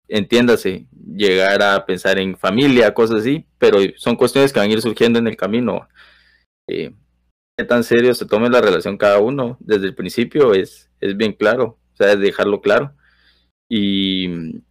entiéndase, 0.08 0.86
llegar 1.14 1.62
a 1.62 1.84
pensar 1.84 2.18
en 2.18 2.34
familia, 2.34 2.94
cosas 2.94 3.20
así, 3.20 3.46
pero 3.58 3.78
son 3.96 4.16
cuestiones 4.16 4.54
que 4.54 4.58
van 4.58 4.70
a 4.70 4.72
ir 4.72 4.80
surgiendo 4.80 5.18
en 5.18 5.26
el 5.26 5.36
camino. 5.36 5.86
Eh, 6.66 6.94
qué 7.58 7.64
tan 7.66 7.84
serio 7.84 8.14
se 8.14 8.24
tome 8.24 8.48
la 8.48 8.62
relación 8.62 8.96
cada 8.96 9.18
uno 9.18 9.58
desde 9.60 9.84
el 9.84 9.94
principio 9.94 10.54
es, 10.54 10.90
es 10.98 11.14
bien 11.14 11.34
claro, 11.34 11.78
o 11.92 11.96
sea, 11.96 12.12
es 12.12 12.20
dejarlo 12.20 12.62
claro. 12.62 12.94
Y 13.68 14.62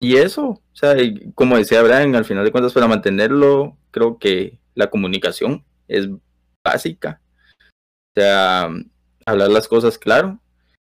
y 0.00 0.18
eso, 0.18 0.44
o 0.50 0.62
sea, 0.74 0.94
como 1.34 1.56
decía 1.56 1.82
Brian, 1.82 2.14
al 2.14 2.24
final 2.24 2.44
de 2.44 2.52
cuentas, 2.52 2.74
para 2.74 2.86
mantenerlo, 2.86 3.76
creo 3.90 4.18
que 4.18 4.60
la 4.74 4.88
comunicación 4.88 5.64
es 5.88 6.08
básica. 6.64 7.20
O 8.16 8.20
sea, 8.20 8.68
hablar 9.26 9.50
las 9.50 9.68
cosas 9.68 9.98
claro 9.98 10.40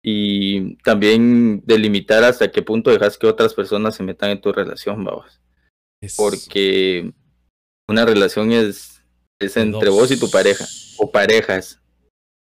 y 0.03 0.75
también 0.83 1.63
delimitar 1.65 2.23
hasta 2.23 2.51
qué 2.51 2.61
punto 2.61 2.91
dejas 2.91 3.17
que 3.17 3.27
otras 3.27 3.53
personas 3.53 3.95
se 3.95 4.03
metan 4.03 4.29
en 4.29 4.41
tu 4.41 4.51
relación, 4.51 5.03
vamos. 5.03 5.41
Porque 6.15 7.11
una 7.87 8.05
relación 8.05 8.51
es, 8.51 9.03
es 9.39 9.57
entre 9.57 9.89
vos 9.89 10.11
y 10.11 10.19
tu 10.19 10.29
pareja, 10.29 10.65
o 10.99 11.11
parejas, 11.11 11.81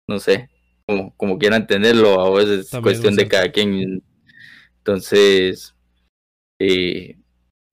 no 0.08 0.20
sé, 0.20 0.50
como, 0.88 1.14
como 1.18 1.38
quieran 1.38 1.68
tenerlo, 1.68 2.22
a 2.22 2.30
veces 2.32 2.74
es 2.74 2.80
cuestión 2.82 3.16
de 3.16 3.28
cada 3.28 3.52
quien. 3.52 4.04
Entonces, 4.78 5.76
eh, 6.60 7.18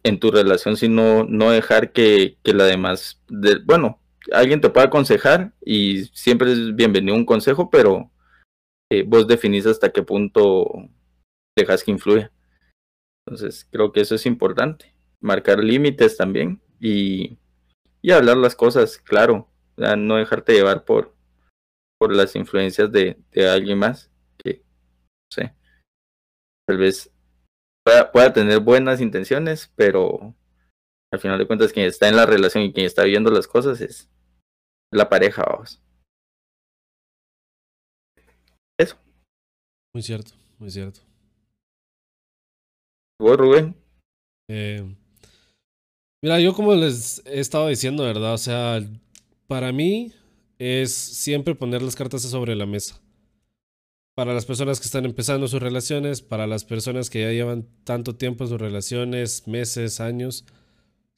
en 0.03 0.19
tu 0.19 0.31
relación, 0.31 0.77
sino 0.77 1.25
no 1.25 1.51
dejar 1.51 1.93
que, 1.93 2.39
que 2.43 2.53
la 2.53 2.65
demás, 2.65 3.23
de, 3.29 3.59
bueno, 3.65 4.01
alguien 4.33 4.61
te 4.61 4.71
pueda 4.71 4.87
aconsejar 4.87 5.53
y 5.65 6.05
siempre 6.07 6.53
es 6.53 6.75
bienvenido 6.75 7.15
un 7.17 7.27
consejo, 7.27 7.71
pero 7.71 8.11
eh, 8.91 9.05
vos 9.07 9.27
definís 9.27 9.67
hasta 9.67 9.91
qué 9.91 10.03
punto 10.03 10.89
dejas 11.57 11.83
que 11.83 11.91
influya. 11.91 12.33
Entonces, 13.27 13.67
creo 13.71 13.93
que 13.93 14.01
eso 14.01 14.15
es 14.15 14.27
importante. 14.27 14.95
Marcar 15.21 15.63
límites 15.63 16.17
también 16.17 16.61
y, 16.81 17.39
y 18.03 18.11
hablar 18.13 18.37
las 18.37 18.55
cosas, 18.55 18.99
claro. 18.99 19.49
no 19.77 20.17
dejarte 20.17 20.53
llevar 20.53 20.85
por, 20.85 21.15
por 21.99 22.15
las 22.15 22.37
influencias 22.37 22.93
de, 22.93 23.19
de 23.33 23.49
alguien 23.49 23.79
más 23.79 24.11
que, 24.39 24.59
no 24.59 25.35
sé, 25.35 25.55
tal 26.69 26.79
vez 26.79 27.11
pueda, 28.13 28.33
tener 28.33 28.61
buenas 28.61 29.01
intenciones, 29.01 29.73
pero 29.77 30.35
al 31.13 31.21
final 31.21 31.39
de 31.39 31.47
cuentas 31.47 31.73
quien 31.73 31.87
está 31.87 32.09
en 32.09 32.17
la 32.17 32.27
relación 32.27 32.65
y 32.65 32.73
quien 32.73 32.87
está 32.87 33.05
viendo 33.05 33.31
las 33.31 33.47
cosas 33.47 33.81
es 33.81 34.11
la 34.93 35.09
pareja, 35.09 35.45
vamos. 35.45 35.81
Eso. 38.79 38.97
Muy 39.95 40.03
cierto, 40.03 40.33
muy 40.59 40.71
cierto. 40.71 41.01
¿Vos, 43.19 43.37
Rubén? 43.37 43.75
Eh, 44.49 44.85
mira, 46.23 46.39
yo 46.41 46.55
como 46.55 46.75
les 46.75 47.25
he 47.27 47.41
estado 47.41 47.69
diciendo, 47.69 48.05
¿verdad? 48.05 48.35
O 48.35 48.39
sea, 48.39 48.81
para 49.47 49.73
mí 49.73 50.13
es 50.59 50.95
siempre 50.95 51.55
poner 51.55 51.83
las 51.83 51.97
cartas 51.97 52.23
sobre 52.23 52.55
la 52.55 52.67
mesa 52.67 53.01
para 54.17 54.33
las 54.33 54.47
personas 54.47 54.81
que 54.81 54.87
están 54.87 55.05
empezando 55.05 55.47
sus 55.47 55.61
relaciones, 55.61 56.23
para 56.23 56.47
las 56.47 56.65
personas 56.65 57.11
que 57.11 57.21
ya 57.21 57.33
llevan 57.33 57.69
tanto 57.85 58.17
tiempo 58.17 58.45
en 58.45 58.51
sus 58.51 58.59
relaciones, 58.59 59.47
meses, 59.47 60.01
años, 60.01 60.47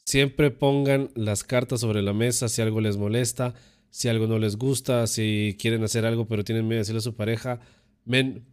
siempre 0.08 0.50
pongan 0.50 1.10
las 1.14 1.44
cartas 1.44 1.80
sobre 1.80 2.00
la 2.00 2.14
mesa 2.14 2.48
si 2.48 2.62
algo 2.62 2.80
les 2.80 2.96
molesta, 2.96 3.52
si 3.90 4.08
algo 4.08 4.26
no 4.26 4.38
les 4.38 4.56
gusta, 4.56 5.06
si 5.06 5.54
quieren 5.60 5.84
hacer 5.84 6.06
algo 6.06 6.26
pero 6.26 6.44
tienen 6.44 6.66
miedo 6.66 6.76
de 6.76 6.80
decirle 6.80 7.00
a 7.00 7.02
su 7.02 7.14
pareja, 7.14 7.60
men, 8.06 8.46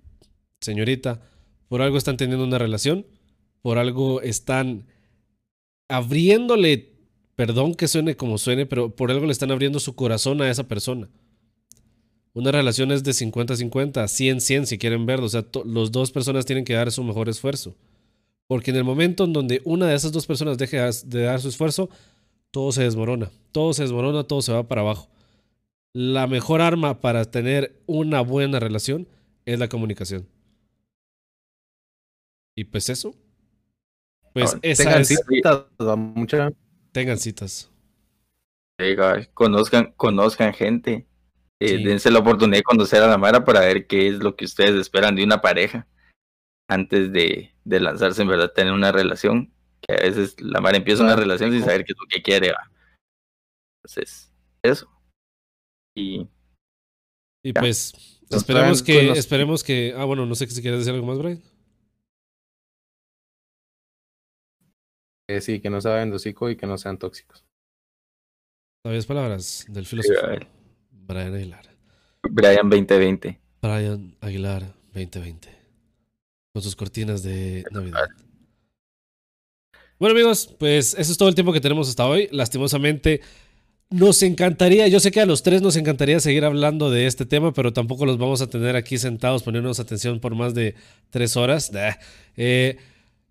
señorita, 0.60 1.22
por 1.70 1.82
algo 1.82 1.98
están 1.98 2.18
teniendo 2.18 2.44
una 2.44 2.58
relación, 2.58 3.06
por 3.62 3.78
algo 3.78 4.22
están 4.22 4.86
abriéndole, 5.88 6.92
perdón 7.38 7.74
que 7.74 7.88
suene 7.88 8.18
como 8.18 8.38
suene, 8.38 8.66
pero 8.66 8.94
por 8.94 9.10
algo 9.10 9.26
le 9.26 9.32
están 9.32 9.52
abriendo 9.52 9.80
su 9.80 9.96
corazón 9.96 10.42
a 10.42 10.50
esa 10.50 10.68
persona. 10.68 11.10
Una 12.34 12.52
relación 12.52 12.92
es 12.92 13.06
de 13.06 13.12
50-50, 13.12 13.94
100-100 13.94 14.66
si 14.66 14.78
quieren 14.78 15.06
verlo. 15.06 15.28
O 15.28 15.30
sea, 15.30 15.46
los 15.64 15.94
dos 15.94 16.12
personas 16.12 16.46
tienen 16.46 16.66
que 16.66 16.74
dar 16.74 16.92
su 16.92 17.02
mejor 17.02 17.30
esfuerzo. 17.30 17.78
Porque 18.48 18.72
en 18.72 18.78
el 18.78 18.84
momento 18.84 19.24
en 19.24 19.34
donde 19.34 19.62
una 19.66 19.88
de 19.88 19.96
esas 19.96 20.12
dos 20.12 20.28
personas 20.28 20.58
deje 20.58 20.78
de 20.78 21.24
dar 21.24 21.42
su 21.42 21.50
esfuerzo, 21.50 21.90
todo 22.52 22.72
se 22.72 22.84
desmorona. 22.84 23.32
Todo 23.52 23.74
se 23.74 23.84
desmorona, 23.84 24.24
todo 24.24 24.42
se 24.42 24.54
va 24.54 24.68
para 24.68 24.82
abajo. 24.82 25.10
la 25.94 26.28
mejor 26.28 26.62
arma 26.62 27.00
para 27.00 27.24
tener 27.26 27.82
una 27.86 28.20
buena 28.22 28.60
relación 28.60 29.08
es 29.46 29.60
la 29.60 29.70
comunicación. 29.70 30.28
Y 32.56 32.66
pues 32.66 32.90
eso. 32.90 33.16
Pues 34.34 34.58
esa 34.62 34.84
tengan 34.84 35.02
es. 35.02 35.08
citas, 35.08 35.66
mucha. 35.98 36.52
Tengan 36.92 37.18
citas. 37.18 37.72
Oiga, 38.78 39.26
conozcan, 39.34 39.94
conozcan 39.96 40.54
gente. 40.54 41.08
Eh, 41.62 41.78
Sí. 41.78 41.84
Dense 41.86 42.12
la 42.12 42.20
oportunidad 42.20 42.58
de 42.60 42.64
conocer 42.64 43.02
a 43.02 43.08
la 43.08 43.18
Mara 43.18 43.46
para 43.46 43.62
ver 43.62 43.88
qué 43.88 44.10
es 44.10 44.16
lo 44.16 44.36
que 44.36 44.44
ustedes 44.44 44.76
esperan 44.76 45.16
de 45.16 45.24
una 45.24 45.42
pareja 45.42 45.88
antes 46.68 47.14
de, 47.14 47.55
de 47.66 47.80
lanzarse 47.82 48.22
en 48.22 48.28
verdad 48.30 48.52
tener 48.54 48.72
una 48.74 48.92
relación. 48.92 49.52
Que 49.82 49.94
a 49.94 49.98
veces 49.98 50.40
la 50.42 50.62
Mara 50.62 50.78
empieza 50.78 51.04
una 51.04 51.16
relación 51.16 51.52
sin 51.52 51.62
saber 51.64 51.84
qué 51.86 51.92
es 51.92 51.98
lo 52.00 52.08
que 52.10 52.22
quiere. 52.24 52.52
¿va? 52.52 52.72
Entonces, 53.84 54.34
eso. 54.64 54.90
Y 55.96 56.28
Y 57.44 57.54
Ya. 57.54 57.62
pues 57.62 57.94
Nos 58.32 58.42
esperemos 58.42 58.82
que, 58.82 59.04
los- 59.04 59.18
esperemos 59.20 59.64
que. 59.64 59.94
Ah, 59.96 60.06
bueno, 60.06 60.26
no 60.26 60.34
sé 60.34 60.48
si 60.48 60.62
quieres 60.62 60.80
decir 60.80 60.94
algo 60.96 61.06
más, 61.06 61.20
Brian. 61.20 61.44
Eh, 65.30 65.42
sí, 65.42 65.60
que 65.60 65.70
no 65.70 65.82
saben 65.82 66.10
de 66.10 66.16
hocico 66.18 66.50
y 66.50 66.56
que 66.56 66.68
no 66.68 66.78
sean 66.78 66.98
tóxicos. 67.00 67.44
Sabias 68.86 69.06
palabras 69.08 69.66
del 69.70 69.86
filósofo. 69.86 70.20
Brian 70.92 71.34
Aguilar. 71.34 71.66
Brian 72.24 72.70
2020. 72.70 73.40
Brian 73.62 74.16
Aguilar 74.22 74.64
2020. 74.94 75.50
Con 76.56 76.62
sus 76.62 76.78
cortinas 76.78 77.22
de 77.22 77.66
Navidad. 77.70 78.08
Bueno 80.00 80.14
amigos, 80.14 80.56
pues 80.58 80.96
eso 80.98 81.12
es 81.12 81.18
todo 81.18 81.28
el 81.28 81.36
tiempo 81.36 81.52
que 81.52 81.60
tenemos 81.60 81.90
hasta 81.90 82.08
hoy. 82.08 82.30
Lastimosamente, 82.32 83.20
nos 83.90 84.24
encantaría, 84.24 84.88
yo 84.88 85.02
sé 85.02 85.12
que 85.12 85.20
a 85.20 85.26
los 85.26 85.44
tres 85.44 85.62
nos 85.62 85.76
encantaría 85.76 86.18
seguir 86.22 86.46
hablando 86.46 86.90
de 86.90 87.08
este 87.08 87.26
tema, 87.26 87.54
pero 87.54 87.74
tampoco 87.74 88.06
los 88.06 88.18
vamos 88.18 88.42
a 88.42 88.48
tener 88.48 88.78
aquí 88.78 88.98
sentados 88.98 89.44
poniéndonos 89.44 89.82
atención 89.82 90.22
por 90.22 90.34
más 90.34 90.54
de 90.54 90.76
tres 91.10 91.36
horas. 91.36 91.74
Eh, 92.38 92.78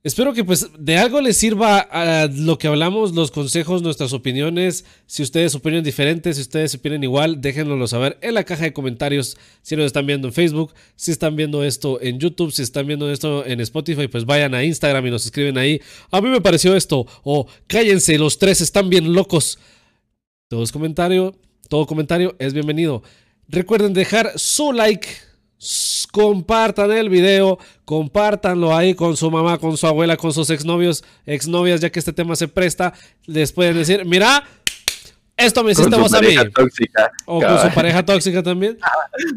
espero 0.05 0.34
que 0.34 0.44
pues 0.44 0.68
de 0.78 0.98
algo 0.98 1.20
les 1.22 1.38
sirva 1.38 1.78
a 1.78 2.26
lo 2.26 2.59
que 2.59 2.68
hablamos, 2.68 3.14
los 3.14 3.30
consejos, 3.30 3.82
nuestras 3.82 4.12
opiniones. 4.12 4.84
Si 5.07 5.22
ustedes 5.22 5.55
opinan 5.55 5.82
diferente, 5.82 6.32
si 6.34 6.42
ustedes 6.42 6.74
opinan 6.74 7.02
igual, 7.02 7.40
déjenoslo 7.40 7.88
saber 7.88 8.18
en 8.20 8.34
la 8.34 8.44
caja 8.44 8.64
de 8.64 8.74
comentarios. 8.74 9.38
Si 9.62 9.74
nos 9.74 9.86
están 9.86 10.07
viendo 10.07 10.28
en 10.28 10.34
Facebook, 10.34 10.74
si 10.94 11.11
están 11.11 11.34
viendo 11.34 11.64
esto 11.64 12.00
en 12.00 12.20
YouTube, 12.20 12.52
si 12.52 12.62
están 12.62 12.86
viendo 12.86 13.11
esto 13.11 13.44
en 13.46 13.61
Spotify, 13.61 14.07
pues 14.07 14.26
vayan 14.26 14.55
a 14.55 14.62
Instagram 14.62 15.07
y 15.07 15.11
nos 15.11 15.24
escriben 15.24 15.57
ahí. 15.57 15.80
A 16.11 16.20
mí 16.20 16.28
me 16.28 16.42
pareció 16.42 16.76
esto. 16.76 17.07
O 17.22 17.46
cállense, 17.66 18.18
los 18.18 18.38
tres 18.38 18.61
están 18.61 18.90
bien 18.90 19.14
locos. 19.14 19.59
Todo 20.48 20.62
es 20.62 20.70
comentario, 20.70 21.34
todo 21.70 21.86
comentario 21.86 22.36
es 22.38 22.52
bienvenido. 22.52 23.02
Recuerden 23.48 23.94
dejar 23.94 24.32
su 24.36 24.72
like. 24.72 25.09
Compartan 26.14 26.92
el 26.92 27.08
video, 27.08 27.58
compártanlo 27.84 28.72
ahí 28.72 28.94
con 28.94 29.16
su 29.16 29.28
mamá, 29.32 29.58
con 29.58 29.76
su 29.76 29.84
abuela, 29.84 30.16
con 30.16 30.32
sus 30.32 30.48
exnovios, 30.48 31.02
exnovias, 31.26 31.80
ya 31.80 31.90
que 31.90 31.98
este 31.98 32.12
tema 32.12 32.36
se 32.36 32.46
presta. 32.46 32.94
Les 33.26 33.50
pueden 33.50 33.76
decir, 33.76 34.04
mira, 34.04 34.44
esto 35.36 35.64
me 35.64 35.72
hiciste 35.72 35.96
vos 35.96 36.14
a 36.14 36.20
mí. 36.20 36.28
pareja 36.28 36.50
tóxica. 36.50 37.10
O 37.26 37.40
con 37.40 37.58
su 37.58 37.74
pareja 37.74 38.04
tóxica 38.04 38.44
también. 38.44 38.78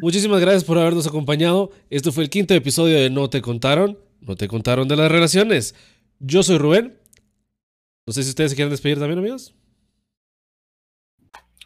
Muchísimas 0.02 0.40
gracias 0.40 0.64
por 0.64 0.78
habernos 0.78 1.08
acompañado. 1.08 1.72
Este 1.90 2.12
fue 2.12 2.24
el 2.24 2.30
quinto 2.30 2.54
episodio 2.54 3.00
de 3.00 3.10
No 3.10 3.28
Te 3.28 3.42
Contaron. 3.42 3.98
No 4.22 4.36
Te 4.36 4.48
Contaron 4.48 4.88
de 4.88 4.98
las 4.98 5.12
Relaciones. 5.12 5.74
Yo 6.20 6.44
soy 6.44 6.60
Rubén. 6.60 6.96
No 8.06 8.14
sé 8.14 8.22
si 8.22 8.30
ustedes 8.30 8.52
se 8.52 8.56
quieren 8.56 8.70
despedir 8.70 9.00
también, 9.00 9.18
amigos. 9.18 9.56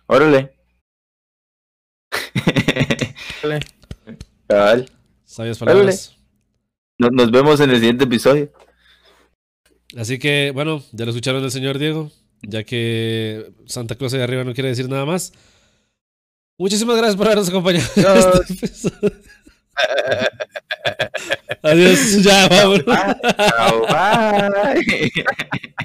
Órale. 0.08 0.54
Órale. 3.44 3.60
Cabal. 4.48 4.90
Sabias 5.32 5.58
palabras. 5.60 6.18
Nos, 6.98 7.12
nos 7.14 7.32
vemos 7.32 7.62
en 7.62 7.70
el 7.70 7.78
siguiente 7.78 8.04
episodio. 8.04 8.52
Así 9.98 10.20
que, 10.20 10.52
bueno, 10.54 10.84
ya 10.92 11.06
lo 11.06 11.12
escucharon 11.12 11.42
del 11.42 11.52
señor 11.52 11.80
Diego. 11.80 12.12
Ya 12.42 12.66
que 12.66 13.54
Santa 13.66 13.96
Claus 13.96 14.12
de 14.12 14.22
arriba 14.22 14.44
no 14.44 14.54
quiere 14.54 14.68
decir 14.68 14.90
nada 14.90 15.06
más. 15.06 15.32
Muchísimas 16.58 16.98
gracias 16.98 17.16
por 17.16 17.28
habernos 17.28 17.48
acompañado. 17.48 17.88
en 17.96 18.06
Adiós. 18.06 18.52
este. 18.62 18.92
Adiós. 21.64 22.24
Ya, 22.24 22.50
vámonos. 22.50 22.86
Chao, 23.38 23.88
bye. 23.88 25.82